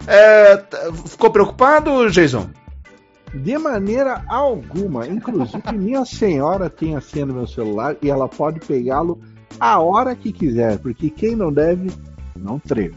É, 0.07 0.57
t- 0.57 0.77
ficou 1.07 1.31
preocupado, 1.31 2.09
Jason? 2.11 2.51
De 3.35 3.59
maneira 3.59 4.25
alguma. 4.29 5.07
Inclusive, 5.07 5.63
minha 5.75 6.05
senhora 6.05 6.71
tem 6.71 6.97
a 6.97 7.01
senha 7.01 7.27
do 7.27 7.35
meu 7.35 7.47
celular 7.47 7.97
e 8.01 8.11
ela 8.11 8.29
pode 8.29 8.61
pegá-lo 8.61 9.21
a 9.61 9.79
hora 9.81 10.15
que 10.15 10.33
quiser, 10.33 10.79
porque 10.79 11.11
quem 11.11 11.35
não 11.35 11.53
deve, 11.53 11.91
não 12.37 12.59
treme. 12.59 12.95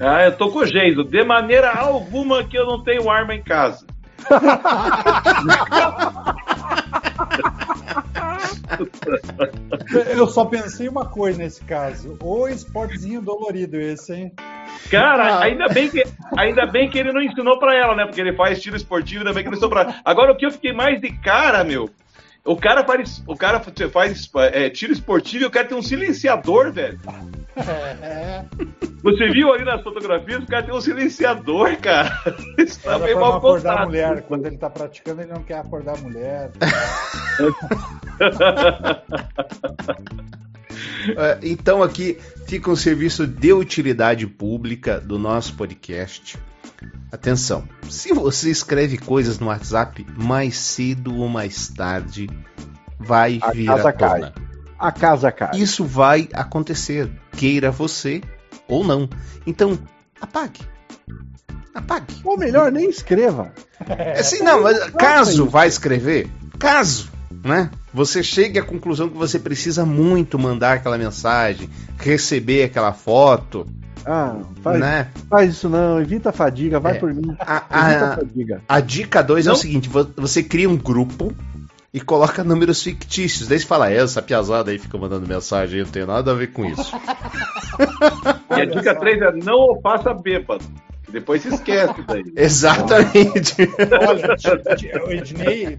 Ah, 0.00 0.24
eu 0.24 0.36
tô 0.36 0.50
com 0.50 0.60
o 0.60 0.66
Geiso. 0.66 1.04
De 1.04 1.24
maneira 1.24 1.72
alguma 1.72 2.44
que 2.44 2.56
eu 2.56 2.66
não 2.66 2.82
tenho 2.82 3.10
arma 3.10 3.34
em 3.34 3.42
casa. 3.42 3.86
Eu 10.16 10.26
só 10.26 10.44
pensei 10.44 10.88
uma 10.88 11.06
coisa 11.06 11.38
nesse 11.38 11.62
caso. 11.64 12.16
O 12.20 12.48
esportezinho 12.48 13.20
dolorido 13.20 13.78
esse, 13.78 14.12
hein? 14.12 14.32
Cara, 14.90 15.40
ainda 15.40 15.68
bem 15.68 15.88
que 15.88 16.02
ainda 16.36 16.66
bem 16.66 16.90
que 16.90 16.98
ele 16.98 17.12
não 17.12 17.22
ensinou 17.22 17.58
pra 17.58 17.74
ela, 17.74 17.94
né? 17.94 18.04
Porque 18.04 18.20
ele 18.20 18.34
faz 18.34 18.60
tiro 18.60 18.76
esportivo, 18.76 19.20
ainda 19.20 19.32
bem 19.32 19.42
que 19.42 19.48
ele 19.48 19.56
ensinou 19.56 19.70
pra 19.70 19.82
ela. 19.82 19.94
Agora 20.04 20.32
o 20.32 20.36
que 20.36 20.46
eu 20.46 20.50
fiquei 20.50 20.72
mais 20.72 21.00
de 21.00 21.10
cara, 21.20 21.64
meu. 21.64 21.88
O 22.44 22.56
cara 22.56 22.84
faz, 22.84 23.22
o 23.26 23.34
cara 23.34 23.58
faz 23.90 24.30
é, 24.52 24.68
tiro 24.68 24.92
esportivo 24.92 25.44
e 25.44 25.46
o 25.46 25.50
cara 25.50 25.66
tem 25.66 25.78
um 25.78 25.82
silenciador, 25.82 26.70
velho. 26.70 27.00
É, 27.56 28.44
Você 29.02 29.28
viu 29.30 29.50
ali 29.50 29.64
nas 29.64 29.82
fotografias, 29.82 30.42
o 30.42 30.46
cara 30.46 30.62
tem 30.62 30.74
um 30.74 30.80
silenciador, 30.80 31.74
cara. 31.78 32.22
Isso 32.58 32.80
tá 32.82 32.98
mal 32.98 33.38
acordar 33.38 33.82
a 33.82 33.86
mulher. 33.86 34.22
Quando 34.22 34.44
ele 34.44 34.58
tá 34.58 34.68
praticando, 34.68 35.22
ele 35.22 35.32
não 35.32 35.42
quer 35.42 35.58
acordar 35.58 35.96
a 35.96 36.00
mulher. 36.02 36.50
É, 41.16 41.38
então 41.42 41.82
aqui 41.82 42.18
fica 42.46 42.70
um 42.70 42.76
serviço 42.76 43.26
de 43.26 43.52
utilidade 43.52 44.26
pública 44.26 44.98
do 44.98 45.18
nosso 45.18 45.54
podcast. 45.54 46.38
Atenção, 47.12 47.64
se 47.88 48.12
você 48.12 48.50
escreve 48.50 48.98
coisas 48.98 49.38
no 49.38 49.46
WhatsApp, 49.46 50.04
mais 50.16 50.56
cedo 50.56 51.14
ou 51.16 51.28
mais 51.28 51.68
tarde 51.68 52.28
vai 52.98 53.38
A 53.42 53.50
vir 53.52 53.66
casa 53.66 53.88
à 53.88 53.92
tona. 53.92 54.30
cai. 54.32 54.32
A 54.78 54.92
casa 54.92 55.32
cai. 55.32 55.50
Isso 55.58 55.84
vai 55.84 56.28
acontecer, 56.32 57.10
queira 57.32 57.70
você 57.70 58.20
ou 58.66 58.82
não. 58.84 59.08
Então, 59.46 59.78
apague. 60.20 60.60
Apague. 61.74 62.20
Ou 62.24 62.36
melhor, 62.36 62.70
nem 62.70 62.88
escreva. 62.88 63.52
Assim, 64.18 64.42
não, 64.42 64.62
mas 64.62 64.78
caso 64.90 65.46
vá 65.46 65.66
escrever, 65.66 66.28
caso, 66.58 67.10
né? 67.44 67.70
Você 67.92 68.22
chegue 68.22 68.58
à 68.58 68.62
conclusão 68.62 69.08
que 69.08 69.16
você 69.16 69.38
precisa 69.38 69.84
muito 69.84 70.38
mandar 70.38 70.74
aquela 70.74 70.98
mensagem, 70.98 71.68
receber 71.98 72.64
aquela 72.64 72.92
foto, 72.92 73.66
Ah, 74.06 74.36
faz, 74.62 74.80
né? 74.80 75.08
faz 75.30 75.50
isso 75.52 75.68
não, 75.68 76.00
evita 76.00 76.30
a 76.30 76.32
fadiga, 76.32 76.78
vai 76.78 76.96
É. 76.96 76.98
por 76.98 77.12
mim. 77.14 77.34
A, 77.38 77.56
Evita 77.90 78.04
a 78.12 78.16
fadiga. 78.16 78.62
a 78.68 78.80
dica 78.80 79.22
2 79.22 79.46
é 79.46 79.52
o 79.52 79.56
seguinte: 79.56 79.88
vo- 79.88 80.08
você 80.16 80.42
cria 80.42 80.68
um 80.68 80.76
grupo 80.76 81.32
e 81.92 82.00
coloca 82.00 82.42
números 82.44 82.82
fictícios. 82.82 83.48
Daí 83.48 83.58
você 83.58 83.66
fala, 83.66 83.90
"É, 83.90 83.96
essa 83.96 84.20
piazada 84.20 84.70
aí 84.70 84.78
fica 84.78 84.98
mandando 84.98 85.26
mensagem, 85.26 85.78
eu 85.80 85.84
não 85.86 85.92
tenho 85.92 86.06
nada 86.06 86.32
a 86.32 86.34
ver 86.34 86.48
com 86.52 86.64
isso. 86.66 86.92
E 88.56 88.60
a 88.60 88.64
dica 88.64 88.94
3 88.98 89.20
é 89.22 89.32
não 89.32 89.70
o 89.72 89.80
faça 89.80 90.12
bêbado. 90.12 90.64
Depois 91.08 91.42
se 91.42 91.48
esquece 91.54 92.02
daí. 92.08 92.24
Exatamente. 92.36 93.54
Olha, 94.08 95.06
o 95.06 95.12
Ednei, 95.12 95.76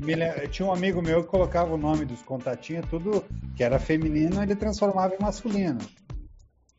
tinha 0.49 0.65
um 0.67 0.71
amigo 0.71 1.01
meu 1.01 1.23
que 1.23 1.29
colocava 1.29 1.73
o 1.73 1.77
nome 1.77 2.05
dos 2.05 2.21
contatinhos, 2.21 2.85
tudo 2.89 3.21
que 3.55 3.61
era 3.63 3.77
feminino, 3.77 4.41
ele 4.41 4.55
transformava 4.55 5.13
em 5.13 5.21
masculino. 5.21 5.79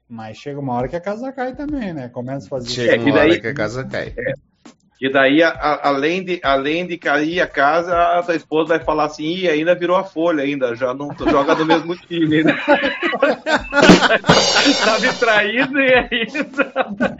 Mas 0.08 0.36
chega 0.36 0.60
uma 0.60 0.74
hora 0.74 0.88
que 0.88 0.96
a 0.96 1.00
casa 1.00 1.32
cai 1.32 1.54
também, 1.54 1.92
né? 1.92 2.08
Começa 2.08 2.46
a 2.46 2.48
fazer 2.48 2.70
Chega 2.70 2.94
É, 2.94 2.98
uma 2.98 3.18
hora 3.18 3.40
que 3.40 3.46
a 3.46 3.54
casa 3.54 3.84
cai. 3.84 4.14
E 5.00 5.10
daí, 5.12 5.42
a- 5.42 5.50
a- 5.50 5.88
além, 5.88 6.24
de, 6.24 6.40
além 6.42 6.86
de 6.86 6.96
cair 6.96 7.40
a 7.42 7.46
casa, 7.46 7.94
a 7.94 8.22
tua 8.22 8.34
esposa 8.34 8.76
vai 8.76 8.84
falar 8.84 9.04
assim, 9.04 9.24
Ih, 9.24 9.48
ainda 9.48 9.74
virou 9.74 9.94
a 9.96 10.04
folha 10.04 10.42
ainda, 10.42 10.74
já 10.74 10.94
não 10.94 11.10
joga 11.18 11.54
no 11.54 11.66
mesmo 11.66 11.94
time. 12.08 12.42
Né? 12.44 12.56
Tava 14.84 15.12
traído 15.14 15.78
e 15.78 15.92
ainda 15.94 17.16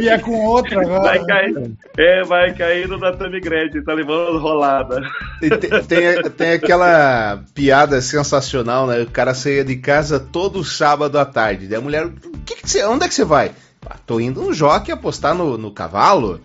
E 0.00 0.08
é 0.08 0.18
com 0.18 0.32
outra 0.44 0.80
agora. 0.82 1.00
vai 1.00 1.24
cair. 1.24 1.72
É, 1.98 2.22
vai 2.24 2.54
cair 2.54 2.88
no 2.88 2.98
Natami 2.98 3.40
Gretchen, 3.40 3.82
tá 3.82 3.92
levando 3.92 4.38
rolada. 4.38 5.02
E 5.42 5.50
te- 5.50 5.68
tem, 5.86 6.22
tem 6.36 6.52
aquela 6.52 7.40
piada 7.54 8.00
sensacional, 8.00 8.86
né? 8.86 9.00
O 9.02 9.06
cara 9.10 9.34
saía 9.34 9.64
de 9.64 9.76
casa 9.76 10.20
todo 10.20 10.62
sábado 10.64 11.18
à 11.18 11.24
tarde. 11.24 11.66
Daí 11.66 11.78
a 11.78 11.80
mulher, 11.82 12.06
"O 12.06 12.12
que 12.44 12.56
que 12.56 12.70
você, 12.70 12.84
onde 12.84 13.04
é 13.04 13.08
que 13.08 13.14
você 13.14 13.24
vai? 13.24 13.50
"Ah, 13.86 13.96
tô 14.06 14.20
indo 14.20 14.42
no 14.42 14.52
jockey 14.52 14.92
apostar 14.92 15.34
no, 15.34 15.56
no 15.58 15.70
cavalo. 15.72 16.40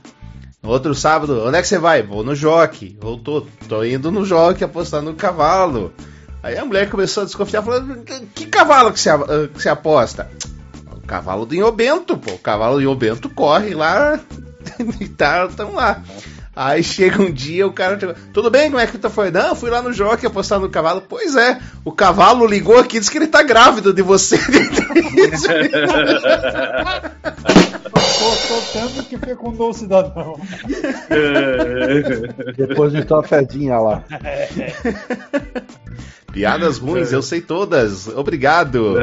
No 0.66 0.72
outro 0.72 0.96
sábado, 0.96 1.44
onde 1.46 1.60
é 1.60 1.62
que 1.62 1.68
você 1.68 1.78
vai? 1.78 2.02
Vou 2.02 2.24
no 2.24 2.34
jockey. 2.34 2.98
Voltou, 3.00 3.48
tô 3.70 3.84
indo 3.84 4.12
no 4.12 4.26
jockey 4.26 4.64
apostar 4.64 5.00
no 5.00 5.14
cavalo. 5.14 5.94
Aí 6.42 6.58
a 6.58 6.66
mulher 6.66 6.90
começou 6.90 7.22
a 7.22 7.26
desconfiar, 7.28 7.62
falando, 7.62 8.04
que 8.34 8.48
cavalo 8.48 8.92
que 8.92 9.00
você, 9.00 9.12
a- 9.12 9.20
que 9.54 9.62
você 9.62 9.70
aposta? 9.70 10.28
O 10.92 11.06
cavalo 11.06 11.46
do 11.46 11.54
Inhobento, 11.54 12.18
pô. 12.18 12.32
O 12.32 12.40
cavalo 12.40 12.78
do 12.78 12.82
Inhobento 12.82 13.30
corre 13.30 13.76
lá 13.76 14.20
e 15.00 15.08
tá, 15.08 15.48
tão 15.50 15.76
lá. 15.76 16.02
Aí 16.56 16.82
chega 16.82 17.22
um 17.22 17.32
dia, 17.32 17.68
o 17.68 17.72
cara. 17.74 18.16
Tudo 18.34 18.50
bem, 18.50 18.72
como 18.72 18.82
é 18.82 18.88
que 18.88 18.98
tu 18.98 19.08
foi? 19.10 19.30
Não, 19.30 19.54
fui 19.56 19.70
lá 19.70 19.84
no 19.84 19.94
jockey 19.94 20.26
apostar 20.26 20.60
no 20.60 20.70
cavalo. 20.70 21.04
Pois 21.08 21.36
é, 21.36 21.60
o 21.84 21.92
cavalo 21.92 22.48
ligou 22.48 22.80
aqui 22.80 22.98
e 22.98 23.00
disse 23.00 23.12
que 23.12 23.18
ele 23.20 23.28
tá 23.28 23.44
grávido 23.44 23.94
de 23.94 24.02
você. 24.02 24.40
Gostou 28.26 28.62
tanto 28.74 29.04
que 29.04 29.18
fecundou 29.20 29.70
o 29.70 29.74
cidadão. 29.74 30.40
Depositou 32.58 33.20
a 33.20 33.24
fedinha 33.24 33.78
lá. 33.78 34.04
Piadas 36.34 36.80
ruins, 36.80 37.12
eu 37.12 37.22
sei 37.22 37.40
todas. 37.40 38.08
Obrigado. 38.08 38.96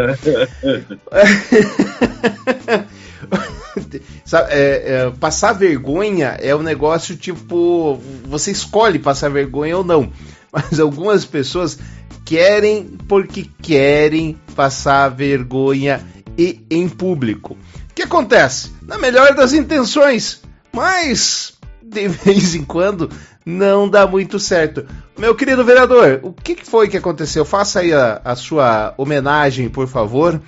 Sabe, 4.24 4.52
é, 4.52 4.82
é, 4.84 5.10
passar 5.18 5.52
vergonha 5.52 6.36
é 6.40 6.54
um 6.54 6.62
negócio 6.62 7.16
tipo. 7.16 7.98
Você 8.24 8.50
escolhe 8.50 8.98
passar 8.98 9.30
vergonha 9.30 9.78
ou 9.78 9.84
não. 9.84 10.12
Mas 10.52 10.80
algumas 10.80 11.24
pessoas 11.24 11.78
querem 12.24 12.98
porque 13.08 13.46
querem 13.62 14.36
passar 14.54 15.08
vergonha 15.08 16.04
e 16.36 16.60
em 16.70 16.88
público. 16.88 17.56
O 17.92 17.94
que 17.94 18.02
acontece? 18.04 18.72
Na 18.80 18.96
melhor 18.96 19.34
das 19.34 19.52
intenções, 19.52 20.40
mas 20.72 21.52
de 21.82 22.08
vez 22.08 22.54
em 22.54 22.64
quando 22.64 23.10
não 23.44 23.86
dá 23.86 24.06
muito 24.06 24.38
certo. 24.38 24.86
Meu 25.18 25.34
querido 25.34 25.62
vereador, 25.62 26.20
o 26.22 26.32
que 26.32 26.56
foi 26.64 26.88
que 26.88 26.96
aconteceu? 26.96 27.44
Faça 27.44 27.80
aí 27.80 27.92
a, 27.92 28.22
a 28.24 28.34
sua 28.34 28.94
homenagem, 28.96 29.68
por 29.68 29.86
favor. 29.86 30.40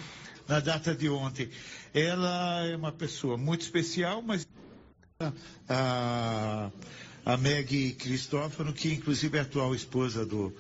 na 0.49 0.59
data 0.59 0.95
de 0.95 1.07
ontem. 1.11 1.51
Ela 1.93 2.67
é 2.67 2.75
uma 2.77 2.91
pessoa 2.91 3.37
muito 3.37 3.61
especial, 3.61 4.23
mas 4.23 4.49
a, 5.69 6.71
a 7.27 7.37
Meg 7.37 7.93
Cristófano, 7.93 8.73
que 8.73 8.91
inclusive 8.91 9.37
é 9.37 9.43
atual 9.43 9.75
esposa 9.75 10.25
do, 10.25 10.51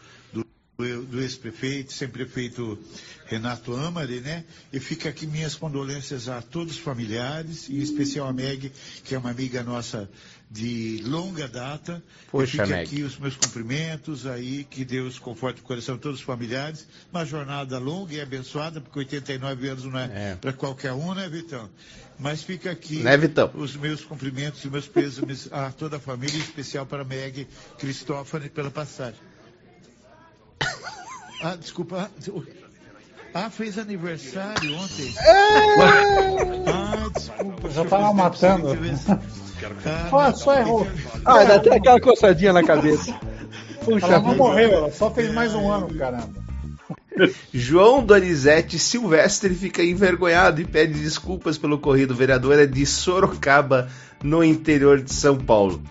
do, 0.77 1.03
do 1.05 1.20
ex-prefeito, 1.20 1.93
sempre 1.93 2.25
prefeito 2.25 2.79
Renato 3.27 3.75
Amari, 3.77 4.20
né? 4.20 4.45
E 4.72 4.81
fica 4.81 5.09
aqui 5.09 5.27
minhas 5.27 5.55
condolências 5.55 6.29
a 6.29 6.43
todos 6.43 6.75
os 6.75 6.79
familiares, 6.81 7.68
em 7.70 7.79
especial 7.79 8.29
a 8.29 8.33
Meg, 8.33 8.72
que 9.05 9.14
é 9.14 9.18
uma 9.18 9.31
amiga 9.31 9.62
nossa 9.62 10.09
de 10.51 11.01
longa 11.05 11.49
data. 11.49 12.03
Poxa, 12.31 12.45
e 12.45 12.51
fica 12.51 12.66
Meg. 12.66 12.83
aqui 12.83 13.03
os 13.03 13.18
meus 13.18 13.37
cumprimentos 13.37 14.27
aí, 14.27 14.64
que 14.64 14.85
Deus 14.85 15.18
conforte 15.18 15.61
o 15.61 15.64
coração 15.64 15.95
de 15.97 16.03
todos 16.03 16.18
os 16.20 16.25
familiares. 16.25 16.87
Uma 17.12 17.25
jornada 17.25 17.79
longa 17.79 18.14
e 18.14 18.20
abençoada, 18.20 18.81
porque 18.81 18.99
89 19.01 19.68
anos 19.68 19.85
não 19.85 19.99
é, 19.99 20.05
É. 20.33 20.37
para 20.37 20.53
qualquer 20.53 20.93
um, 20.93 21.14
né, 21.14 21.29
Vitão? 21.29 21.70
Mas 22.18 22.43
fica 22.43 22.70
aqui 22.70 22.99
Né, 23.03 23.12
os 23.55 23.75
meus 23.75 24.05
cumprimentos 24.05 24.64
e 24.64 24.68
meus 24.68 24.87
pêsames 24.87 25.49
a 25.53 25.72
toda 25.72 25.97
a 25.97 26.01
família, 26.01 26.37
em 26.37 26.41
especial 26.41 26.87
para 26.87 27.03
a 27.03 27.05
Meg 27.05 27.49
Cristófani 27.79 28.49
pela 28.49 28.70
passagem. 28.70 29.18
Ah, 31.43 31.57
desculpa. 31.57 32.11
Ah, 33.35 33.51
fez 33.51 33.79
aniversário 33.79 34.77
ontem. 34.77 35.15
Ah, 36.67 37.09
desculpa. 37.12 37.71
Já 37.71 37.85
tá 37.85 37.99
lá 37.99 38.12
matando. 38.12 38.69
Ah, 39.85 40.09
Só, 40.11 40.33
só 40.33 40.59
errou. 40.59 40.87
Ah, 41.25 41.39
ainda 41.41 41.59
tem 41.59 41.73
aquela 41.75 42.01
coçadinha 42.01 42.53
na 42.53 42.62
cabeça. 42.62 43.12
Puxa 43.85 44.07
Ela 44.07 44.21
não 44.21 44.37
morreu, 44.37 44.73
ela 44.73 44.93
só 44.93 45.11
fez 45.11 45.33
mais 45.33 45.55
um 45.55 45.71
ano, 45.71 45.93
caramba. 45.95 46.45
João 47.53 48.05
Donizete 48.05 48.79
Silvestre 48.79 49.55
fica 49.55 49.83
envergonhado 49.83 50.61
e 50.61 50.65
pede 50.65 50.95
desculpas 50.95 51.57
pelo 51.59 51.77
ocorrido. 51.77 52.15
O 52.15 52.17
vereador 52.17 52.59
é 52.59 52.67
de 52.67 52.85
Sorocaba, 52.85 53.89
no 54.23 54.43
interior 54.43 55.01
de 55.01 55.12
São 55.12 55.37
Paulo. 55.37 55.83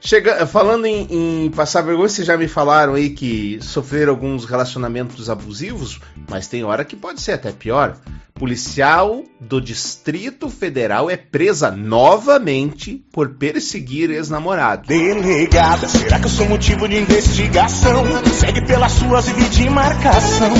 Chega, 0.00 0.46
falando 0.46 0.86
em, 0.86 1.44
em 1.44 1.50
passar 1.50 1.82
vergonha, 1.82 2.08
vocês 2.08 2.26
já 2.26 2.36
me 2.36 2.48
falaram 2.48 2.94
aí 2.94 3.10
que 3.10 3.58
sofreram 3.60 4.12
alguns 4.12 4.46
relacionamentos 4.46 5.28
abusivos, 5.28 6.00
mas 6.28 6.48
tem 6.48 6.64
hora 6.64 6.84
que 6.84 6.96
pode 6.96 7.20
ser 7.20 7.32
até 7.32 7.52
pior. 7.52 7.96
Policial 8.32 9.22
do 9.38 9.60
Distrito 9.60 10.48
Federal 10.48 11.10
é 11.10 11.16
presa 11.18 11.70
novamente 11.70 13.04
por 13.12 13.34
perseguir 13.34 14.10
ex-namorado. 14.10 14.88
Delegada, 14.88 15.86
será 15.86 16.18
que 16.18 16.24
eu 16.24 16.30
sou 16.30 16.48
motivo 16.48 16.88
de 16.88 16.96
investigação? 16.96 18.02
Segue 18.38 18.64
pelas 18.66 18.92
suas 18.92 19.28
e 19.28 19.48
de 19.50 19.68
marcação. 19.68 20.54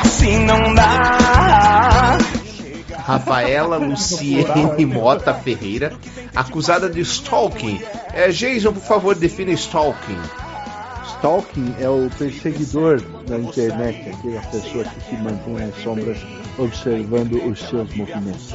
Assim 0.00 0.44
não 0.44 0.74
dá. 0.74 1.33
Rafaela 3.04 3.76
Luciene 3.76 4.86
Mota 4.86 5.34
Ferreira, 5.34 5.92
acusada 6.34 6.88
de 6.88 7.02
stalking. 7.02 7.78
É, 8.14 8.30
Jason, 8.30 8.72
por 8.72 8.82
favor, 8.82 9.14
defina 9.14 9.52
stalking. 9.52 10.18
Stalking 11.16 11.74
é 11.80 11.88
o 11.88 12.08
perseguidor 12.18 13.02
da 13.26 13.38
internet, 13.38 14.08
aquela 14.08 14.40
pessoa 14.42 14.84
que 14.84 15.00
se 15.02 15.16
mantém 15.16 15.54
nas 15.54 15.82
sombras 15.82 16.18
observando 16.58 17.44
os 17.46 17.58
seus 17.58 17.94
movimentos. 17.94 18.54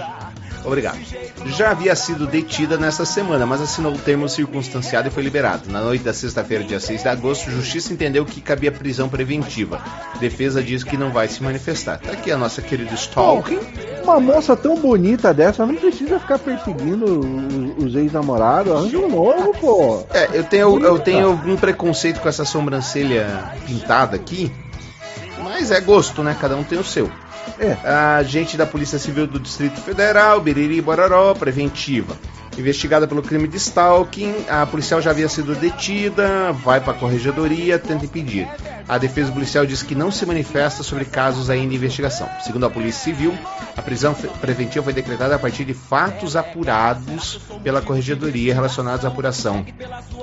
Obrigado. 0.63 0.99
Já 1.45 1.71
havia 1.71 1.95
sido 1.95 2.27
detida 2.27 2.77
nesta 2.77 3.05
semana, 3.05 3.45
mas 3.45 3.61
assinou 3.61 3.93
o 3.93 3.97
termo 3.97 4.27
circunstanciado 4.27 5.07
e 5.07 5.11
foi 5.11 5.23
liberado. 5.23 5.69
Na 5.71 5.81
noite 5.81 6.03
da 6.03 6.13
sexta-feira, 6.13 6.63
dia 6.63 6.79
6 6.79 7.01
de 7.01 7.07
agosto, 7.07 7.49
a 7.49 7.53
Justiça 7.53 7.93
entendeu 7.93 8.25
que 8.25 8.41
cabia 8.41 8.71
prisão 8.71 9.09
preventiva. 9.09 9.81
Defesa 10.19 10.61
diz 10.61 10.83
que 10.83 10.97
não 10.97 11.11
vai 11.11 11.27
se 11.27 11.41
manifestar. 11.41 11.99
Tá 11.99 12.11
aqui 12.11 12.31
a 12.31 12.37
nossa 12.37 12.61
querida 12.61 12.93
Stalking. 12.93 13.59
Uma 14.03 14.19
moça 14.19 14.55
tão 14.55 14.75
bonita 14.75 15.33
dessa 15.33 15.65
não 15.65 15.75
precisa 15.75 16.19
ficar 16.19 16.39
perseguindo 16.39 17.05
os, 17.05 17.85
os 17.85 17.95
ex-namorados. 17.95 18.73
Arranja 18.73 18.97
um 18.97 19.09
novo, 19.09 19.53
pô. 19.59 20.03
É, 20.11 20.29
eu 20.33 20.43
tenho, 20.43 20.79
eu 20.83 20.99
tenho 20.99 21.27
algum 21.27 21.55
preconceito 21.55 22.19
com 22.19 22.27
essa 22.27 22.45
sobrancelha 22.45 23.53
pintada 23.65 24.15
aqui, 24.15 24.51
mas 25.43 25.71
é 25.71 25.79
gosto, 25.79 26.23
né? 26.23 26.35
Cada 26.39 26.55
um 26.55 26.63
tem 26.63 26.77
o 26.77 26.83
seu. 26.83 27.09
É. 27.57 27.73
A 27.87 28.23
gente 28.23 28.57
da 28.57 28.65
Polícia 28.65 28.99
Civil 28.99 29.25
do 29.25 29.39
Distrito 29.39 29.79
Federal, 29.81 30.39
Biriri 30.41 30.81
Bororó, 30.81 31.33
preventiva. 31.33 32.17
Investigada 32.59 33.07
pelo 33.07 33.23
crime 33.23 33.47
de 33.47 33.55
stalking, 33.55 34.45
a 34.49 34.65
policial 34.65 35.01
já 35.01 35.11
havia 35.11 35.29
sido 35.29 35.55
detida, 35.55 36.51
vai 36.51 36.81
para 36.81 36.91
a 36.91 36.95
corregedoria, 36.95 37.79
tenta 37.79 38.03
impedir. 38.03 38.49
A 38.85 38.97
defesa 38.97 39.31
policial 39.31 39.65
diz 39.65 39.81
que 39.81 39.95
não 39.95 40.11
se 40.11 40.25
manifesta 40.25 40.83
sobre 40.83 41.05
casos 41.05 41.49
ainda 41.49 41.73
em 41.73 41.77
investigação. 41.77 42.27
Segundo 42.41 42.65
a 42.65 42.69
Polícia 42.69 43.01
Civil, 43.01 43.33
a 43.77 43.81
prisão 43.81 44.13
preventiva 44.41 44.83
foi 44.83 44.93
decretada 44.93 45.35
a 45.35 45.39
partir 45.39 45.63
de 45.63 45.73
fatos 45.73 46.35
apurados 46.35 47.39
pela 47.63 47.81
corregedoria 47.81 48.53
relacionados 48.53 49.05
à 49.05 49.07
apuração. 49.07 49.65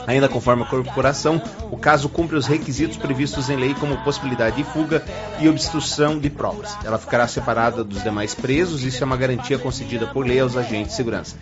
Ainda 0.06 0.28
conforme 0.28 0.64
a 0.64 0.66
corporação, 0.66 1.40
o 1.70 1.78
caso 1.78 2.08
cumpre 2.08 2.36
os 2.36 2.46
requisitos 2.46 2.98
previstos 2.98 3.48
em 3.48 3.56
lei 3.56 3.72
como 3.72 3.96
possibilidade 3.98 4.56
de 4.56 4.64
fuga 4.64 5.02
e 5.38 5.48
obstrução 5.48 6.18
de 6.18 6.28
provas. 6.28 6.76
Ela 6.84 6.98
ficará 6.98 7.26
separada 7.26 7.82
dos 7.82 8.02
demais 8.02 8.34
presos, 8.34 8.82
isso 8.82 9.02
é 9.02 9.06
uma 9.06 9.16
garantia 9.16 9.58
concedida 9.58 10.06
por 10.06 10.26
lei 10.26 10.40
aos 10.40 10.56
agentes 10.56 10.90
de 10.90 10.96
segurança. 10.96 11.36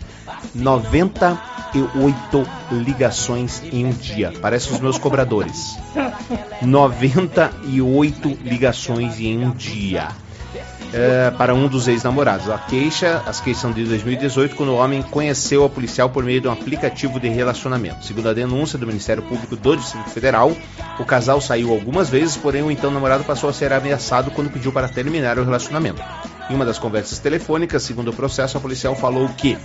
98 0.91 2.47
ligações 2.71 3.61
em 3.63 3.85
um 3.85 3.91
dia. 3.91 4.31
Parece 4.41 4.71
os 4.71 4.79
meus 4.79 4.97
cobradores. 4.97 5.77
98 6.61 8.37
ligações 8.43 9.19
em 9.19 9.43
um 9.43 9.51
dia. 9.51 10.07
É, 10.93 11.29
para 11.31 11.53
um 11.53 11.67
dos 11.67 11.89
ex-namorados. 11.89 12.49
A 12.49 12.57
queixa, 12.57 13.21
as 13.25 13.41
queixas 13.41 13.61
são 13.61 13.73
de 13.73 13.83
2018, 13.83 14.55
quando 14.55 14.69
o 14.69 14.75
homem 14.75 15.01
conheceu 15.01 15.65
a 15.65 15.69
policial 15.69 16.09
por 16.09 16.23
meio 16.23 16.39
de 16.39 16.47
um 16.47 16.51
aplicativo 16.51 17.19
de 17.19 17.27
relacionamento. 17.27 18.05
Segundo 18.05 18.29
a 18.29 18.33
denúncia 18.33 18.79
do 18.79 18.87
Ministério 18.87 19.21
Público 19.23 19.57
do 19.57 19.75
Distrito 19.75 20.09
Federal, 20.11 20.55
o 20.97 21.03
casal 21.03 21.41
saiu 21.41 21.71
algumas 21.71 22.09
vezes, 22.09 22.37
porém 22.37 22.63
o 22.63 22.71
então 22.71 22.91
namorado 22.91 23.25
passou 23.25 23.49
a 23.49 23.53
ser 23.53 23.73
ameaçado 23.73 24.31
quando 24.31 24.49
pediu 24.49 24.71
para 24.71 24.87
terminar 24.87 25.37
o 25.37 25.43
relacionamento. 25.43 26.01
Em 26.49 26.53
uma 26.55 26.65
das 26.65 26.77
conversas 26.77 27.17
telefônicas, 27.19 27.83
segundo 27.83 28.09
o 28.09 28.13
processo, 28.13 28.57
a 28.57 28.61
policial 28.61 28.95
falou 28.95 29.27
que 29.29 29.57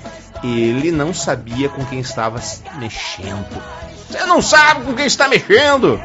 ele 0.42 0.90
não 0.90 1.12
sabia 1.12 1.68
com 1.68 1.84
quem 1.84 2.00
estava 2.00 2.40
se 2.40 2.62
mexendo. 2.78 3.62
Você 4.08 4.24
não 4.24 4.40
sabe 4.40 4.84
com 4.84 4.94
quem 4.94 5.06
está 5.06 5.28
mexendo! 5.28 6.00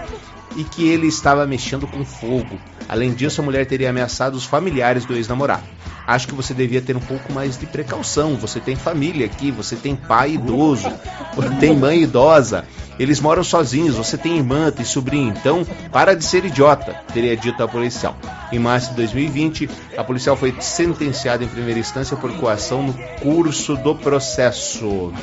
E 0.55 0.63
que 0.63 0.87
ele 0.87 1.07
estava 1.07 1.45
mexendo 1.45 1.87
com 1.87 2.05
fogo. 2.05 2.59
Além 2.87 3.13
disso, 3.13 3.41
a 3.41 3.43
mulher 3.43 3.65
teria 3.65 3.89
ameaçado 3.89 4.35
os 4.35 4.45
familiares 4.45 5.05
do 5.05 5.15
ex-namorado. 5.15 5.63
Acho 6.07 6.27
que 6.27 6.35
você 6.35 6.53
devia 6.53 6.81
ter 6.81 6.95
um 6.95 7.01
pouco 7.01 7.33
mais 7.33 7.57
de 7.57 7.65
precaução. 7.65 8.35
Você 8.35 8.59
tem 8.59 8.75
família 8.75 9.25
aqui, 9.25 9.51
você 9.51 9.75
tem 9.75 9.95
pai 9.95 10.33
idoso, 10.33 10.91
tem 11.59 11.75
mãe 11.75 12.03
idosa. 12.03 12.65
Eles 12.97 13.19
moram 13.19 13.43
sozinhos, 13.43 13.95
você 13.95 14.17
tem 14.17 14.37
irmã, 14.37 14.71
tem 14.71 14.85
sobrinho. 14.85 15.33
Então, 15.37 15.65
para 15.91 16.15
de 16.15 16.23
ser 16.23 16.45
idiota, 16.45 16.95
teria 17.13 17.35
dito 17.35 17.61
a 17.61 17.67
policial. 17.67 18.15
Em 18.51 18.59
março 18.59 18.91
de 18.91 18.95
2020, 18.97 19.69
a 19.97 20.03
policial 20.03 20.37
foi 20.37 20.55
sentenciada 20.59 21.43
em 21.43 21.47
primeira 21.47 21.79
instância 21.79 22.15
por 22.15 22.31
coação 22.37 22.83
no 22.83 22.93
curso 23.21 23.75
do 23.75 23.95
processo. 23.95 25.13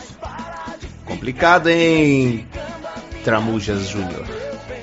Complicado, 1.07 1.69
hein? 1.69 2.47
Tramujas 3.25 3.89
Júnior. 3.89 4.27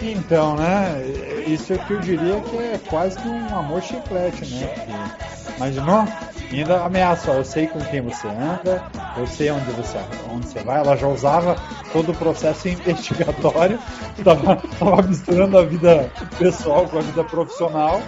Então, 0.02 0.56
né? 0.56 1.29
Isso 1.54 1.74
é 1.74 1.78
que 1.78 1.94
eu 1.94 2.00
diria 2.00 2.40
que 2.42 2.58
é 2.58 2.80
quase 2.90 3.18
que 3.18 3.28
um 3.28 3.58
amor 3.58 3.82
chiclete, 3.82 4.46
né? 4.46 4.68
Porque, 4.68 5.56
imaginou? 5.58 6.04
E 6.52 6.60
ainda 6.60 6.84
ameaça, 6.84 7.32
ó, 7.32 7.36
eu 7.36 7.46
sei 7.46 7.68
com 7.68 7.80
quem 7.80 8.02
você 8.02 8.28
anda, 8.28 8.84
eu 9.18 9.26
sei 9.26 9.52
onde 9.52 9.72
você, 9.72 9.98
onde 10.32 10.48
você 10.48 10.60
vai. 10.60 10.80
Ela 10.80 10.96
já 10.96 11.08
usava 11.08 11.56
todo 11.92 12.12
o 12.12 12.16
processo 12.16 12.68
investigatório, 12.70 13.80
tava, 14.24 14.58
tava 14.78 15.02
misturando 15.02 15.58
a 15.58 15.64
vida 15.64 16.12
pessoal 16.38 16.88
com 16.88 17.00
a 17.00 17.02
vida 17.02 17.24
profissional. 17.24 18.02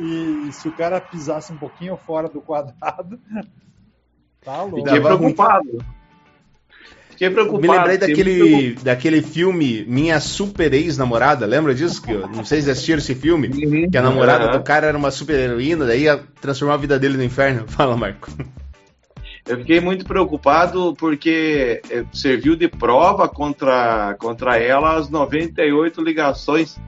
E 0.00 0.50
se 0.52 0.68
o 0.68 0.72
cara 0.72 1.00
pisasse 1.00 1.52
um 1.52 1.56
pouquinho 1.56 1.96
fora 1.96 2.28
do 2.28 2.40
quadrado, 2.40 3.18
Tá 4.48 4.62
louco. 4.62 4.76
Fiquei 4.78 5.00
preocupado. 5.00 5.84
Fiquei 7.18 7.30
preocupado. 7.30 7.66
Me 7.66 7.76
lembrei 7.76 7.98
daquele, 7.98 8.74
daquele 8.80 9.22
filme 9.22 9.84
Minha 9.88 10.20
Super 10.20 10.72
Ex-Namorada, 10.72 11.46
lembra 11.46 11.74
disso? 11.74 12.00
Que 12.00 12.12
eu, 12.12 12.28
não 12.28 12.44
sei 12.44 12.62
se 12.62 12.70
assistiram 12.70 12.98
esse 13.00 13.12
filme, 13.16 13.48
Uhum. 13.48 13.90
que 13.90 13.98
a 13.98 14.02
namorada 14.02 14.44
Aham. 14.44 14.52
do 14.58 14.62
cara 14.62 14.86
era 14.86 14.96
uma 14.96 15.10
super 15.10 15.34
heroína, 15.36 15.84
daí 15.84 16.02
ia 16.04 16.20
transformar 16.40 16.74
a 16.74 16.76
vida 16.76 16.96
dele 16.96 17.16
no 17.16 17.24
inferno. 17.24 17.64
Fala, 17.68 17.96
Marco. 17.96 18.30
Eu 19.48 19.56
fiquei 19.58 19.80
muito 19.80 20.04
preocupado 20.04 20.94
porque 20.98 21.80
eh, 21.90 22.04
serviu 22.12 22.54
de 22.54 22.68
prova 22.68 23.28
contra, 23.28 24.14
contra 24.18 24.58
ela 24.58 24.96
as 24.96 25.08
98 25.08 26.02
ligações. 26.02 26.78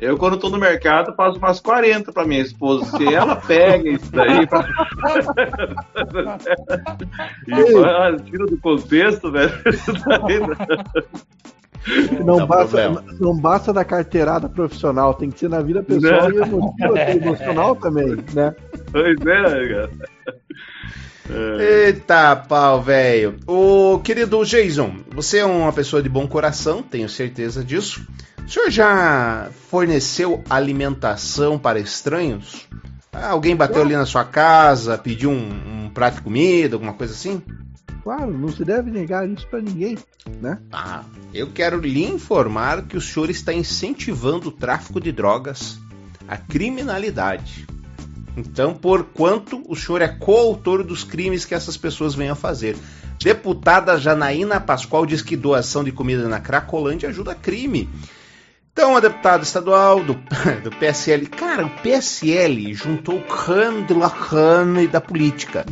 Eu, 0.00 0.16
quando 0.18 0.36
tô 0.38 0.48
no 0.50 0.58
mercado, 0.58 1.14
faço 1.14 1.38
umas 1.38 1.60
40 1.60 2.12
para 2.12 2.26
minha 2.26 2.40
esposa. 2.42 2.84
Se 2.96 3.14
ela 3.14 3.36
pega 3.36 3.88
isso 3.88 4.10
daí 4.12 4.46
pra... 4.46 4.66
e 7.48 7.52
ah, 7.84 8.16
tira 8.24 8.46
do 8.46 8.58
contexto, 8.58 9.30
velho. 9.32 9.52
não- 12.24 12.38
Não, 12.38 12.46
basta, 12.46 12.82
problema. 12.90 13.04
não 13.20 13.36
basta 13.38 13.72
da 13.72 13.84
carteirada 13.84 14.48
profissional, 14.48 15.14
tem 15.14 15.30
que 15.30 15.38
ser 15.38 15.48
na 15.48 15.60
vida 15.62 15.82
pessoal 15.82 16.30
e 16.32 16.36
emotiva, 16.38 17.00
emocional 17.12 17.76
também, 17.76 18.16
né? 18.34 18.54
Pois 18.90 19.16
é, 19.20 19.68
cara. 19.68 19.90
Eita 21.58 22.36
pau, 22.36 22.82
velho. 22.82 23.36
Ô, 23.46 23.98
querido 23.98 24.44
Jason, 24.44 24.96
você 25.10 25.38
é 25.38 25.44
uma 25.44 25.72
pessoa 25.72 26.02
de 26.02 26.08
bom 26.08 26.26
coração, 26.26 26.82
tenho 26.82 27.08
certeza 27.08 27.64
disso. 27.64 28.06
O 28.44 28.48
senhor 28.48 28.70
já 28.70 29.48
forneceu 29.68 30.42
alimentação 30.48 31.58
para 31.58 31.80
estranhos? 31.80 32.68
Ah, 33.12 33.30
Alguém 33.30 33.56
bateu 33.56 33.82
ali 33.82 33.96
na 33.96 34.06
sua 34.06 34.24
casa, 34.24 34.96
pediu 34.96 35.30
um, 35.30 35.84
um 35.86 35.90
prato 35.90 36.16
de 36.16 36.22
comida, 36.22 36.76
alguma 36.76 36.92
coisa 36.92 37.12
assim? 37.12 37.42
Claro, 38.04 38.30
não 38.30 38.48
se 38.48 38.64
deve 38.64 38.88
negar 38.88 39.28
isso 39.28 39.44
pra 39.48 39.60
ninguém, 39.60 39.98
né? 40.40 40.60
Ah, 40.70 41.02
eu 41.34 41.48
quero 41.50 41.80
lhe 41.80 42.04
informar 42.04 42.82
que 42.82 42.96
o 42.96 43.00
senhor 43.00 43.28
está 43.30 43.52
incentivando 43.52 44.48
o 44.48 44.52
tráfico 44.52 45.00
de 45.00 45.10
drogas, 45.10 45.76
a 46.28 46.36
criminalidade. 46.36 47.66
Então, 48.36 48.74
por 48.74 49.04
quanto 49.04 49.62
o 49.66 49.74
senhor 49.74 50.02
é 50.02 50.08
coautor 50.08 50.84
dos 50.84 51.02
crimes 51.02 51.44
que 51.44 51.54
essas 51.54 51.76
pessoas 51.76 52.14
vêm 52.14 52.28
a 52.28 52.34
fazer. 52.34 52.76
Deputada 53.18 53.98
Janaína 53.98 54.60
Pascoal 54.60 55.06
diz 55.06 55.22
que 55.22 55.36
doação 55.36 55.82
de 55.82 55.90
comida 55.90 56.28
na 56.28 56.38
Cracolândia 56.38 57.08
ajuda 57.08 57.34
crime. 57.34 57.88
Então, 58.72 58.94
a 58.94 59.00
deputada 59.00 59.42
estadual 59.42 60.04
do, 60.04 60.12
do 60.62 60.70
PSL, 60.70 61.26
cara, 61.28 61.64
o 61.64 61.70
PSL 61.80 62.74
juntou 62.74 63.16
o 63.16 63.24
creme 63.24 63.84
de 63.84 63.94
la 63.94 64.10
creme 64.10 64.86
da 64.86 65.00
política. 65.00 65.64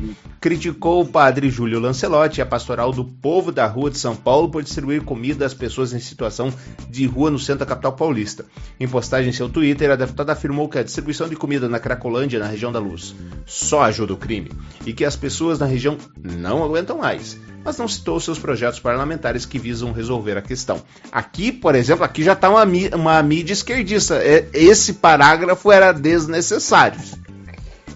Criticou 0.44 1.00
o 1.00 1.06
padre 1.06 1.48
Júlio 1.48 1.80
Lancelotti 1.80 2.42
a 2.42 2.44
pastoral 2.44 2.92
do 2.92 3.02
povo 3.02 3.50
da 3.50 3.66
rua 3.66 3.90
de 3.90 3.96
São 3.96 4.14
Paulo 4.14 4.50
por 4.50 4.62
distribuir 4.62 5.02
comida 5.02 5.46
às 5.46 5.54
pessoas 5.54 5.94
em 5.94 5.98
situação 5.98 6.52
de 6.90 7.06
rua 7.06 7.30
no 7.30 7.38
centro 7.38 7.60
da 7.60 7.64
capital 7.64 7.94
paulista. 7.94 8.44
Em 8.78 8.86
postagem 8.86 9.30
em 9.30 9.32
seu 9.32 9.48
Twitter, 9.48 9.90
a 9.90 9.96
deputada 9.96 10.34
afirmou 10.34 10.68
que 10.68 10.78
a 10.78 10.82
distribuição 10.82 11.30
de 11.30 11.34
comida 11.34 11.66
na 11.66 11.80
Cracolândia, 11.80 12.38
na 12.38 12.46
região 12.46 12.70
da 12.70 12.78
Luz, 12.78 13.14
só 13.46 13.84
ajuda 13.84 14.12
o 14.12 14.18
crime 14.18 14.52
e 14.84 14.92
que 14.92 15.06
as 15.06 15.16
pessoas 15.16 15.60
na 15.60 15.64
região 15.64 15.96
não 16.22 16.62
aguentam 16.62 16.98
mais 16.98 17.40
mas 17.64 17.78
não 17.78 17.88
citou 17.88 18.20
seus 18.20 18.38
projetos 18.38 18.78
parlamentares 18.78 19.46
que 19.46 19.58
visam 19.58 19.92
resolver 19.92 20.36
a 20.36 20.42
questão. 20.42 20.82
Aqui, 21.10 21.50
por 21.50 21.74
exemplo, 21.74 22.04
aqui 22.04 22.22
já 22.22 22.34
está 22.34 22.50
uma, 22.50 22.66
uma 22.94 23.22
mídia 23.22 23.54
esquerdista. 23.54 24.16
É- 24.16 24.46
Esse 24.52 24.92
parágrafo 24.92 25.72
era 25.72 25.90
desnecessário. 25.90 27.00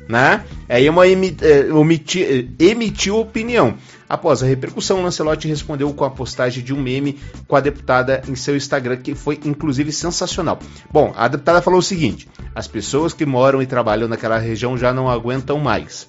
Né? 0.08 0.42
Aí 0.68 0.88
uma 0.88 1.06
emi- 1.06 1.36
é, 1.42 1.66
é, 1.68 2.64
emitiu 2.64 3.18
opinião. 3.18 3.74
Após 4.08 4.42
a 4.42 4.46
repercussão, 4.46 5.02
Lancelotti 5.02 5.46
respondeu 5.46 5.92
com 5.92 6.02
a 6.02 6.10
postagem 6.10 6.64
de 6.64 6.72
um 6.72 6.80
meme 6.80 7.18
com 7.46 7.54
a 7.54 7.60
deputada 7.60 8.22
em 8.26 8.34
seu 8.34 8.56
Instagram, 8.56 8.96
que 8.96 9.14
foi 9.14 9.38
inclusive 9.44 9.92
sensacional. 9.92 10.58
Bom, 10.90 11.12
a 11.14 11.28
deputada 11.28 11.60
falou 11.60 11.80
o 11.80 11.82
seguinte: 11.82 12.26
as 12.54 12.66
pessoas 12.66 13.12
que 13.12 13.26
moram 13.26 13.60
e 13.60 13.66
trabalham 13.66 14.08
naquela 14.08 14.38
região 14.38 14.78
já 14.78 14.94
não 14.94 15.10
aguentam 15.10 15.58
mais. 15.58 16.08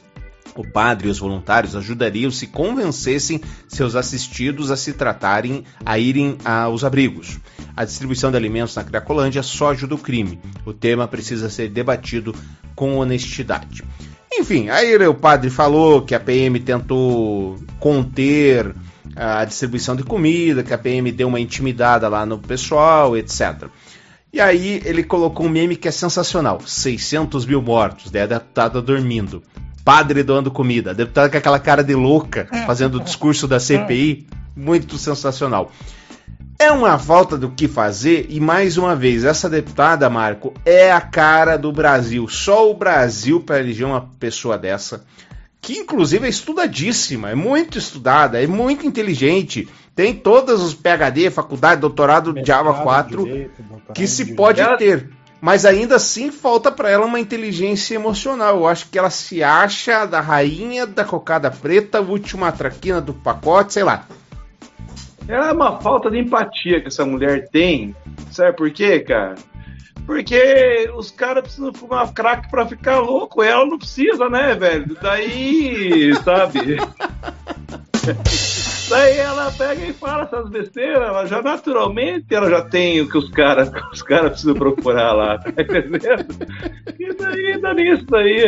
O 0.60 0.68
padre 0.70 1.07
e 1.07 1.10
os 1.10 1.20
voluntários 1.20 1.74
ajudariam 1.74 2.30
se 2.30 2.45
convencessem 2.45 3.39
seus 3.66 3.95
assistidos 3.95 4.70
a 4.70 4.76
se 4.76 4.91
tratarem, 4.91 5.64
a 5.86 5.97
irem 5.97 6.38
aos 6.43 6.84
abrigos. 6.84 7.39
A 7.78 7.86
distribuição 7.86 8.30
de 8.30 8.36
alimentos 8.36 8.76
na 8.76 8.84
Cracolândia 8.84 9.41
só 9.41 9.72
ajuda 9.72 9.95
o 9.95 9.97
crime. 9.97 10.38
O 10.66 10.74
tema 10.74 11.07
precisa 11.07 11.49
ser 11.49 11.70
debatido 11.70 12.36
com 12.76 12.97
honestidade. 12.97 13.86
Enfim, 14.34 14.68
aí 14.68 14.97
o 15.07 15.16
padre 15.16 15.49
falou 15.49 16.01
que 16.01 16.14
a 16.14 16.20
PM 16.20 16.60
tentou 16.60 17.57
conter 17.80 18.76
a 19.16 19.45
distribuição 19.45 19.95
de 19.95 20.03
comida, 20.03 20.62
que 20.62 20.74
a 20.74 20.78
PM 20.78 21.10
deu 21.14 21.30
uma 21.30 21.39
intimidada 21.39 22.10
lá 22.10 22.26
no 22.26 22.38
pessoal, 22.38 23.16
etc. 23.16 23.70
E 24.34 24.41
aí 24.41 24.82
ele 24.84 25.03
colocou 25.05 25.45
um 25.45 25.49
meme 25.49 25.78
que 25.78 25.88
é 25.88 25.91
sensacional: 25.91 26.60
600 26.60 27.45
mil 27.45 27.62
mortos, 27.62 28.12
daí 28.12 28.24
a 28.24 28.28
deputada 28.28 28.82
dormindo. 28.82 29.41
Padre 29.90 30.22
doando 30.22 30.52
comida, 30.52 30.92
a 30.92 30.94
deputada 30.94 31.32
com 31.32 31.38
aquela 31.38 31.58
cara 31.58 31.84
de 31.84 31.96
louca, 31.96 32.48
fazendo 32.68 32.98
o 32.98 33.00
discurso 33.00 33.48
da 33.48 33.60
CPI, 33.60 34.28
muito 34.56 35.00
sensacional. 35.00 35.72
É 36.60 36.72
uma 36.72 37.00
falta 37.00 37.36
do 37.36 37.50
que 37.50 37.68
fazer 37.68 38.28
e 38.30 38.40
mais 38.40 38.78
uma 38.78 38.96
vez, 38.96 39.24
essa 39.24 39.50
deputada, 39.50 40.08
Marco, 40.08 40.54
é 40.64 40.92
a 40.92 41.02
cara 41.02 41.58
do 41.58 41.72
Brasil. 41.72 42.28
Só 42.28 42.70
o 42.70 42.76
Brasil 42.76 43.42
para 43.42 43.62
eleger 43.62 43.88
uma 43.88 44.02
pessoa 44.20 44.60
dessa, 44.60 45.04
que 45.60 45.80
inclusive 45.80 46.28
é 46.28 46.30
estudadíssima, 46.30 47.32
é 47.32 47.36
muito 47.36 47.80
estudada, 47.80 48.40
é 48.40 48.46
muito 48.46 48.86
inteligente, 48.86 49.68
tem 49.96 50.14
todos 50.14 50.62
os 50.62 50.76
PhD, 50.76 51.32
faculdade, 51.32 51.82
doutorado, 51.82 52.36
Java 52.46 52.76
4, 52.76 53.28
que 53.96 54.06
se 54.06 54.36
pode 54.36 54.62
Ela- 54.62 54.78
ter. 54.78 55.10
Mas 55.42 55.66
ainda 55.66 55.96
assim 55.96 56.32
falta 56.32 56.72
para 56.72 56.90
ela 56.90 57.06
uma 57.06 57.20
inteligência 57.20 57.96
emocional. 57.96 58.58
Eu 58.58 58.68
acho 58.68 58.90
que 58.90 59.00
ela 59.00 59.10
se 59.10 59.42
acha 59.42 60.06
da 60.06 60.20
rainha 60.20 60.86
da 60.86 61.06
cocada 61.06 61.50
preta, 61.50 62.02
última 62.02 62.52
traquina 62.52 63.00
do 63.00 63.14
pacote, 63.14 63.74
sei 63.74 63.84
lá. 63.84 64.06
É 65.28 65.40
uma 65.52 65.80
falta 65.80 66.10
de 66.10 66.20
empatia 66.20 66.82
que 66.82 66.88
essa 66.88 67.06
mulher 67.06 67.48
tem. 67.50 67.96
Sabe 68.32 68.58
por 68.58 68.70
quê, 68.72 69.00
cara? 69.00 69.36
Porque 70.06 70.90
os 70.96 71.12
caras 71.12 71.44
precisam 71.44 71.72
fumar 71.72 72.12
crack 72.12 72.50
pra 72.50 72.66
ficar 72.66 73.00
louco. 73.00 73.44
Ela 73.44 73.66
não 73.66 73.78
precisa, 73.78 74.28
né, 74.28 74.56
velho? 74.56 74.98
Daí, 75.00 76.16
sabe? 76.24 76.78
Daí 78.90 79.18
ela 79.18 79.52
pega 79.52 79.86
e 79.86 79.94
fala 79.94 80.24
essas 80.24 80.50
besteiras. 80.50 81.02
Ela 81.02 81.26
já 81.28 81.42
naturalmente 81.42 82.34
ela 82.34 82.50
já 82.50 82.62
tem 82.62 83.02
o 83.02 83.10
que 83.10 83.18
os 83.18 83.30
caras 83.30 83.72
os 83.94 84.02
caras 84.02 84.32
precisam 84.32 84.56
procurar 84.56 85.14
lá, 85.14 85.38
tá 85.38 85.50
entendendo? 85.50 86.26
E 87.00 87.14
daí 87.14 87.62
dá 87.62 87.74
nisso 87.74 88.06
daí. 88.08 88.46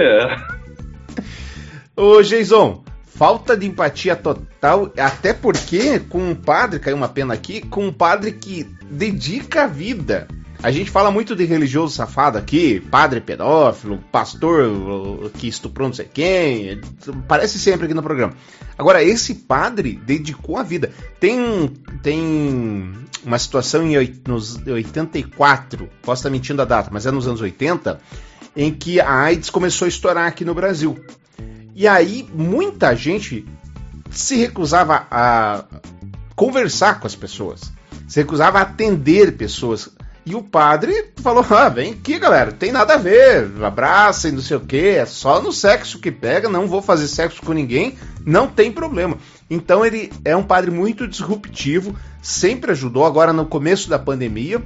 Ô, 1.95 2.21
Jason, 2.23 2.83
falta 3.05 3.55
de 3.55 3.67
empatia 3.67 4.15
total, 4.15 4.91
até 4.97 5.31
porque 5.33 5.99
com 5.99 6.31
um 6.31 6.35
padre, 6.35 6.79
caiu 6.79 6.97
uma 6.97 7.09
pena 7.09 7.35
aqui, 7.35 7.61
com 7.61 7.87
um 7.87 7.93
padre 7.93 8.31
que 8.31 8.63
dedica 8.89 9.65
a 9.65 9.67
vida. 9.67 10.27
A 10.63 10.69
gente 10.69 10.91
fala 10.91 11.09
muito 11.09 11.35
de 11.35 11.43
religioso 11.43 11.95
safado 11.95 12.37
aqui, 12.37 12.79
padre 12.79 13.19
pedófilo, 13.19 13.97
pastor 14.11 15.31
que 15.31 15.47
estuprou 15.47 15.87
não 15.87 15.95
sei 15.95 16.05
quem, 16.05 16.79
parece 17.27 17.57
sempre 17.57 17.85
aqui 17.85 17.95
no 17.95 18.03
programa. 18.03 18.33
Agora, 18.77 19.03
esse 19.03 19.33
padre 19.33 19.99
dedicou 20.05 20.57
a 20.57 20.63
vida. 20.63 20.91
Tem, 21.19 21.67
tem 22.03 22.93
uma 23.23 23.39
situação 23.39 23.87
em 23.87 24.21
nos 24.27 24.55
84, 24.67 25.89
posso 26.03 26.19
estar 26.19 26.29
mentindo 26.29 26.61
a 26.61 26.65
data, 26.65 26.89
mas 26.91 27.07
é 27.07 27.11
nos 27.11 27.27
anos 27.27 27.41
80, 27.41 27.99
em 28.55 28.71
que 28.71 28.99
a 28.99 29.11
AIDS 29.11 29.49
começou 29.49 29.85
a 29.85 29.89
estourar 29.89 30.27
aqui 30.27 30.45
no 30.45 30.53
Brasil. 30.53 31.03
E 31.73 31.87
aí 31.87 32.27
muita 32.33 32.95
gente 32.95 33.45
se 34.11 34.35
recusava 34.35 35.07
a 35.09 35.65
conversar 36.35 36.99
com 36.99 37.07
as 37.07 37.15
pessoas, 37.15 37.73
se 38.07 38.19
recusava 38.19 38.59
a 38.59 38.63
atender 38.63 39.35
pessoas. 39.37 39.89
E 40.25 40.35
o 40.35 40.43
padre 40.43 41.11
falou: 41.17 41.45
ah, 41.49 41.69
vem 41.69 41.93
aqui, 41.93 42.19
galera, 42.19 42.51
tem 42.51 42.71
nada 42.71 42.93
a 42.93 42.97
ver, 42.97 43.51
abraça 43.63 44.29
e 44.29 44.31
não 44.31 44.41
sei 44.41 44.57
o 44.57 44.61
que, 44.61 44.89
é 44.89 45.05
só 45.05 45.41
no 45.41 45.51
sexo 45.51 45.99
que 45.99 46.11
pega, 46.11 46.47
não 46.47 46.67
vou 46.67 46.81
fazer 46.81 47.07
sexo 47.07 47.41
com 47.41 47.53
ninguém, 47.53 47.97
não 48.25 48.47
tem 48.47 48.71
problema. 48.71 49.17
Então 49.49 49.85
ele 49.85 50.11
é 50.23 50.35
um 50.35 50.43
padre 50.43 50.69
muito 50.69 51.07
disruptivo, 51.07 51.95
sempre 52.21 52.71
ajudou. 52.71 53.05
Agora 53.05 53.33
no 53.33 53.45
começo 53.45 53.89
da 53.89 53.97
pandemia, 53.97 54.61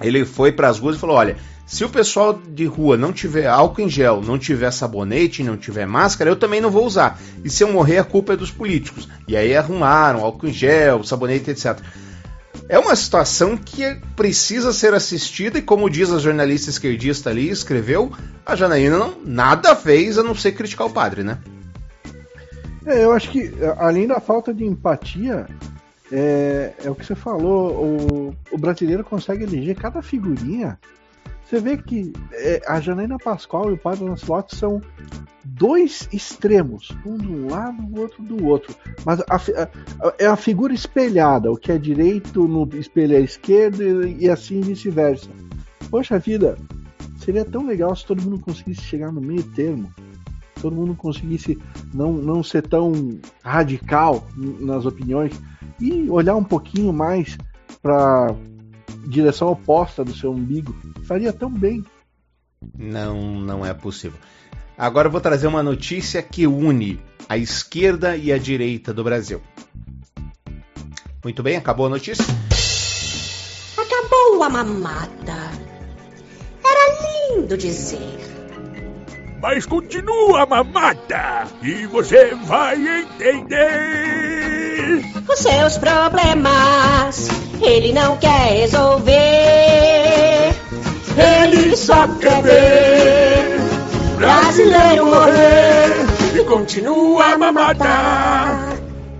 ele 0.00 0.24
foi 0.24 0.50
para 0.50 0.68
as 0.68 0.80
ruas 0.80 0.96
e 0.96 0.98
falou: 0.98 1.16
olha, 1.16 1.36
se 1.64 1.84
o 1.84 1.88
pessoal 1.88 2.34
de 2.34 2.66
rua 2.66 2.96
não 2.96 3.12
tiver 3.12 3.46
álcool 3.46 3.82
em 3.82 3.88
gel, 3.88 4.20
não 4.20 4.36
tiver 4.36 4.70
sabonete, 4.72 5.44
não 5.44 5.56
tiver 5.56 5.86
máscara, 5.86 6.28
eu 6.28 6.36
também 6.36 6.60
não 6.60 6.70
vou 6.70 6.84
usar. 6.84 7.20
E 7.44 7.48
se 7.48 7.62
eu 7.62 7.72
morrer, 7.72 7.98
a 7.98 8.04
culpa 8.04 8.32
é 8.32 8.36
dos 8.36 8.50
políticos. 8.50 9.08
E 9.28 9.36
aí 9.36 9.56
arrumaram 9.56 10.24
álcool 10.24 10.48
em 10.48 10.52
gel, 10.52 11.04
sabonete, 11.04 11.50
etc. 11.50 11.78
É 12.72 12.78
uma 12.78 12.96
situação 12.96 13.54
que 13.54 13.96
precisa 14.16 14.72
ser 14.72 14.94
assistida 14.94 15.58
e, 15.58 15.62
como 15.62 15.90
diz 15.90 16.10
a 16.10 16.18
jornalista 16.18 16.70
esquerdista 16.70 17.28
ali, 17.28 17.50
escreveu, 17.50 18.10
a 18.46 18.56
Janaína 18.56 18.96
não, 18.96 19.14
nada 19.22 19.76
fez 19.76 20.16
a 20.16 20.22
não 20.22 20.34
ser 20.34 20.52
criticar 20.52 20.86
o 20.86 20.90
padre, 20.90 21.22
né? 21.22 21.36
É, 22.86 23.04
eu 23.04 23.12
acho 23.12 23.30
que, 23.30 23.52
é, 23.60 23.76
além 23.76 24.06
da 24.06 24.20
falta 24.20 24.54
de 24.54 24.64
empatia, 24.64 25.46
é, 26.10 26.72
é 26.82 26.90
o 26.90 26.94
que 26.94 27.04
você 27.04 27.14
falou, 27.14 27.72
o, 27.74 28.34
o 28.50 28.56
brasileiro 28.56 29.04
consegue 29.04 29.44
eleger 29.44 29.76
cada 29.76 30.00
figurinha. 30.00 30.78
Você 31.52 31.60
vê 31.60 31.76
que 31.76 32.14
é, 32.32 32.62
a 32.66 32.80
Janaína 32.80 33.18
Pascoal 33.18 33.68
e 33.68 33.74
o 33.74 33.76
Padre 33.76 34.04
Lancelot 34.04 34.56
são 34.56 34.80
dois 35.44 36.08
extremos, 36.10 36.88
um 37.04 37.18
de 37.18 37.26
um 37.26 37.50
lado, 37.50 37.76
o 37.82 38.00
outro 38.00 38.22
do 38.22 38.46
outro. 38.46 38.74
Mas 39.04 39.20
a, 39.20 39.36
a, 39.36 40.14
é 40.18 40.24
a 40.24 40.34
figura 40.34 40.72
espelhada, 40.72 41.52
o 41.52 41.56
que 41.58 41.70
é 41.70 41.76
direito 41.76 42.48
no 42.48 42.66
espelho 42.78 43.16
é 43.16 43.20
esquerdo 43.20 43.82
e, 43.82 44.24
e 44.24 44.30
assim 44.30 44.62
vice-versa. 44.62 45.28
Poxa 45.90 46.18
vida, 46.18 46.56
seria 47.18 47.44
tão 47.44 47.66
legal 47.66 47.94
se 47.94 48.06
todo 48.06 48.22
mundo 48.22 48.38
conseguisse 48.38 48.80
chegar 48.80 49.12
no 49.12 49.20
meio 49.20 49.42
termo. 49.42 49.92
Todo 50.58 50.74
mundo 50.74 50.94
conseguisse 50.94 51.58
não, 51.92 52.14
não 52.14 52.42
ser 52.42 52.66
tão 52.66 53.20
radical 53.44 54.26
nas 54.34 54.86
opiniões 54.86 55.38
e 55.78 56.08
olhar 56.08 56.34
um 56.34 56.44
pouquinho 56.44 56.94
mais 56.94 57.36
para 57.82 58.34
direção 59.06 59.48
oposta 59.48 60.04
do 60.04 60.14
seu 60.14 60.32
umbigo. 60.32 60.74
Faria 61.04 61.32
tão 61.32 61.50
bem. 61.50 61.84
Não, 62.76 63.40
não 63.40 63.66
é 63.66 63.74
possível. 63.74 64.18
Agora 64.76 65.08
eu 65.08 65.12
vou 65.12 65.20
trazer 65.20 65.46
uma 65.46 65.62
notícia 65.62 66.22
que 66.22 66.46
une 66.46 67.00
a 67.28 67.36
esquerda 67.36 68.16
e 68.16 68.32
a 68.32 68.38
direita 68.38 68.92
do 68.92 69.04
Brasil. 69.04 69.40
Muito 71.22 71.42
bem, 71.42 71.56
acabou 71.56 71.86
a 71.86 71.90
notícia? 71.90 72.24
Acabou 73.76 74.42
a 74.42 74.48
mamata. 74.48 75.50
Era 76.64 77.36
lindo 77.36 77.56
dizer. 77.56 78.18
Mas 79.40 79.66
continua 79.66 80.42
a 80.42 80.46
mamata 80.46 81.48
e 81.62 81.86
você 81.86 82.34
vai 82.34 82.76
entender. 83.02 84.21
Os 85.28 85.38
seus 85.38 85.78
problemas 85.78 87.28
ele 87.62 87.92
não 87.92 88.16
quer 88.16 88.60
resolver. 88.60 89.12
Ele 91.16 91.76
só 91.76 92.08
quer 92.08 92.42
ver 92.42 93.60
brasileiro 94.16 95.06
morrer 95.06 95.90
e 96.34 96.44
continua 96.44 97.32
a 97.32 97.38
mamata. 97.38 97.88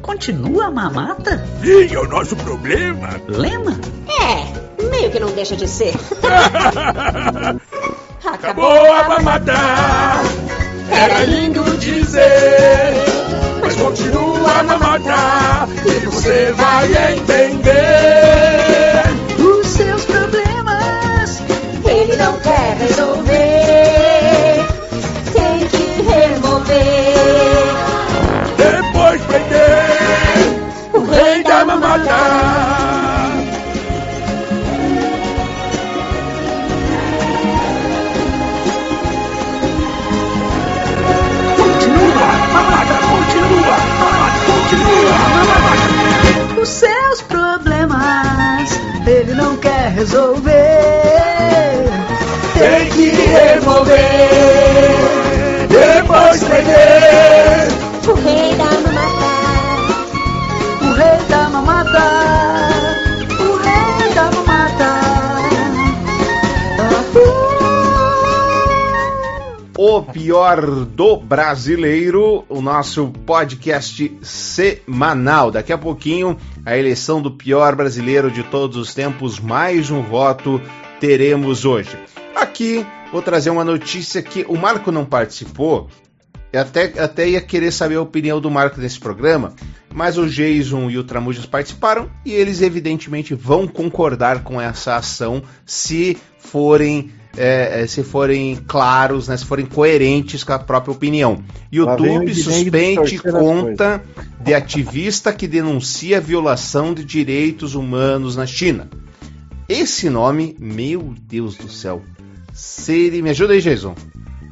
Continua 0.00 0.66
a 0.66 0.70
mamata? 0.70 1.44
Sim, 1.62 1.94
é 1.94 1.98
o 1.98 2.08
nosso 2.08 2.36
problema. 2.36 3.20
Lema? 3.28 3.78
É, 4.08 4.44
meio 4.84 5.10
que 5.10 5.18
não 5.20 5.30
deixa 5.32 5.56
de 5.56 5.66
ser. 5.68 5.94
Acabou 8.24 8.92
a 8.92 9.08
mamata. 9.08 9.52
Era 10.90 11.24
lindo 11.24 11.64
dizer, 11.78 12.94
continua 13.82 14.60
a 14.60 14.62
mamata 14.62 15.68
e 15.84 16.06
você 16.06 16.52
vai 16.52 16.86
entender. 17.14 17.72
Os 19.38 19.66
seus 19.66 20.04
problemas 20.04 21.42
ele 21.84 22.16
não 22.16 22.38
quer 22.38 22.76
resolver. 22.78 24.66
Tem 25.32 25.66
que 25.66 26.02
remover. 26.02 26.74
Depois 28.56 29.20
prender 29.22 30.92
o 30.92 31.04
rei 31.04 31.42
da 31.42 31.64
mamata. 31.64 32.61
Resolver. 49.92 50.52
Tem 52.58 52.90
que 52.90 53.10
remover, 53.10 53.98
depois 55.68 56.44
prender. 56.44 57.11
Pior 70.12 70.84
do 70.84 71.16
brasileiro, 71.16 72.44
o 72.48 72.60
nosso 72.60 73.08
podcast 73.24 74.14
semanal. 74.22 75.50
Daqui 75.50 75.72
a 75.72 75.78
pouquinho, 75.78 76.36
a 76.66 76.76
eleição 76.76 77.22
do 77.22 77.30
pior 77.30 77.74
brasileiro 77.74 78.30
de 78.30 78.42
todos 78.42 78.76
os 78.76 78.92
tempos, 78.92 79.40
mais 79.40 79.90
um 79.90 80.02
voto 80.02 80.60
teremos 81.00 81.64
hoje. 81.64 81.96
Aqui 82.36 82.86
vou 83.10 83.22
trazer 83.22 83.50
uma 83.50 83.64
notícia 83.64 84.22
que 84.22 84.44
o 84.48 84.56
Marco 84.56 84.92
não 84.92 85.04
participou. 85.04 85.88
Eu 86.52 86.60
até, 86.60 86.84
até 86.98 87.28
ia 87.28 87.40
querer 87.40 87.72
saber 87.72 87.96
a 87.96 88.02
opinião 88.02 88.40
do 88.40 88.50
Marco 88.50 88.80
nesse 88.80 88.98
programa, 88.98 89.54
mas 89.94 90.18
o 90.18 90.28
Jason 90.28 90.90
e 90.90 90.98
o 90.98 91.04
Tramujas 91.04 91.46
participaram 91.46 92.10
e 92.24 92.32
eles 92.32 92.60
evidentemente 92.60 93.34
vão 93.34 93.66
concordar 93.66 94.42
com 94.42 94.60
essa 94.60 94.96
ação 94.96 95.42
se 95.64 96.16
forem 96.38 97.10
é, 97.34 97.86
se 97.86 98.02
forem 98.02 98.56
claros, 98.66 99.28
né, 99.28 99.36
se 99.38 99.46
forem 99.46 99.64
coerentes 99.64 100.44
com 100.44 100.52
a 100.52 100.58
própria 100.58 100.92
opinião. 100.92 101.42
YouTube 101.72 102.34
suspende 102.34 103.18
conta 103.18 104.02
de 104.38 104.52
ativista 104.52 105.32
que 105.32 105.46
denuncia 105.46 106.20
violação 106.20 106.92
de 106.92 107.04
direitos 107.04 107.74
humanos 107.74 108.36
na 108.36 108.44
China. 108.44 108.90
Esse 109.66 110.10
nome, 110.10 110.54
meu 110.58 111.14
Deus 111.22 111.56
do 111.56 111.70
céu. 111.70 112.02
Seri, 112.52 113.22
me 113.22 113.30
ajuda 113.30 113.54
aí, 113.54 113.62
Jason. 113.62 113.94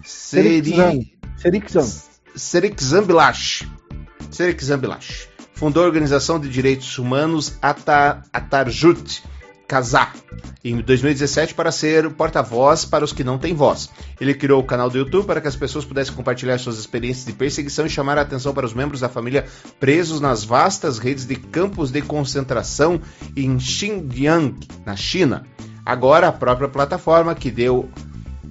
Seri, 0.02 0.62
Serixan. 1.40 1.86
Serixan 2.36 3.04
Bilash. 3.04 3.66
Bilash. 4.78 5.28
Fundou 5.54 5.82
a 5.82 5.86
Organização 5.86 6.38
de 6.38 6.50
Direitos 6.50 6.98
Humanos 6.98 7.54
Atar, 7.62 8.24
Atarjut 8.30 9.22
Kazá 9.66 10.12
em 10.62 10.82
2017 10.82 11.54
para 11.54 11.72
ser 11.72 12.10
porta-voz 12.10 12.84
para 12.84 13.04
os 13.04 13.12
que 13.14 13.24
não 13.24 13.38
têm 13.38 13.54
voz. 13.54 13.88
Ele 14.20 14.34
criou 14.34 14.60
o 14.60 14.66
canal 14.66 14.90
do 14.90 14.98
YouTube 14.98 15.26
para 15.26 15.40
que 15.40 15.48
as 15.48 15.56
pessoas 15.56 15.86
pudessem 15.86 16.14
compartilhar 16.14 16.58
suas 16.58 16.78
experiências 16.78 17.24
de 17.24 17.32
perseguição 17.32 17.86
e 17.86 17.90
chamar 17.90 18.18
a 18.18 18.22
atenção 18.22 18.52
para 18.52 18.66
os 18.66 18.74
membros 18.74 19.00
da 19.00 19.08
família 19.08 19.46
presos 19.78 20.20
nas 20.20 20.44
vastas 20.44 20.98
redes 20.98 21.24
de 21.24 21.36
campos 21.36 21.90
de 21.90 22.02
concentração 22.02 23.00
em 23.34 23.58
Xinjiang, 23.58 24.58
na 24.84 24.94
China. 24.94 25.46
Agora, 25.86 26.28
a 26.28 26.32
própria 26.32 26.68
plataforma 26.68 27.34
que 27.34 27.50
deu, 27.50 27.88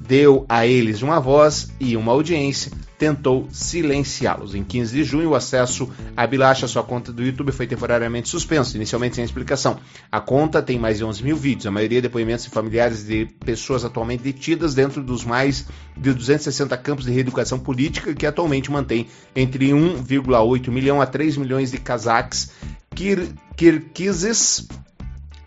deu 0.10 0.44
a 0.50 0.66
eles 0.66 1.04
uma 1.04 1.20
voz 1.20 1.70
e 1.80 1.96
uma 1.96 2.12
audiência 2.12 2.72
tentou 2.98 3.48
silenciá-los. 3.52 4.56
Em 4.56 4.64
15 4.64 4.94
de 4.94 5.04
junho, 5.04 5.30
o 5.30 5.36
acesso 5.36 5.88
à 6.18 6.68
sua 6.68 6.84
conta 6.84 7.14
do 7.14 7.24
YouTube 7.24 7.52
foi 7.52 7.68
temporariamente 7.68 8.28
suspenso, 8.28 8.76
inicialmente 8.76 9.16
sem 9.16 9.24
explicação. 9.24 9.80
A 10.12 10.20
conta 10.20 10.64
tem 10.64 10.80
mais 10.80 10.98
de 10.98 11.06
11 11.06 11.24
mil 11.24 11.38
vídeos, 11.38 11.68
a 11.68 11.72
maioria 11.72 12.02
depoimentos 12.02 12.46
de 12.46 12.50
familiares 12.50 13.06
de 13.06 13.28
pessoas 13.46 13.86
atualmente 13.86 14.24
detidas 14.24 14.74
dentro 14.74 15.04
dos 15.04 15.24
mais 15.24 15.68
de 15.96 16.12
260 16.12 16.76
campos 16.78 17.06
de 17.06 17.12
reeducação 17.12 17.60
política 17.60 18.14
que 18.16 18.26
atualmente 18.26 18.72
mantém 18.72 19.08
entre 19.36 19.70
1,8 19.70 20.70
milhão 20.72 21.00
a 21.00 21.06
3 21.06 21.38
milhões 21.38 21.70
de 21.70 21.78
cazaques 21.78 22.52
kir 22.96 23.30
kirguizes 23.56 24.68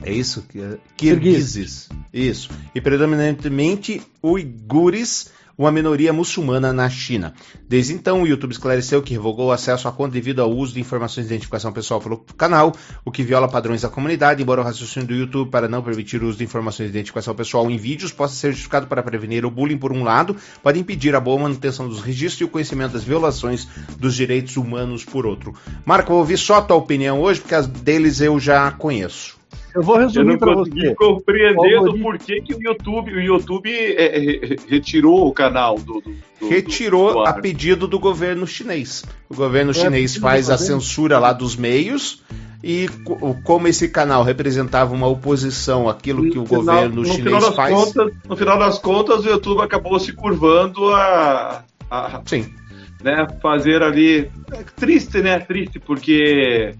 é 0.03 0.12
isso? 0.12 0.44
Kirguizes. 0.96 1.88
Isso. 2.12 2.50
E 2.74 2.80
predominantemente 2.80 4.03
uigures, 4.22 5.30
uma 5.57 5.70
minoria 5.70 6.12
muçulmana 6.12 6.72
na 6.72 6.88
China. 6.88 7.34
Desde 7.68 7.92
então, 7.92 8.22
o 8.22 8.26
YouTube 8.26 8.53
esclareceu 8.53 9.03
que 9.03 9.12
revogou 9.12 9.48
o 9.48 9.53
acesso 9.53 9.86
à 9.86 9.92
conta 9.92 10.12
devido 10.12 10.40
ao 10.40 10.50
uso 10.50 10.74
de 10.74 10.80
informações 10.80 11.26
de 11.26 11.32
identificação 11.34 11.72
pessoal 11.72 12.00
pelo 12.00 12.18
canal, 12.36 12.74
o 13.05 13.11
que 13.11 13.22
viola 13.22 13.48
padrões 13.48 13.82
da 13.82 13.88
comunidade, 13.88 14.42
embora 14.42 14.61
o 14.61 14.64
raciocínio 14.64 15.09
do 15.09 15.14
YouTube 15.14 15.50
para 15.50 15.68
não 15.68 15.82
permitir 15.82 16.22
o 16.22 16.28
uso 16.28 16.38
de 16.38 16.44
informações 16.44 16.86
de 16.86 16.96
identificação 16.96 17.34
pessoal 17.34 17.70
em 17.70 17.76
vídeos 17.76 18.12
possa 18.12 18.34
ser 18.34 18.53
justificado 18.53 18.86
para 18.86 19.03
prevenir 19.03 19.44
o 19.44 19.50
bullying 19.50 19.78
por 19.78 19.92
um 19.92 20.03
lado, 20.03 20.36
pode 20.62 20.78
impedir 20.78 21.14
a 21.14 21.20
boa 21.20 21.40
manutenção 21.40 21.88
dos 21.88 22.00
registros 22.00 22.40
e 22.40 22.44
o 22.44 22.48
conhecimento 22.48 22.92
das 22.92 23.05
violações 23.05 23.68
dos 23.98 24.14
direitos 24.14 24.57
humanos 24.57 25.05
por 25.05 25.26
outro. 25.26 25.55
Marco, 25.84 26.11
vou 26.11 26.18
ouvir 26.18 26.38
só 26.38 26.57
a 26.57 26.62
tua 26.62 26.76
opinião 26.76 27.20
hoje, 27.20 27.40
porque 27.40 27.55
as 27.55 27.66
deles 27.66 28.20
eu 28.20 28.38
já 28.40 28.70
conheço. 28.70 29.41
Eu 29.75 29.83
vou 29.83 29.97
Eu 29.97 30.03
resumir 30.03 30.33
não 30.33 30.39
para 30.39 30.55
consegui 30.55 30.81
você. 30.89 30.95
compreender 30.95 31.55
do 31.55 31.77
Algoritmo. 31.87 32.03
porquê 32.03 32.41
que 32.41 32.55
o 32.55 32.62
YouTube, 32.62 33.12
o 33.14 33.20
YouTube 33.20 33.70
é, 33.70 34.18
re- 34.18 34.57
retirou 34.68 35.27
o 35.27 35.33
canal 35.33 35.77
do. 35.77 35.95
do- 35.95 36.01
do- 36.03 36.49
Retirou 36.49 37.12
do 37.14 37.20
a 37.20 37.33
pedido 37.33 37.87
do 37.87 37.99
governo 37.99 38.47
chinês. 38.47 39.05
O 39.29 39.35
governo 39.35 39.70
É, 39.70 39.75
chinês 39.75 40.16
faz 40.16 40.51
a 40.51 40.59
censura 40.59 41.18
lá 41.18 41.33
dos 41.33 41.57
meios. 41.57 42.23
E 42.64 42.89
co- 43.05 43.37
como 43.43 43.66
esse 43.66 43.89
canal 43.89 44.23
representava 44.23 44.95
uma 44.95 45.09
oposição 45.09 45.89
àquilo 45.89 46.31
que 46.31 46.39
o 46.39 46.47
final- 46.47 46.62
governo 46.64 46.95
no 46.97 47.03
final 47.05 47.16
chinês 47.16 47.45
das 47.45 47.55
faz, 47.57 47.75
Contas, 47.75 48.12
no 48.29 48.37
final 48.37 48.59
das 48.59 48.79
contas, 48.79 49.25
o 49.25 49.29
YouTube 49.29 49.62
acabou 49.62 49.99
se 49.99 50.12
curvando 50.12 50.93
a, 50.95 51.64
a, 51.91 52.20
sim, 52.25 52.47
né, 53.03 53.27
fazer 53.43 53.83
ali. 53.83 54.31
É 54.53 54.62
triste, 54.77 55.20
né? 55.23 55.41
Triste, 55.41 55.81
porque 55.81 56.73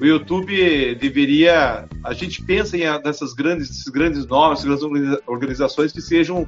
o 0.00 0.04
YouTube 0.04 0.94
deveria. 0.96 1.86
A 2.04 2.12
gente 2.12 2.42
pensa 2.42 2.76
em 2.76 2.82
nessas 3.04 3.32
grandes, 3.32 3.70
esses 3.70 3.88
grandes 3.88 4.26
nomes, 4.26 4.58
essas 4.58 4.64
grandes 4.64 4.84
organiza- 4.84 5.22
organizações 5.26 5.92
que 5.92 6.00
sejam 6.00 6.46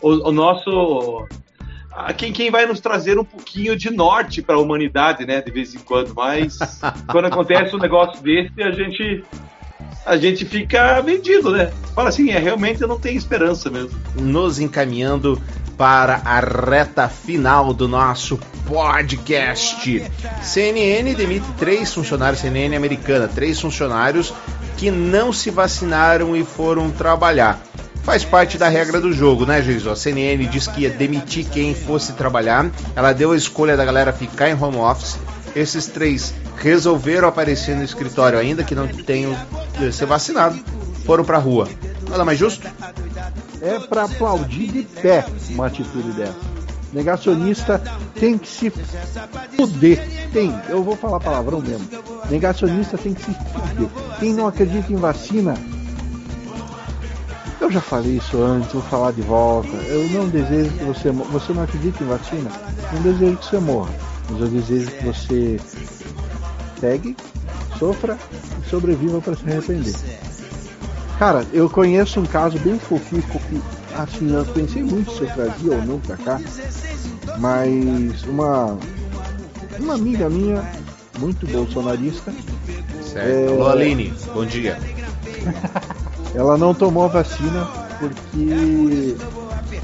o, 0.00 0.28
o 0.28 0.32
nosso. 0.32 1.26
a 1.92 2.12
Quem, 2.12 2.32
quem 2.32 2.50
vai 2.50 2.66
nos 2.66 2.80
trazer 2.80 3.18
um 3.18 3.24
pouquinho 3.24 3.76
de 3.76 3.90
norte 3.90 4.42
para 4.42 4.56
a 4.56 4.58
humanidade, 4.58 5.26
né? 5.26 5.40
De 5.40 5.50
vez 5.50 5.74
em 5.74 5.78
quando. 5.78 6.14
Mas 6.14 6.58
quando 7.10 7.26
acontece 7.26 7.74
um 7.74 7.78
negócio 7.78 8.22
desse, 8.22 8.62
a 8.62 8.70
gente. 8.70 9.24
A 10.04 10.16
gente 10.16 10.44
fica 10.44 11.00
vendido, 11.00 11.50
né? 11.50 11.72
Fala 11.92 12.10
assim, 12.10 12.30
é, 12.30 12.38
realmente 12.38 12.80
eu 12.80 12.86
não 12.86 12.98
tenho 12.98 13.18
esperança 13.18 13.68
mesmo. 13.68 13.98
nos 14.14 14.60
encaminhando 14.60 15.40
para 15.76 16.22
a 16.24 16.40
reta 16.40 17.08
final 17.08 17.74
do 17.74 17.86
nosso 17.86 18.38
podcast. 18.66 20.04
CNN 20.42 21.14
demite 21.14 21.46
três 21.58 21.92
funcionários, 21.92 22.40
CNN 22.40 22.74
americana, 22.76 23.28
três 23.28 23.60
funcionários 23.60 24.32
que 24.76 24.90
não 24.90 25.32
se 25.32 25.50
vacinaram 25.50 26.36
e 26.36 26.44
foram 26.44 26.90
trabalhar. 26.90 27.60
Faz 28.02 28.24
parte 28.24 28.56
da 28.56 28.68
regra 28.68 29.00
do 29.00 29.12
jogo, 29.12 29.44
né, 29.44 29.60
Geiso? 29.60 29.90
A 29.90 29.96
CNN 29.96 30.46
disse 30.46 30.70
que 30.70 30.82
ia 30.82 30.90
demitir 30.90 31.44
quem 31.46 31.74
fosse 31.74 32.12
trabalhar. 32.12 32.70
Ela 32.94 33.12
deu 33.12 33.32
a 33.32 33.36
escolha 33.36 33.76
da 33.76 33.84
galera 33.84 34.12
ficar 34.12 34.48
em 34.48 34.54
home 34.54 34.76
office. 34.76 35.18
Esses 35.56 35.86
três 35.86 36.32
resolveram 36.56 37.26
aparecer 37.26 37.74
no 37.74 37.82
escritório, 37.82 38.38
ainda 38.38 38.62
que 38.62 38.74
não 38.74 38.86
tenham 38.86 39.36
eh, 39.80 39.90
ser 39.90 40.06
vacinado. 40.06 40.56
Foram 41.04 41.24
pra 41.24 41.38
rua. 41.38 41.68
Nada 42.08 42.24
mais 42.24 42.38
justo? 42.38 42.68
É 43.66 43.78
pra 43.80 44.04
aplaudir 44.04 44.70
de 44.72 44.82
pé 44.82 45.24
uma 45.50 45.66
atitude 45.66 46.12
dessa. 46.12 46.34
Negacionista 46.92 47.82
tem 48.14 48.38
que 48.38 48.48
se 48.48 48.70
fuder. 49.56 50.30
Tem, 50.32 50.54
eu 50.68 50.82
vou 50.82 50.96
falar 50.96 51.18
palavrão 51.20 51.60
mesmo. 51.60 51.86
Negacionista 52.30 52.96
tem 52.96 53.12
que 53.14 53.22
se 53.22 53.32
fuder. 53.34 53.88
Quem 54.20 54.32
não 54.32 54.46
acredita 54.46 54.92
em 54.92 54.96
vacina. 54.96 55.54
Eu 57.60 57.70
já 57.70 57.80
falei 57.80 58.16
isso 58.18 58.40
antes, 58.40 58.70
vou 58.72 58.82
falar 58.82 59.12
de 59.12 59.22
volta. 59.22 59.68
Eu 59.88 60.08
não 60.10 60.28
desejo 60.28 60.70
que 60.70 60.84
você. 60.84 61.10
mo- 61.10 61.24
Você 61.24 61.52
não 61.52 61.62
acredita 61.64 62.04
em 62.04 62.06
vacina? 62.06 62.50
Não 62.92 63.02
desejo 63.02 63.36
que 63.38 63.46
você 63.46 63.58
morra. 63.58 63.90
Mas 64.30 64.40
eu 64.40 64.48
desejo 64.48 64.90
que 64.92 65.04
você 65.04 65.60
pegue, 66.80 67.16
sofra 67.78 68.16
e 68.64 68.68
sobreviva 68.70 69.20
para 69.20 69.34
se 69.36 69.44
arrepender. 69.50 69.94
Cara, 71.18 71.46
eu 71.52 71.68
conheço 71.68 72.20
um 72.20 72.26
caso 72.26 72.58
bem 72.58 72.78
fofinho, 72.78 73.22
que, 73.22 73.62
assim, 73.94 74.34
eu 74.34 74.44
pensei 74.44 74.82
muito 74.82 75.10
se 75.12 75.22
eu 75.22 75.30
trazia 75.30 75.72
ou 75.72 75.82
não 75.82 75.98
pra 75.98 76.16
cá, 76.16 76.40
mas 77.38 78.22
uma, 78.24 78.78
uma 79.78 79.94
amiga 79.94 80.28
minha, 80.28 80.62
muito 81.18 81.46
bolsonarista, 81.46 82.32
Certo. 83.16 83.62
É. 83.62 83.70
Aline, 83.70 84.12
bom 84.34 84.44
dia. 84.44 84.78
ela 86.34 86.58
não 86.58 86.74
tomou 86.74 87.04
a 87.04 87.08
vacina 87.08 87.66
porque 87.98 89.16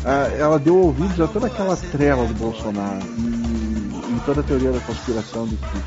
ah, 0.04 0.28
ela 0.38 0.58
deu 0.58 0.76
ouvidos 0.76 1.18
a 1.20 1.26
toda 1.26 1.46
aquela 1.46 1.76
trela 1.76 2.26
do 2.26 2.34
Bolsonaro 2.34 3.06
e, 3.16 4.16
e 4.16 4.22
toda 4.26 4.40
a 4.40 4.44
teoria 4.44 4.72
da 4.72 4.80
conspiração 4.80 5.46
de 5.46 5.56
que 5.56 5.78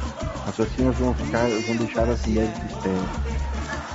as 0.48 0.58
vacinas 0.58 0.96
vão 0.96 1.14
ficar, 1.14 1.48
vão 1.50 1.76
deixar 1.76 2.10
as 2.10 2.26
mulheres 2.26 2.50
estéreis. 2.72 3.45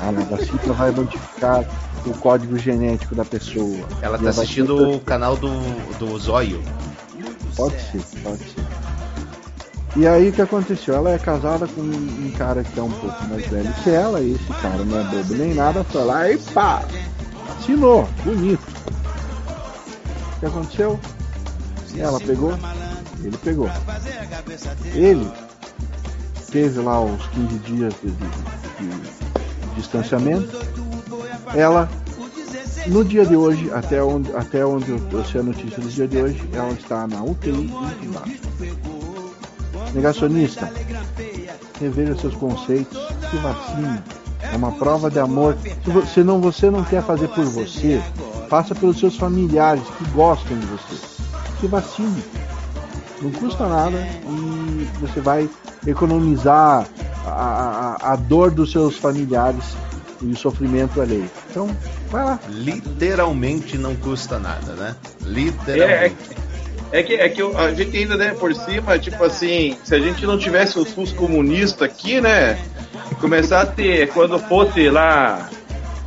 Ah, 0.01 0.09
a 0.09 0.37
vacina 0.37 0.73
vai 0.73 0.91
modificar 0.91 1.65
o 2.07 2.15
código 2.15 2.57
genético 2.59 3.15
da 3.15 3.25
pessoa. 3.25 3.77
Ela 4.01 4.19
tá 4.19 4.27
a 4.27 4.31
assistindo 4.31 4.97
o 4.97 5.01
canal 5.01 5.37
do, 5.37 5.51
do 5.99 6.19
Zóio. 6.19 6.63
Pode 7.57 7.75
ser, 7.81 8.03
pode 8.23 8.39
ser. 8.39 8.65
E 9.97 10.07
aí 10.07 10.29
o 10.29 10.33
que 10.33 10.41
aconteceu? 10.41 10.95
Ela 10.95 11.11
é 11.11 11.19
casada 11.19 11.67
com 11.67 11.81
um 11.81 12.33
cara 12.39 12.63
que 12.63 12.79
é 12.79 12.83
um 12.83 12.91
pouco 12.91 13.25
mais 13.27 13.45
velho 13.49 13.73
que 13.83 13.91
ela, 13.91 14.21
e 14.21 14.33
esse 14.35 14.53
cara 14.63 14.85
não 14.85 15.01
é 15.01 15.05
bobo 15.05 15.35
nem 15.35 15.53
nada, 15.53 15.83
foi 15.85 16.05
lá 16.05 16.31
e 16.31 16.39
pá! 16.39 16.83
Assinou, 17.59 18.09
bonito. 18.25 18.63
O 20.37 20.41
que 20.41 20.47
aconteceu? 20.47 20.99
Ela 21.99 22.21
pegou, 22.21 22.55
ele 23.23 23.37
pegou. 23.39 23.69
Ele 24.95 25.29
teve 26.53 26.81
lá 26.81 27.01
os 27.03 27.27
15 27.27 27.59
dias 27.59 27.95
de, 28.03 28.11
de- 28.13 28.31
de 28.79 29.40
distanciamento. 29.75 30.59
Ela, 31.55 31.89
no 32.87 33.05
dia 33.05 33.25
de 33.25 33.37
hoje, 33.37 33.71
até 33.73 34.03
onde, 34.03 34.35
até 34.35 34.65
onde 34.65 34.91
eu, 34.91 35.25
sei 35.25 35.41
a 35.41 35.45
notícia 35.45 35.81
do 35.81 35.89
dia 35.89 36.07
de 36.07 36.19
hoje, 36.19 36.49
ela 36.53 36.73
está 36.73 37.07
na 37.07 37.23
UTI 37.23 37.51
entubada. 37.51 38.31
Negacionista, 39.93 40.73
reveja 41.81 42.17
seus 42.17 42.35
conceitos, 42.35 42.99
se 43.31 43.37
vacine. 43.39 44.01
É 44.53 44.57
uma 44.57 44.73
prova 44.73 45.11
de 45.11 45.19
amor. 45.19 45.57
Se 46.13 46.23
não, 46.23 46.41
você 46.41 46.71
não 46.71 46.85
quer 46.85 47.03
fazer 47.03 47.29
por 47.29 47.45
você, 47.45 48.01
faça 48.49 48.75
pelos 48.75 48.99
seus 48.99 49.17
familiares 49.17 49.83
que 49.99 50.05
gostam 50.11 50.59
de 50.59 50.67
você. 50.67 50.97
Se 51.61 51.67
vacine. 51.67 52.23
Não 53.21 53.31
custa 53.33 53.69
nada 53.69 53.99
e 53.99 54.89
você 55.01 55.21
vai 55.21 55.49
economizar 55.87 56.87
a, 57.27 57.97
a, 58.01 58.13
a 58.13 58.17
dor 58.17 58.51
dos 58.51 58.73
seus 58.73 58.97
familiares 58.97 59.77
e 60.23 60.27
o 60.27 60.37
sofrimento 60.37 61.01
alheio. 61.01 61.31
Então, 61.51 61.69
vai 62.09 62.25
lá. 62.25 62.41
Literalmente 62.49 63.79
não 63.79 63.97
custa 63.97 64.39
nada, 64.39 64.73
né? 64.75 64.97
É, 65.05 65.27
é, 65.27 65.29
Literalmente. 65.29 66.17
é 66.93 67.03
que, 67.03 67.15
é 67.15 67.29
que 67.29 67.43
a 67.43 67.75
gente 67.75 67.97
ainda, 67.97 68.17
né, 68.17 68.35
por 68.39 68.55
cima, 68.55 68.99
tipo 68.99 69.23
assim, 69.25 69.77
se 69.85 69.95
a 69.95 69.99
gente 69.99 70.27
não 70.27 70.39
tivesse 70.39 70.79
o 70.79 70.85
SUS 70.85 71.13
comunista 71.13 71.85
aqui, 71.85 72.21
né, 72.21 72.59
começar 73.21 73.63
a 73.63 73.67
ter, 73.67 74.09
quando 74.13 74.39
fosse 74.39 74.89
lá, 74.91 75.49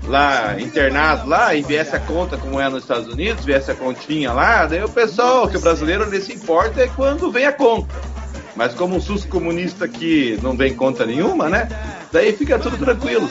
lá 0.05 0.59
internado 0.59 1.27
lá, 1.27 1.55
e 1.55 1.61
viesse 1.63 1.95
a 1.95 1.99
conta 1.99 2.37
como 2.37 2.59
é 2.59 2.69
nos 2.69 2.83
Estados 2.83 3.07
Unidos, 3.07 3.45
viesse 3.45 3.71
a 3.71 3.75
continha 3.75 4.31
lá, 4.31 4.65
daí 4.65 4.83
o 4.83 4.89
pessoal, 4.89 5.47
que 5.47 5.57
o 5.57 5.61
brasileiro 5.61 6.09
nem 6.09 6.21
se 6.21 6.33
importa 6.33 6.81
é 6.81 6.87
quando 6.87 7.31
vem 7.31 7.45
a 7.45 7.53
conta. 7.53 8.12
Mas 8.55 8.73
como 8.73 8.97
o 8.97 9.01
SUS 9.01 9.25
comunista 9.25 9.85
aqui 9.85 10.37
não 10.43 10.55
vem 10.55 10.75
conta 10.75 11.05
nenhuma, 11.05 11.49
né, 11.49 11.67
daí 12.11 12.33
fica 12.33 12.59
tudo 12.59 12.77
tranquilo. 12.77 13.29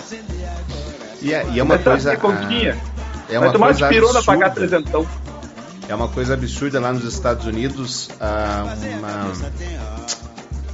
E 1.20 1.33
é, 1.33 1.47
e 1.53 1.61
é 1.61 1.62
uma 1.62 1.77
a 1.77 1.79
coisa. 1.79 2.16
continha. 2.16 2.77
ah, 2.77 3.23
É 3.29 3.39
Vai 3.39 3.47
uma 3.49 3.53
tomar 3.53 3.66
coisa 3.66 3.89
pirona 3.89 4.18
absurda. 4.18 4.27
pagar 4.27 4.51
trezentão. 4.51 5.07
É 5.89 5.95
uma 5.95 6.09
coisa 6.09 6.35
absurda 6.35 6.81
lá 6.81 6.93
nos 6.93 7.05
Estados 7.05 7.47
Unidos. 7.47 8.11
ah, 8.20 8.75
uma... 8.99 9.33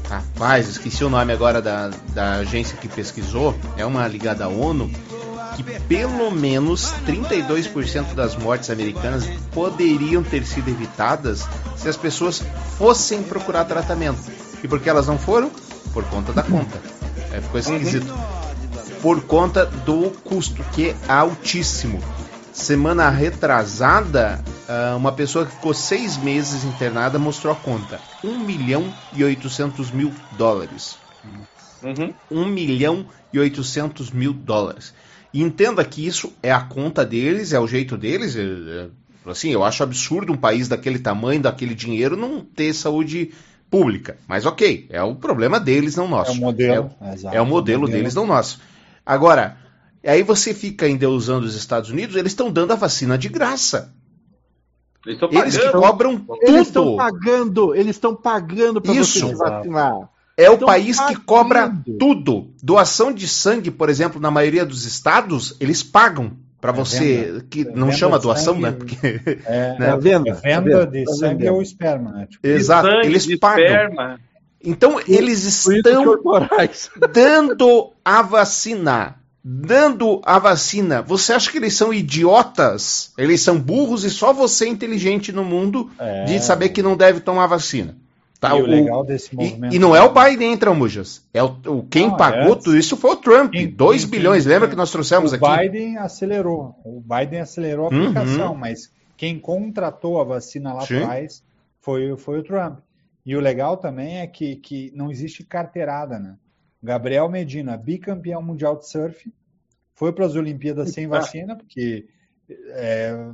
Rapaz, 0.09 0.69
esqueci 0.69 1.05
o 1.05 1.11
nome 1.11 1.33
agora 1.33 1.61
da, 1.61 1.91
da 2.15 2.33
agência 2.37 2.77
que 2.79 2.89
pesquisou. 2.89 3.55
É 3.77 3.85
uma 3.85 4.09
ligada 4.09 4.47
à 4.47 4.49
ONU. 4.49 4.91
Que 5.55 5.63
pelo 5.63 6.31
menos 6.31 6.95
32% 7.07 8.15
das 8.15 8.37
mortes 8.37 8.71
americanas 8.71 9.27
poderiam 9.53 10.23
ter 10.23 10.45
sido 10.47 10.71
evitadas 10.71 11.47
se 11.77 11.89
as 11.89 11.97
pessoas 11.97 12.43
fossem 12.79 13.23
procurar 13.23 13.65
tratamento. 13.65 14.19
E 14.63 14.69
por 14.69 14.81
que 14.81 14.89
elas 14.89 15.07
não 15.07 15.19
foram? 15.19 15.51
Por 15.93 16.05
conta 16.05 16.33
da 16.33 16.43
conta. 16.43 16.81
É, 17.33 17.41
ficou 17.41 17.61
esquisito. 17.61 18.07
Por 19.03 19.23
conta 19.23 19.67
do 19.67 20.11
custo, 20.25 20.63
que 20.75 20.89
é 20.91 20.97
altíssimo. 21.07 22.01
Semana 22.53 23.09
retrasada, 23.09 24.43
ah, 24.69 24.97
uma 24.97 25.13
pessoa 25.13 25.47
que 25.47 25.53
ficou 25.53 25.73
seis 25.73 26.17
meses 26.17 26.65
internada 26.65 27.19
mostrou 27.19 27.53
a 27.53 27.57
conta: 27.57 28.01
1 28.25 28.39
milhão 28.39 28.93
e 29.15 29.23
800 29.23 29.91
mil 29.93 30.13
dólares. 30.33 30.99
Uhum. 31.83 32.13
1 32.31 32.47
milhão 32.47 33.07
e 33.33 33.39
800 33.39 34.11
mil 34.11 34.33
dólares. 34.33 34.93
Entenda 35.33 35.85
que 35.85 36.05
isso 36.05 36.33
é 36.43 36.51
a 36.51 36.61
conta 36.61 37.05
deles, 37.05 37.53
é 37.53 37.61
o 37.61 37.67
jeito 37.67 37.97
deles. 37.97 38.35
é- 38.35 38.43
é- 38.43 38.89
assim, 39.31 39.51
eu 39.51 39.63
acho 39.63 39.83
absurdo 39.83 40.33
um 40.33 40.37
país 40.37 40.69
daquele 40.69 40.99
tamanho, 40.99 41.43
daquele 41.43 41.75
dinheiro, 41.75 42.17
não 42.17 42.41
ter 42.41 42.73
saúde 42.73 43.31
pública. 43.71 44.17
Mas 44.27 44.47
ok, 44.47 44.87
é 44.91 45.03
o 45.03 45.15
problema 45.15 45.59
deles, 45.61 45.97
não 45.97 46.09
nosso. 46.09 46.31
É 46.31 46.35
o 46.35 46.37
modelo, 46.39 46.91
É, 47.01 47.15
exato, 47.15 47.37
é 47.37 47.41
o 47.41 47.47
modelo 47.47 47.79
o 47.79 47.81
modelo. 47.83 47.99
deles, 47.99 48.15
não 48.15 48.27
nosso. 48.27 48.61
Agora, 49.05 49.57
aí 50.07 50.23
você 50.23 50.53
fica 50.55 50.89
endeusando 50.89 51.47
os 51.47 51.55
Estados 51.55 51.91
Unidos, 51.91 52.17
eles 52.17 52.33
estão 52.33 52.51
dando 52.51 52.73
a 52.73 52.77
vacina 52.77 53.17
de 53.19 53.29
graça. 53.29 53.95
Eles, 55.07 55.21
estão 55.23 55.31
Eles 55.41 55.57
que 55.57 55.65
pagando. 55.65 55.81
cobram 55.83 56.27
Eles 56.43 56.67
estão 56.69 56.85
tudo. 56.85 56.97
pagando, 56.97 57.75
eles 57.75 57.97
estão 57.97 58.15
pagando 58.15 58.81
para 58.81 58.93
você 58.93 59.01
Isso. 59.01 59.29
se 59.29 59.35
vacinar. 59.35 60.09
É 60.37 60.49
o 60.51 60.59
país 60.59 61.01
que 61.01 61.17
cobra 61.17 61.73
tudo. 61.99 62.51
Doação 62.63 63.13
de 63.13 63.27
sangue, 63.27 63.71
por 63.71 63.89
exemplo, 63.89 64.21
na 64.21 64.31
maioria 64.31 64.65
dos 64.65 64.85
estados, 64.85 65.57
eles 65.59 65.83
pagam 65.83 66.33
para 66.61 66.73
você, 66.73 67.23
venda. 67.25 67.47
que 67.49 67.61
É 67.63 67.65
não 67.67 67.87
venda 67.87 67.93
chama 67.99 68.19
doação, 68.19 68.55
sangue. 68.55 68.63
né? 68.63 68.73
Porque, 68.73 69.21
É, 69.47 69.77
né? 69.79 69.97
Vendo? 70.01 70.29
é 70.29 70.33
venda 70.33 70.87
vendo? 70.87 70.91
de 70.91 71.15
sangue 71.17 71.35
vendendo. 71.39 71.55
ou 71.55 71.63
esperma, 71.63 72.13
né? 72.13 72.27
Tipo, 72.29 72.47
Exato, 72.47 72.89
sangue, 72.89 73.07
eles 73.07 73.39
pagam. 73.39 73.65
esperma. 73.65 74.21
Então 74.65 75.01
eles 75.07 75.45
estão 75.45 76.05
dando 77.13 77.93
a 78.05 78.23
vacina. 78.23 79.15
Dando 79.51 80.21
a 80.25 80.39
vacina. 80.39 81.01
Você 81.01 81.33
acha 81.33 81.51
que 81.51 81.57
eles 81.59 81.73
são 81.75 81.95
idiotas? 81.95 83.13
Eles 83.17 83.41
são 83.41 83.59
burros 83.59 84.05
e 84.05 84.11
só 84.11 84.33
você 84.33 84.65
é 84.67 84.69
inteligente 84.69 85.33
no 85.33 85.45
mundo 85.45 85.91
É. 85.99 86.25
de 86.25 86.43
saber 86.43 86.71
que 86.71 86.83
não 86.83 86.97
deve 86.97 87.21
tomar 87.21 87.47
vacina. 87.47 87.97
Tá, 88.41 88.57
E 88.57 88.63
o 88.63 88.67
legal 88.67 89.05
desse 89.05 89.35
movimento- 89.35 89.75
E, 89.75 89.79
não 89.81 89.97
é 89.97 90.01
o 90.03 90.13
Biden, 90.15 90.51
hein, 90.53 90.57
Tramujas? 90.57 91.27
É 91.35 91.43
o, 91.43 91.47
o- 91.67 91.83
quem 91.83 92.07
Não, 92.07 92.17
pagou 92.17 92.53
é- 92.53 92.57
tudo 92.57 92.77
isso 92.77 92.97
foi 92.97 93.11
o 93.11 93.17
Trump. 93.17 93.51
Quem- 93.53 93.69
2 93.69 94.03
quem- 94.03 94.11
bilhões, 94.13 94.45
quem- 94.45 94.53
lembra 94.53 94.69
que 94.69 94.77
nós 94.77 94.93
trouxemos 94.93 95.33
o 95.33 95.35
aqui? 95.35 95.45
Biden 95.69 95.97
acelerou. 95.99 96.77
O 96.85 97.01
Biden 97.01 97.41
acelerou 97.41 97.87
a 97.87 97.91
Uhum. 97.93 98.03
aplicação, 98.05 98.55
mas 98.55 98.93
quem 99.17 99.41
contratou 99.41 100.21
a 100.21 100.25
vacina 100.25 100.73
lá 100.73 100.83
Sim. 100.83 100.99
atrás 101.03 101.43
foi, 101.81 102.17
foi 102.17 102.39
o 102.39 102.43
Trump. 102.45 102.79
E 103.27 103.35
o 103.35 103.41
legal 103.41 103.77
também 103.77 104.21
é 104.21 104.27
que, 104.29 104.55
que 104.57 104.93
não 104.95 105.11
existe 105.11 105.43
carteirada, 105.43 106.21
né? 106.21 106.37
Gabriel 106.81 107.29
Medina, 107.29 107.77
bicampeão 107.77 108.41
mundial 108.41 108.77
de 108.77 108.89
surf, 108.89 109.33
foi 109.95 110.13
para 110.13 110.27
as 110.27 110.37
Olimpíadas 110.37 110.93
sem 110.93 111.09
vacina, 111.09 111.57
porque 111.57 112.07
é, 112.69 113.31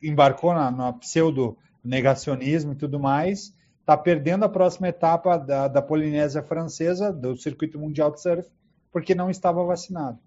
embarcou 0.00 0.54
na, 0.54 0.70
na 0.70 0.92
pseudo 0.92 1.58
negacionismo 1.84 2.72
e 2.72 2.76
tudo 2.76 3.00
mais, 3.00 3.52
está 3.84 3.96
perdendo 3.98 4.46
a 4.46 4.48
próxima 4.48 4.88
etapa 4.88 5.36
da, 5.36 5.68
da 5.68 5.82
Polinésia 5.82 6.42
Francesa, 6.42 7.12
do 7.12 7.36
circuito 7.36 7.78
mundial 7.78 8.10
de 8.10 8.20
surf, 8.22 8.48
porque 8.90 9.14
não 9.14 9.28
estava 9.28 9.62
vacinado. 9.62 10.18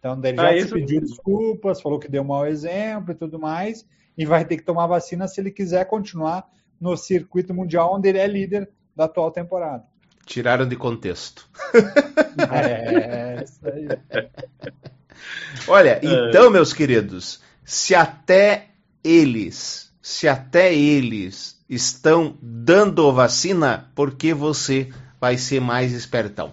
Então, 0.00 0.20
ele 0.24 0.36
já 0.36 0.48
Ah, 0.48 0.56
isso- 0.56 0.74
pediu 0.74 1.00
desculpas, 1.00 1.80
falou 1.80 2.00
que 2.00 2.10
deu 2.10 2.24
mau 2.24 2.44
exemplo 2.44 3.12
e 3.12 3.14
tudo 3.14 3.38
mais, 3.38 3.86
e 4.18 4.26
vai 4.26 4.44
ter 4.44 4.56
que 4.56 4.64
tomar 4.64 4.88
vacina 4.88 5.28
se 5.28 5.40
ele 5.40 5.52
quiser 5.52 5.84
continuar 5.86 6.48
no 6.80 6.96
circuito 6.96 7.54
mundial, 7.54 7.94
onde 7.94 8.08
ele 8.08 8.18
é 8.18 8.26
líder 8.26 8.68
da 8.94 9.04
atual 9.04 9.30
temporada. 9.30 9.84
Tiraram 10.26 10.66
de 10.68 10.74
contexto. 10.76 11.48
É, 12.52 13.42
isso 13.42 13.60
aí. 13.66 13.88
Olha, 15.68 15.98
então, 16.02 16.50
meus 16.50 16.72
queridos, 16.72 17.40
se 17.64 17.94
até 17.94 18.66
eles, 19.02 19.90
se 20.02 20.28
até 20.28 20.74
eles 20.74 21.55
estão 21.68 22.36
dando 22.40 23.12
vacina, 23.12 23.90
por 23.94 24.14
que 24.14 24.32
você 24.32 24.88
vai 25.20 25.36
ser 25.36 25.60
mais 25.60 25.92
espertão? 25.92 26.52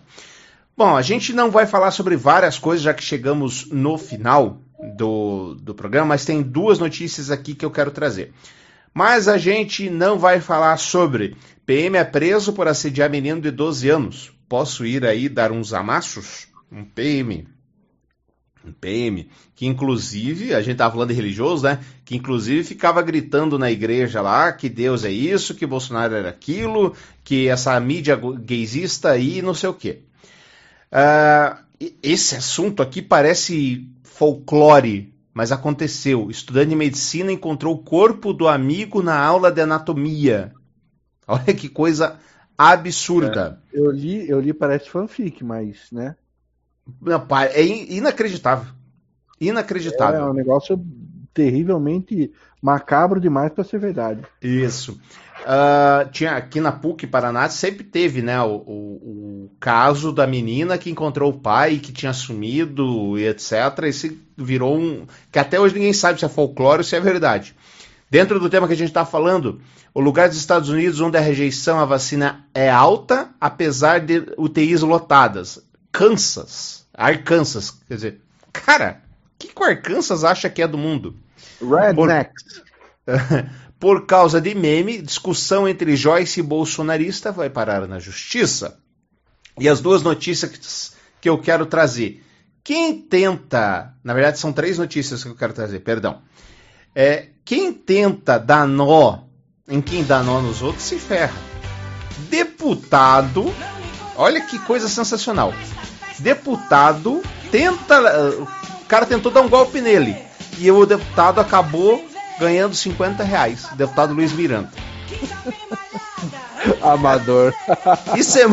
Bom, 0.76 0.95
a 0.95 1.01
gente 1.01 1.34
não 1.34 1.51
vai 1.51 1.68
falar 1.68 1.91
sobre 1.91 2.16
várias 2.16 2.57
coisas, 2.57 2.84
já 2.84 2.93
que 2.93 3.03
chegamos 3.03 3.70
no 3.70 3.97
final 3.97 4.59
do, 4.97 5.55
do 5.55 5.76
programa, 5.76 6.07
mas 6.07 6.26
tem 6.26 6.41
duas 6.41 6.80
notícias 6.80 7.30
aqui 7.30 7.53
que 7.53 7.64
eu 7.64 7.72
quero 7.72 7.91
trazer. 7.91 8.34
Mas 8.93 9.28
a 9.28 9.38
gente 9.38 9.89
não 9.89 10.18
vai 10.18 10.39
falar 10.39 10.78
sobre 10.78 11.36
PM 11.66 11.97
é 11.97 12.03
preso 12.03 12.53
por 12.53 12.68
assediar 12.68 13.09
menino 13.09 13.39
de 13.39 13.49
12 13.49 13.89
anos. 13.89 14.34
Posso 14.49 14.86
ir 14.86 15.05
aí 15.05 15.30
dar 15.30 15.51
uns 15.51 15.74
amassos? 15.74 16.47
Um 16.72 16.84
PM. 16.84 17.47
PM. 18.72 19.30
Que 19.55 19.66
inclusive, 19.66 20.53
a 20.53 20.61
gente 20.61 20.78
tava 20.78 20.93
falando 20.93 21.09
de 21.09 21.16
religioso, 21.16 21.64
né? 21.64 21.80
Que 22.05 22.16
inclusive 22.16 22.64
ficava 22.64 23.01
gritando 23.01 23.59
na 23.59 23.70
igreja 23.70 24.22
lá 24.22 24.51
que 24.51 24.70
Deus 24.70 25.03
é 25.03 25.11
isso, 25.11 25.55
que 25.55 25.66
Bolsonaro 25.66 26.16
era 26.16 26.30
aquilo, 26.30 26.95
que 27.24 27.47
essa 27.47 27.78
mídia 27.80 28.16
gaysista 28.16 29.11
aí, 29.11 29.41
não 29.41 29.53
sei 29.53 29.70
o 29.70 29.74
quê. 29.74 29.99
E- 31.80 31.97
esse 32.01 32.36
assunto 32.36 32.82
aqui 32.82 33.01
parece 33.01 33.89
folclore, 34.03 35.14
mas 35.34 35.51
aconteceu. 35.51 36.30
Estudante 36.30 36.70
de 36.70 36.76
medicina 36.76 37.32
encontrou 37.32 37.76
o 37.76 37.84
corpo 37.84 38.32
do 38.32 38.47
amigo 38.47 39.01
na 39.01 39.20
aula 39.20 39.51
de 39.51 39.61
anatomia. 39.61 40.53
Olha 41.28 41.53
que 41.53 41.68
coisa 41.68 42.20
absurda. 42.57 43.61
Eu 43.74 43.91
li, 43.91 44.30
eu 44.30 44.39
li, 44.39 44.53
parece 44.53 44.89
fanfic, 44.89 45.43
mas, 45.43 45.88
né? 45.91 46.16
Não, 47.02 47.26
É 47.54 47.64
in- 47.64 47.96
inacreditável. 47.98 48.72
Inacreditável. 49.40 50.22
É 50.22 50.30
um 50.30 50.34
negócio 50.34 50.80
terrivelmente 51.34 52.32
macabro 52.62 53.20
demais 53.20 53.52
para 53.52 53.64
ser 53.64 53.80
verdade. 53.80 54.22
Isso. 54.42 55.00
Ah, 55.46 56.08
tinha 56.12 56.32
aqui 56.32 56.62
na 56.62 56.72
PUC 56.72 57.06
Paraná 57.08 57.50
sempre 57.50 57.84
teve, 57.84 58.22
né, 58.22 58.40
o, 58.42 58.56
o- 58.56 59.46
o 59.46 59.52
caso 59.60 60.14
da 60.14 60.26
menina 60.26 60.78
que 60.78 60.90
encontrou 60.90 61.32
o 61.32 61.38
pai 61.40 61.80
que 61.80 61.92
tinha 61.92 62.14
sumido 62.14 63.18
e 63.20 63.26
etc. 63.28 63.52
Esse 63.84 64.18
virou 64.38 64.78
um 64.78 65.06
que 65.32 65.40
até 65.40 65.60
hoje 65.60 65.74
ninguém 65.76 65.92
sabe 65.92 66.20
se 66.20 66.26
é 66.26 66.30
folclore 66.30 66.78
ou 66.80 66.84
se 66.84 66.96
é 66.96 67.00
verdade. 67.02 67.54
Dentro 68.10 68.40
do 68.40 68.50
tema 68.50 68.68
que 68.68 68.74
a 68.74 68.78
gente 68.78 68.90
está 68.90 69.04
falando, 69.06 69.60
o 69.94 70.00
lugar 70.00 70.30
dos 70.30 70.38
Estados 70.38 70.70
Unidos 70.70 71.02
onde 71.02 71.18
a 71.18 71.22
rejeição 71.22 71.80
à 71.80 71.86
vacina 71.86 72.46
é 72.54 72.70
alta, 72.70 73.30
apesar 73.42 74.00
de 74.00 74.24
UTIs 74.38 74.82
lotadas. 74.82 75.60
Kansas, 75.94 76.88
Arkansas, 76.91 77.70
quer 77.88 77.94
dizer, 77.94 78.22
cara, 78.52 79.02
o 79.36 79.38
que, 79.38 79.48
que 79.48 79.62
o 79.62 79.64
Arkansas 79.64 80.24
acha 80.24 80.50
que 80.50 80.62
é 80.62 80.68
do 80.68 80.78
mundo? 80.78 81.16
Rednecks. 81.62 82.64
Por 83.80 84.06
causa 84.06 84.41
de 84.41 84.56
meme, 84.56 85.02
discussão 85.02 85.68
entre 85.68 85.96
Joyce 85.96 86.39
e 86.39 86.44
bolsonarista 86.44 87.32
vai 87.32 87.50
parar 87.50 87.88
na 87.88 88.00
justiça. 88.00 88.80
E 89.60 89.70
as 89.70 89.82
duas 89.82 90.02
notícias 90.02 90.96
que 91.22 91.30
eu 91.30 91.38
quero 91.38 91.66
trazer. 91.66 92.24
Quem 92.64 93.00
tenta, 93.00 93.94
na 94.04 94.14
verdade 94.14 94.39
são 94.39 94.52
três 94.52 94.78
notícias 94.78 95.22
que 95.22 95.30
eu 95.30 95.36
quero 95.36 95.54
trazer, 95.54 95.80
perdão. 95.82 96.22
É, 96.96 97.28
quem 97.46 97.74
tenta 97.74 98.38
dar 98.39 98.68
nó 98.68 99.26
em 99.68 99.82
quem 99.82 100.04
dá 100.04 100.24
nó 100.24 100.41
nos 100.41 100.62
outros 100.62 100.84
se 100.84 100.98
ferra. 100.98 101.38
Deputado, 102.30 103.46
olha 104.16 104.41
que 104.41 104.59
coisa 104.59 104.88
sensacional. 104.88 105.53
Deputado 106.20 107.22
tenta, 107.51 107.99
o 108.39 108.86
cara 108.88 109.05
tentou 109.05 109.32
dar 109.32 109.41
um 109.41 109.49
golpe 109.49 109.82
nele 109.82 110.16
e 110.57 110.70
o 110.72 110.86
deputado 110.86 111.39
acabou 111.39 112.03
ganhando 112.39 112.76
50 112.76 113.24
reais. 113.24 113.66
O 113.72 113.76
deputado 113.76 114.14
Luiz 114.14 114.32
Miranda. 114.32 114.70
Amador. 116.82 117.53
Isso 118.16 118.39
é, 118.39 118.45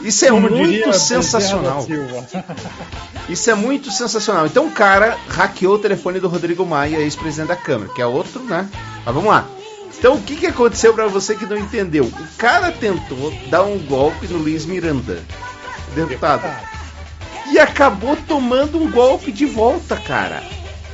isso 0.00 0.24
é 0.24 0.28
Como 0.28 0.50
muito 0.50 0.92
sensacional. 0.92 1.86
Isso 3.28 3.50
é 3.50 3.54
muito 3.54 3.90
sensacional. 3.90 4.46
Então 4.46 4.66
o 4.66 4.70
cara 4.70 5.16
hackeou 5.28 5.74
o 5.74 5.78
telefone 5.78 6.18
do 6.18 6.28
Rodrigo 6.28 6.64
Maia, 6.64 6.98
ex-presidente 6.98 7.48
da 7.48 7.56
Câmara, 7.56 7.92
que 7.92 8.00
é 8.00 8.06
outro, 8.06 8.42
né? 8.42 8.68
Mas 9.04 9.14
vamos 9.14 9.30
lá. 9.30 9.46
Então 9.98 10.14
o 10.14 10.22
que, 10.22 10.36
que 10.36 10.46
aconteceu 10.46 10.94
pra 10.94 11.06
você 11.08 11.34
que 11.34 11.44
não 11.46 11.56
entendeu? 11.56 12.04
O 12.04 12.36
cara 12.38 12.70
tentou 12.70 13.32
dar 13.50 13.64
um 13.64 13.78
golpe 13.78 14.26
no 14.28 14.38
Luiz 14.38 14.64
Miranda, 14.64 15.18
deputado, 15.94 16.42
e 17.50 17.58
acabou 17.58 18.16
tomando 18.16 18.78
um 18.80 18.90
golpe 18.90 19.32
de 19.32 19.44
volta, 19.46 19.96
cara. 19.96 20.42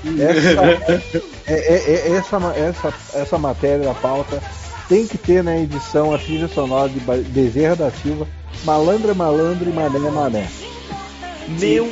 Essa, 0.04 1.20
é- 1.46 1.54
é- 1.54 2.10
é- 2.12 2.16
essa, 2.16 2.36
essa, 2.56 2.94
essa 3.14 3.38
matéria 3.38 3.84
da 3.86 3.94
pauta 3.94 4.42
tem 4.88 5.06
que 5.06 5.16
ter 5.18 5.42
na 5.42 5.56
edição 5.58 6.14
a 6.14 6.18
trilha 6.18 6.48
sonora 6.48 6.88
de 6.88 7.00
Bezerra 7.00 7.76
da 7.76 7.90
Silva, 7.90 8.26
Malandra, 8.64 9.14
Malandro 9.14 9.68
e 9.68 9.72
Mané, 9.72 9.98
Mané. 9.98 10.46
Meu 11.48 11.90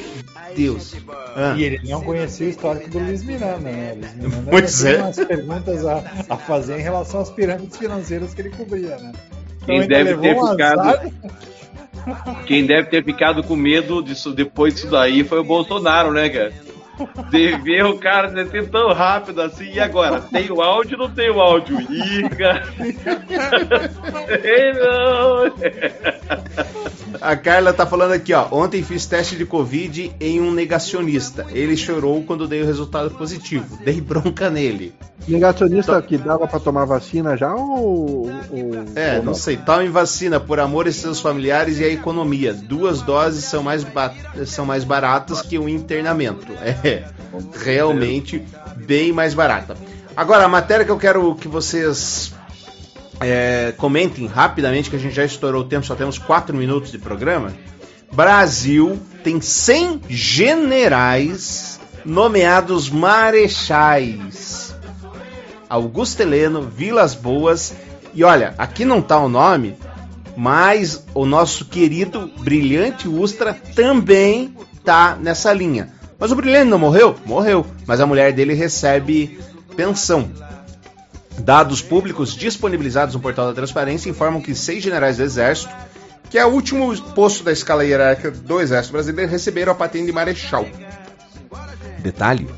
Deus. 0.55 0.95
Ah. 1.37 1.55
E 1.57 1.65
ele 1.65 1.81
não 1.89 2.01
conhecia 2.03 2.47
o 2.47 2.51
histórico 2.51 2.91
do 2.91 2.99
Luiz 2.99 3.23
Miranda, 3.25 3.59
né? 3.59 3.95
Luiz 3.97 4.15
Miranda 4.15 4.51
Pois 4.51 4.85
é. 4.85 4.97
umas 5.03 5.17
perguntas 5.17 5.87
a, 5.87 6.03
a 6.29 6.37
fazer 6.37 6.79
em 6.79 6.83
relação 6.83 7.21
às 7.21 7.31
pirâmides 7.31 7.77
financeiras 7.77 8.35
que 8.35 8.41
ele 8.43 8.51
cobria, 8.51 8.97
né? 8.97 9.13
Quem 9.65 9.81
ainda 9.83 9.87
deve 10.05 10.17
ter 10.17 10.37
um 10.37 10.51
ficado- 10.51 10.81
azar. 10.81 11.07
Quem 12.47 12.67
deve 12.67 12.89
ter 12.89 13.05
ficado 13.05 13.45
com 13.45 13.55
medo 13.55 14.03
disso 14.03 14.33
depois 14.33 14.75
disso 14.75 14.89
daí 14.91 15.23
foi 15.23 15.39
o 15.39 15.45
Bolsonaro, 15.45 16.13
né, 16.13 16.29
cara? 16.29 16.53
De 17.31 17.57
ver 17.59 17.85
o 17.87 17.99
cara 17.99 18.29
descer 18.29 18.69
tão 18.71 18.93
rápido 18.93 19.41
assim, 19.43 19.73
e 19.73 19.81
agora? 19.81 20.21
Tem 20.21 20.51
o 20.51 20.61
áudio 20.61 20.99
ou 21.01 21.09
não 21.09 21.15
tem 21.15 21.31
o 21.31 21.41
áudio? 21.41 21.81
Ih, 21.81 22.29
cara. 22.31 22.65
Ei, 24.43 24.73
não. 24.75 25.55
A 27.21 27.37
Carla 27.37 27.73
tá 27.73 27.87
falando 27.87 28.13
aqui, 28.13 28.33
ó. 28.35 28.47
Ontem 28.51 28.83
fiz 28.83 29.07
teste 29.07 29.37
de 29.37 29.45
Covid 29.47 30.13
em 30.21 30.41
um 30.41 30.51
negacionista. 30.53 31.47
Ele 31.51 31.77
chorou 31.77 32.23
quando 32.25 32.47
dei 32.49 32.63
o 32.63 32.67
resultado 32.67 33.11
positivo. 33.13 33.79
Dei 33.85 34.01
bronca 34.01 34.51
nele. 34.51 34.95
Negacionista 35.29 36.03
que 36.03 36.19
dava 36.19 36.49
pra 36.49 36.59
tomar 36.59 36.85
vacina 36.85 37.37
já 37.37 37.55
ou. 37.55 38.27
ou- 38.27 38.85
É, 38.97 39.19
ou 39.19 39.23
não 39.23 39.35
sei. 39.35 39.57
Tome 39.57 39.89
vacina 39.89 40.41
por 40.41 40.59
amor 40.59 40.89
e 40.89 40.93
seus 40.93 41.21
familiares 41.21 41.79
e 41.79 41.85
a 41.85 41.89
economia. 41.89 42.53
Duas 42.53 43.03
doses 43.03 43.45
são 43.45 43.63
mais, 43.63 43.85
ba- 43.85 44.13
são 44.47 44.67
mais 44.67 44.83
baratas 44.83 45.41
que 45.41 45.57
o 45.59 45.69
internamento. 45.69 46.49
É, 46.61 46.82
realmente 47.63 48.43
bem 48.77 49.13
mais 49.13 49.35
barata. 49.35 49.77
Agora, 50.17 50.45
a 50.45 50.49
matéria 50.49 50.85
que 50.85 50.91
eu 50.91 50.99
quero 50.99 51.35
que 51.35 51.49
vocês 51.49 52.35
é, 53.21 53.73
comentem 53.77 54.27
rapidamente, 54.27 54.91
que 54.91 54.97
a 54.97 54.99
gente 54.99 55.15
já 55.15 55.25
estourou 55.25 55.63
o 55.63 55.67
tempo, 55.67 55.87
só 55.87 55.95
temos 55.95 56.19
4 56.19 56.57
minutos 56.57 56.91
de 56.91 56.99
programa. 56.99 57.53
Brasil 58.13 59.01
tem 59.25 59.41
100 59.41 60.03
generais 60.09 61.81
nomeados 62.05 62.91
marechais. 62.91 64.75
Augusto 65.69 66.21
Heleno, 66.21 66.63
Vilas 66.63 67.15
Boas. 67.15 67.75
E 68.13 68.23
olha, 68.23 68.55
aqui 68.59 68.85
não 68.85 69.01
tá 69.01 69.19
o 69.19 69.29
nome, 69.29 69.75
mas 70.37 71.07
o 71.15 71.25
nosso 71.25 71.65
querido 71.65 72.31
brilhante 72.41 73.09
Ustra 73.09 73.55
também 73.75 74.55
tá 74.85 75.17
nessa 75.19 75.53
linha. 75.53 76.02
Mas 76.23 76.31
o 76.31 76.37
brilhante 76.37 76.71
não 76.71 76.79
morreu? 76.79 77.17
Morreu. 77.27 77.67
Mas 77.85 77.99
a 77.99 78.07
mulher 78.07 78.33
dele 78.33 78.55
recebe 78.55 79.41
pensão. 79.77 80.31
Dados 81.41 81.83
públicos 81.83 82.37
disponibilizados 82.37 83.17
no 83.17 83.21
portal 83.21 83.49
da 83.49 83.53
Transparência 83.53 84.09
informam 84.09 84.41
que 84.41 84.55
seis 84.55 84.85
generais 84.85 85.17
do 85.17 85.25
Exército, 85.25 85.75
que 86.31 86.39
é 86.39 86.47
o 86.47 86.51
último 86.51 86.97
posto 87.11 87.43
da 87.43 87.51
escala 87.51 87.85
hierárquica 87.85 88.31
do 88.31 88.61
Exército 88.61 88.93
Brasileiro, 88.93 89.33
receberam 89.33 89.73
a 89.73 89.75
patente 89.75 90.07
de 90.07 90.13
Marechal. 90.13 90.65
Detalhe: 91.99 92.49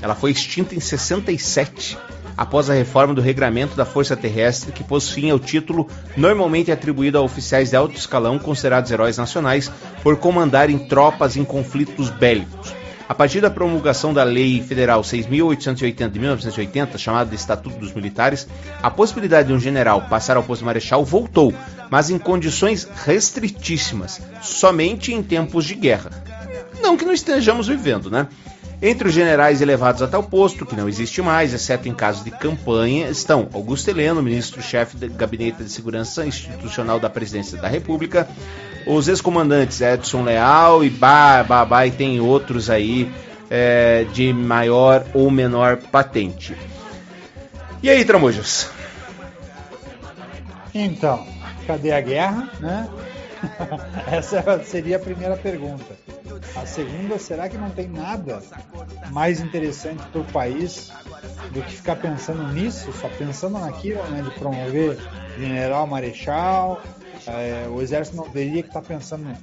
ela 0.00 0.14
foi 0.14 0.30
extinta 0.30 0.74
em 0.74 0.80
67, 0.80 1.98
após 2.34 2.70
a 2.70 2.72
reforma 2.72 3.12
do 3.12 3.20
regramento 3.20 3.76
da 3.76 3.84
Força 3.84 4.16
Terrestre, 4.16 4.72
que 4.72 4.82
pôs 4.82 5.10
fim 5.10 5.28
ao 5.28 5.38
título 5.38 5.86
normalmente 6.16 6.72
atribuído 6.72 7.18
a 7.18 7.20
oficiais 7.20 7.68
de 7.68 7.76
alto 7.76 7.98
escalão 7.98 8.38
considerados 8.38 8.90
heróis 8.90 9.18
nacionais 9.18 9.70
por 10.02 10.16
comandarem 10.16 10.78
tropas 10.78 11.36
em 11.36 11.44
conflitos 11.44 12.08
bélicos. 12.08 12.85
A 13.08 13.14
partir 13.14 13.40
da 13.40 13.48
promulgação 13.48 14.12
da 14.12 14.24
Lei 14.24 14.60
Federal 14.60 15.00
6.880 15.02 16.10
de 16.10 16.18
1980, 16.18 16.98
chamada 16.98 17.30
de 17.30 17.36
Estatuto 17.36 17.78
dos 17.78 17.92
Militares, 17.92 18.48
a 18.82 18.90
possibilidade 18.90 19.48
de 19.48 19.54
um 19.54 19.60
general 19.60 20.02
passar 20.02 20.36
ao 20.36 20.42
posto 20.42 20.62
de 20.62 20.66
marechal 20.66 21.04
voltou, 21.04 21.54
mas 21.88 22.10
em 22.10 22.18
condições 22.18 22.88
restritíssimas, 23.04 24.20
somente 24.42 25.12
em 25.12 25.22
tempos 25.22 25.64
de 25.64 25.76
guerra. 25.76 26.10
Não 26.82 26.96
que 26.96 27.04
não 27.04 27.12
estejamos 27.12 27.68
vivendo, 27.68 28.10
né? 28.10 28.26
Entre 28.80 29.08
os 29.08 29.14
generais 29.14 29.62
elevados 29.62 30.02
a 30.02 30.06
tal 30.06 30.22
posto, 30.22 30.66
que 30.66 30.76
não 30.76 30.86
existe 30.86 31.22
mais, 31.22 31.54
exceto 31.54 31.88
em 31.88 31.94
casos 31.94 32.22
de 32.22 32.30
campanha, 32.30 33.08
estão 33.08 33.48
Augusto 33.54 33.88
Heleno, 33.88 34.22
ministro-chefe 34.22 34.98
do 34.98 35.08
Gabinete 35.08 35.64
de 35.64 35.70
Segurança 35.70 36.26
Institucional 36.26 37.00
da 37.00 37.08
Presidência 37.08 37.56
da 37.56 37.68
República, 37.68 38.28
os 38.86 39.08
ex-comandantes 39.08 39.80
Edson 39.80 40.22
Leal 40.24 40.84
e 40.84 40.90
Babá, 40.90 41.86
e 41.86 41.90
tem 41.90 42.20
outros 42.20 42.68
aí 42.68 43.10
é, 43.48 44.04
de 44.12 44.32
maior 44.32 45.06
ou 45.14 45.30
menor 45.30 45.78
patente. 45.78 46.54
E 47.82 47.88
aí, 47.88 48.04
Tramujas? 48.04 48.68
Então, 50.74 51.26
cadê 51.66 51.92
a 51.92 52.00
guerra, 52.02 52.50
né? 52.60 52.88
Essa 54.12 54.62
seria 54.64 54.96
a 54.96 55.00
primeira 55.00 55.36
pergunta. 55.36 55.96
A 56.54 56.66
segunda, 56.66 57.18
será 57.18 57.48
que 57.48 57.56
não 57.56 57.70
tem 57.70 57.88
nada 57.88 58.42
mais 59.10 59.40
interessante 59.40 60.02
para 60.10 60.20
o 60.20 60.24
país 60.24 60.90
do 61.52 61.62
que 61.62 61.72
ficar 61.72 61.96
pensando 61.96 62.46
nisso, 62.52 62.92
só 62.92 63.08
pensando 63.08 63.58
naquilo, 63.58 64.02
né, 64.10 64.22
de 64.22 64.30
promover 64.30 64.98
general, 65.36 65.86
marechal? 65.86 66.82
É, 67.26 67.68
o 67.68 67.80
exército 67.82 68.16
não 68.16 68.28
teria 68.30 68.62
que 68.62 68.68
estar 68.68 68.80
tá 68.80 68.86
pensando 68.86 69.24
num 69.24 69.36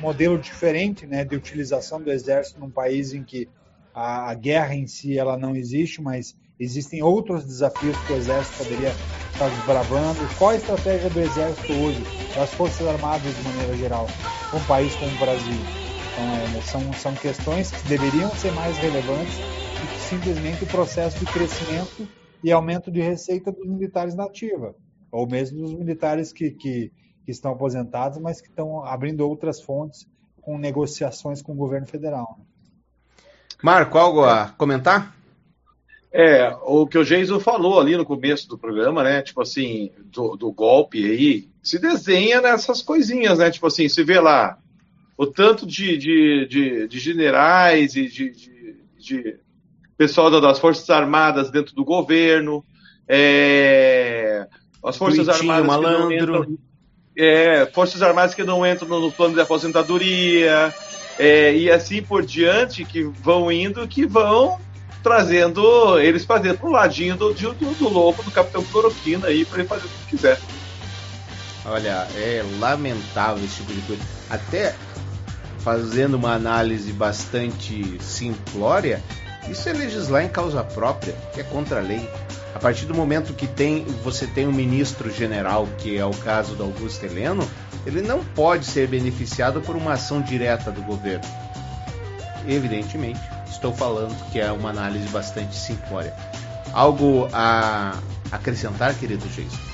modelo 0.00 0.38
diferente, 0.38 1.06
né, 1.06 1.24
de 1.24 1.36
utilização 1.36 2.00
do 2.00 2.10
exército 2.10 2.60
num 2.60 2.70
país 2.70 3.12
em 3.12 3.24
que 3.24 3.48
a, 3.94 4.30
a 4.30 4.34
guerra 4.34 4.74
em 4.74 4.86
si 4.86 5.18
ela 5.18 5.36
não 5.36 5.54
existe, 5.54 6.00
mas 6.00 6.34
existem 6.58 7.02
outros 7.02 7.44
desafios 7.44 7.96
que 8.02 8.12
o 8.12 8.16
exército 8.16 8.58
poderia 8.58 8.96
estar 9.32 9.48
desbravando. 9.48 10.28
Qual 10.36 10.50
a 10.50 10.56
estratégia 10.56 11.10
do 11.10 11.20
exército 11.20 11.72
hoje, 11.72 12.06
das 12.34 12.52
forças 12.52 12.86
armadas 12.86 13.36
de 13.36 13.42
maneira 13.42 13.74
geral, 13.76 14.10
um 14.52 14.64
país 14.64 14.94
como 14.94 15.14
o 15.14 15.18
Brasil? 15.18 15.79
Então, 16.20 16.58
é, 16.58 16.60
são, 16.60 16.92
são 16.92 17.14
questões 17.14 17.70
que 17.70 17.88
deveriam 17.88 18.30
ser 18.30 18.52
mais 18.52 18.76
relevantes 18.76 19.38
do 19.38 19.86
que 19.88 20.00
simplesmente 20.00 20.64
o 20.64 20.66
processo 20.66 21.18
de 21.18 21.24
crescimento 21.24 22.06
e 22.44 22.52
aumento 22.52 22.90
de 22.90 23.00
receita 23.00 23.50
dos 23.50 23.66
militares 23.66 24.14
na 24.14 24.24
ativa, 24.24 24.74
ou 25.10 25.26
mesmo 25.26 25.62
dos 25.62 25.72
militares 25.72 26.30
que, 26.30 26.50
que, 26.50 26.92
que 27.24 27.30
estão 27.30 27.52
aposentados, 27.52 28.18
mas 28.18 28.40
que 28.40 28.48
estão 28.48 28.84
abrindo 28.84 29.26
outras 29.26 29.62
fontes 29.62 30.06
com 30.42 30.58
negociações 30.58 31.40
com 31.40 31.52
o 31.52 31.56
governo 31.56 31.86
federal. 31.86 32.38
Marco, 33.62 33.96
algo 33.96 34.22
a 34.22 34.48
comentar? 34.50 35.14
É, 36.12 36.54
o 36.64 36.86
que 36.86 36.98
o 36.98 37.04
Geiso 37.04 37.38
falou 37.40 37.80
ali 37.80 37.96
no 37.96 38.04
começo 38.04 38.48
do 38.48 38.58
programa, 38.58 39.02
né? 39.02 39.22
Tipo 39.22 39.42
assim, 39.42 39.90
do, 40.04 40.36
do, 40.36 40.52
golpe 40.52 40.98
aí, 40.98 41.48
se 41.62 41.78
desenha 41.78 42.40
nessas 42.40 42.82
coisinhas, 42.82 43.38
né? 43.38 43.50
Tipo 43.50 43.68
assim, 43.68 43.88
se 43.88 44.02
vê 44.02 44.18
lá 44.18 44.58
o 45.20 45.26
tanto 45.26 45.66
de, 45.66 45.98
de, 45.98 46.46
de, 46.46 46.88
de 46.88 46.98
generais 46.98 47.94
e 47.94 48.08
de, 48.08 48.30
de, 48.30 48.76
de, 48.98 49.36
pessoal 49.94 50.40
das 50.40 50.58
Forças 50.58 50.88
Armadas 50.88 51.50
dentro 51.50 51.74
do 51.74 51.84
governo, 51.84 52.64
é, 53.06 54.46
as 54.82 54.96
Forças 54.96 55.26
Tuitinho, 55.26 55.52
Armadas 55.52 55.66
malandro. 55.66 56.08
que 56.08 56.26
não 56.26 56.42
entram, 56.42 56.58
é, 57.14 57.66
Forças 57.66 58.00
Armadas 58.00 58.34
que 58.34 58.42
não 58.42 58.66
entram 58.66 58.88
no, 58.88 58.98
no 58.98 59.12
plano 59.12 59.34
de 59.34 59.42
aposentadoria, 59.42 60.74
é, 61.18 61.54
e 61.54 61.70
assim 61.70 62.02
por 62.02 62.24
diante, 62.24 62.82
que 62.86 63.02
vão 63.02 63.52
indo, 63.52 63.86
que 63.86 64.06
vão 64.06 64.58
trazendo 65.02 65.98
eles 65.98 66.24
para 66.24 66.40
dentro 66.40 66.66
do 66.66 66.72
ladinho 66.72 67.14
do, 67.14 67.34
do, 67.34 67.52
do 67.52 67.88
louco 67.90 68.22
do 68.22 68.30
Capitão 68.30 68.64
Cloroquina 68.64 69.26
aí 69.26 69.44
para 69.44 69.58
ele 69.58 69.68
fazer 69.68 69.84
o 69.84 69.90
que 69.90 70.16
quiser. 70.16 70.40
Olha, 71.66 72.08
é 72.16 72.42
lamentável 72.58 73.44
esse 73.44 73.56
tipo 73.56 73.74
de 73.74 73.82
coisa. 73.82 74.02
Até 74.30 74.74
fazendo 75.62 76.14
uma 76.14 76.32
análise 76.32 76.92
bastante 76.92 77.98
simplória, 78.00 79.02
isso 79.48 79.68
é 79.68 79.72
legislar 79.72 80.24
em 80.24 80.28
causa 80.28 80.62
própria, 80.62 81.14
que 81.32 81.40
é 81.40 81.44
contra 81.44 81.78
a 81.78 81.82
lei. 81.82 82.08
A 82.54 82.58
partir 82.58 82.86
do 82.86 82.94
momento 82.94 83.32
que 83.32 83.46
tem, 83.46 83.84
você 84.02 84.26
tem 84.26 84.46
um 84.46 84.52
ministro 84.52 85.10
general, 85.10 85.68
que 85.78 85.96
é 85.96 86.04
o 86.04 86.10
caso 86.10 86.54
do 86.54 86.64
Augusto 86.64 87.04
Heleno, 87.04 87.48
ele 87.86 88.02
não 88.02 88.24
pode 88.24 88.66
ser 88.66 88.88
beneficiado 88.88 89.60
por 89.60 89.76
uma 89.76 89.92
ação 89.92 90.20
direta 90.20 90.70
do 90.70 90.82
governo. 90.82 91.24
Evidentemente, 92.46 93.20
estou 93.48 93.72
falando 93.72 94.14
que 94.30 94.40
é 94.40 94.50
uma 94.50 94.70
análise 94.70 95.08
bastante 95.08 95.54
simplória. 95.54 96.14
Algo 96.72 97.28
a 97.32 97.98
acrescentar, 98.30 98.94
querido 98.94 99.26
Jason? 99.28 99.70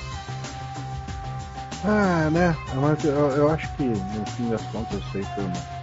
Ah, 1.85 2.29
né? 2.31 2.55
Eu, 3.03 3.13
eu, 3.13 3.51
acho 3.51 3.71
que 3.75 3.83
no 3.83 4.25
fim 4.25 4.49
das 4.49 4.61
contas 4.63 4.99
isso 4.99 5.17
aí 5.17 5.25
foi 5.35 5.43
uma, 5.43 5.76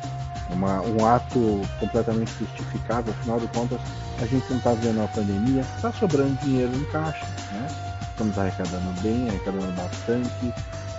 uma, 0.54 0.80
um 0.80 1.06
ato 1.06 1.60
completamente 1.78 2.32
justificado. 2.38 3.10
Afinal 3.10 3.40
de 3.40 3.46
contas, 3.48 3.80
a 4.20 4.26
gente 4.26 4.44
não 4.50 4.58
está 4.58 4.72
vendo 4.72 5.02
a 5.02 5.08
pandemia, 5.08 5.62
está 5.76 5.92
sobrando 5.92 6.34
dinheiro 6.42 6.74
em 6.74 6.84
caixa, 6.86 7.26
né? 7.52 7.66
Estamos 8.10 8.38
arrecadando 8.38 9.00
bem, 9.02 9.28
arrecadando 9.28 9.72
bastante. 9.72 10.54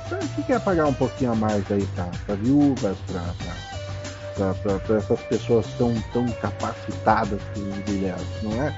Então, 0.05 0.17
a 0.17 0.21
gente 0.21 0.43
quer 0.43 0.59
pagar 0.59 0.85
um 0.85 0.93
pouquinho 0.93 1.31
a 1.31 1.35
mais 1.35 1.63
aí 1.71 1.87
para 2.25 2.35
viúvas, 2.35 2.97
para 4.35 4.97
essas 4.97 5.19
pessoas 5.21 5.65
tão, 5.77 5.93
tão 6.13 6.27
capacitadas 6.41 7.39
que 7.53 7.61
não 8.43 8.61
é? 8.61 8.73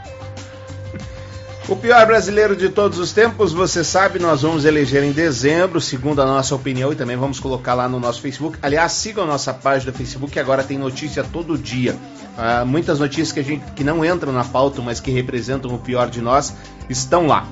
O 1.69 1.75
pior 1.75 2.05
brasileiro 2.05 2.55
de 2.55 2.69
todos 2.69 2.97
os 2.97 3.11
tempos, 3.11 3.51
você 3.51 3.83
sabe, 3.83 4.19
nós 4.19 4.41
vamos 4.41 4.63
eleger 4.63 5.03
em 5.03 5.11
dezembro, 5.11 5.81
segundo 5.81 6.21
a 6.21 6.25
nossa 6.25 6.55
opinião, 6.55 6.93
e 6.93 6.95
também 6.95 7.17
vamos 7.17 7.41
colocar 7.41 7.73
lá 7.73 7.89
no 7.89 7.99
nosso 7.99 8.21
Facebook. 8.21 8.57
Aliás, 8.61 8.93
sigam 8.93 9.25
a 9.25 9.27
nossa 9.27 9.53
página 9.53 9.91
do 9.91 9.97
Facebook, 9.97 10.31
que 10.31 10.39
agora 10.39 10.63
tem 10.63 10.77
notícia 10.77 11.25
todo 11.25 11.57
dia. 11.57 11.93
Uh, 11.93 12.65
muitas 12.65 12.99
notícias 12.99 13.33
que, 13.33 13.41
a 13.41 13.43
gente, 13.43 13.65
que 13.73 13.83
não 13.83 14.05
entram 14.05 14.31
na 14.31 14.45
pauta, 14.45 14.81
mas 14.81 15.01
que 15.01 15.11
representam 15.11 15.75
o 15.75 15.77
pior 15.77 16.09
de 16.09 16.21
nós, 16.21 16.53
estão 16.89 17.27
lá. 17.27 17.45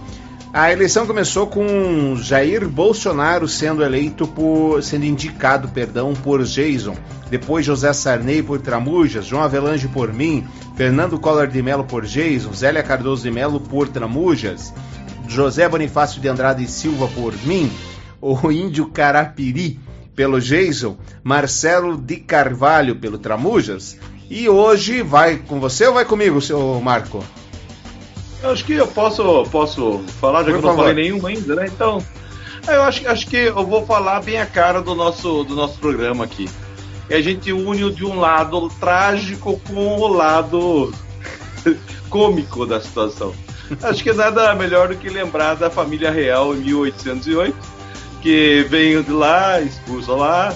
A 0.55 0.71
eleição 0.71 1.05
começou 1.05 1.47
com 1.47 2.15
Jair 2.15 2.65
Bolsonaro 2.65 3.45
sendo 3.45 3.83
eleito 3.83 4.25
por 4.25 4.81
sendo 4.81 5.03
indicado, 5.03 5.67
perdão, 5.67 6.13
por 6.13 6.41
Jason. 6.45 6.95
Depois 7.29 7.65
José 7.65 7.91
Sarney 7.91 8.41
por 8.41 8.61
Tramujas, 8.61 9.25
João 9.25 9.43
Avelange 9.43 9.89
por 9.89 10.13
mim, 10.13 10.47
Fernando 10.77 11.19
Collor 11.19 11.47
de 11.47 11.61
Mello 11.61 11.83
por 11.83 12.05
Jason, 12.05 12.53
Zélia 12.53 12.81
Cardoso 12.81 13.23
de 13.23 13.31
Mello 13.31 13.59
por 13.59 13.89
Tramujas, 13.89 14.73
José 15.27 15.67
Bonifácio 15.67 16.21
de 16.21 16.29
Andrade 16.29 16.65
Silva 16.69 17.09
por 17.09 17.33
mim, 17.45 17.69
o 18.21 18.49
Índio 18.49 18.85
Carapiri 18.87 19.77
pelo 20.15 20.39
Jason, 20.39 20.95
Marcelo 21.21 21.97
de 21.97 22.15
Carvalho 22.15 22.95
pelo 22.95 23.17
Tramujas. 23.17 23.97
E 24.29 24.47
hoje 24.47 25.01
vai 25.01 25.35
com 25.35 25.59
você 25.59 25.85
ou 25.85 25.93
vai 25.95 26.05
comigo, 26.05 26.39
seu 26.39 26.79
Marco? 26.79 27.25
Eu 28.45 28.51
acho 28.51 28.63
que 28.63 28.73
eu 28.73 28.85
posso, 28.85 29.43
posso 29.45 30.03
falar, 30.21 30.43
já 30.43 30.51
Por 30.51 30.59
que 30.59 30.65
eu 30.65 30.69
não 30.69 30.77
falei 30.77 30.93
nenhum 30.93 31.25
ainda, 31.25 31.55
né? 31.55 31.65
Então, 31.65 31.97
eu 32.67 32.83
acho, 32.83 33.07
acho 33.09 33.25
que 33.25 33.37
eu 33.37 33.65
vou 33.65 33.83
falar 33.87 34.21
bem 34.21 34.39
a 34.39 34.45
cara 34.45 34.83
do 34.83 34.93
nosso, 34.93 35.43
do 35.43 35.55
nosso 35.55 35.79
programa 35.79 36.25
aqui. 36.25 36.47
E 37.09 37.15
a 37.15 37.21
gente 37.21 37.51
une 37.51 37.91
de 37.91 38.05
um 38.05 38.19
lado 38.19 38.69
trágico 38.79 39.59
com 39.67 39.97
o 39.97 40.07
lado 40.07 40.93
cômico 42.07 42.67
da 42.67 42.79
situação. 42.79 43.33
Acho 43.81 44.03
que 44.03 44.13
nada 44.13 44.53
melhor 44.53 44.89
do 44.89 44.95
que 44.95 45.09
lembrar 45.09 45.55
da 45.55 45.71
família 45.71 46.11
real 46.11 46.53
em 46.53 46.59
1808, 46.59 47.57
que 48.21 48.63
veio 48.69 49.03
de 49.03 49.11
lá, 49.11 49.59
expulsa 49.59 50.11
lá, 50.11 50.55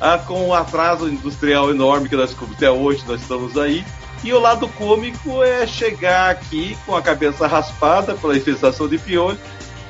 ah, 0.00 0.18
com 0.18 0.50
um 0.50 0.54
atraso 0.54 1.08
industrial 1.08 1.68
enorme 1.68 2.08
que 2.08 2.14
nós 2.14 2.32
até 2.52 2.70
hoje 2.70 3.02
nós 3.08 3.20
estamos 3.20 3.58
aí, 3.58 3.84
e 4.24 4.32
o 4.32 4.40
lado 4.40 4.66
cômico 4.68 5.42
é 5.42 5.66
chegar 5.66 6.30
aqui 6.30 6.76
com 6.86 6.96
a 6.96 7.02
cabeça 7.02 7.46
raspada 7.46 8.14
pela 8.14 8.34
infestação 8.34 8.88
de 8.88 8.96
piolho 8.96 9.38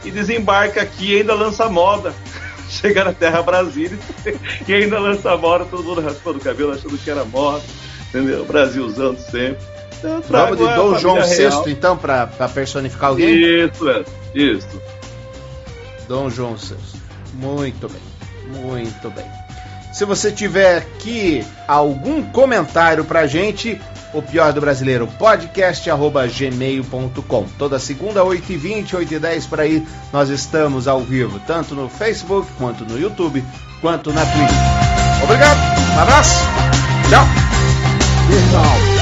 e 0.05 0.11
desembarca 0.11 0.83
aqui 0.83 1.13
e 1.13 1.19
ainda 1.19 1.35
lança 1.35 1.69
moda. 1.69 2.13
Chega 2.69 3.05
na 3.05 3.13
Terra 3.13 3.41
Brasília 3.43 3.97
e 4.67 4.75
ainda 4.75 4.99
lança 4.99 5.37
moda, 5.37 5.65
todo 5.65 5.85
mundo 5.85 6.01
raspando 6.01 6.39
o 6.39 6.41
cabelo 6.41 6.73
achando 6.73 6.99
que 6.99 7.09
era 7.09 7.25
moda, 7.25 7.63
entendeu? 8.09 8.45
Brasil 8.45 8.85
usando 8.85 9.19
sempre. 9.19 9.65
Trago 10.27 10.57
Vamos 10.57 10.59
de 10.59 10.75
Dom 10.75 10.99
João. 10.99 11.23
VI, 11.23 11.71
então, 11.71 11.97
pra, 11.97 12.27
pra 12.27 12.49
personificar 12.49 13.11
alguém? 13.11 13.65
Isso, 13.65 13.89
é. 13.89 14.05
Isso. 14.35 14.83
Dom 16.09 16.29
João 16.29 16.57
VI. 16.57 16.77
Muito 17.35 17.89
bem. 17.89 18.03
Muito 18.61 19.11
bem. 19.11 19.25
Se 19.93 20.05
você 20.05 20.33
tiver 20.33 20.79
aqui 20.79 21.45
algum 21.69 22.23
comentário 22.23 23.05
pra 23.05 23.27
gente, 23.27 23.81
o 24.15 24.23
pior 24.23 24.53
do 24.53 24.61
brasileiro, 24.61 25.07
podcast 25.19 25.91
arroba 25.91 26.27
gmail.com. 26.27 27.47
Toda 27.59 27.79
segunda, 27.79 28.23
8h20, 28.23 28.91
8h10 28.91 29.49
por 29.49 29.61
aí, 29.61 29.87
nós 30.13 30.31
estamos 30.31 30.89
ao 30.89 31.01
vivo, 31.01 31.41
tanto 31.47 31.75
no 31.75 31.89
Facebook, 31.89 32.51
quanto 32.57 32.85
no 32.85 32.99
YouTube, 32.99 33.45
quanto 33.81 34.13
na 34.13 34.25
Twitch. 34.25 35.23
Obrigado, 35.23 35.59
um 35.97 36.01
abraço, 36.01 36.41
tchau. 37.11 37.25
Beijão. 38.29 38.94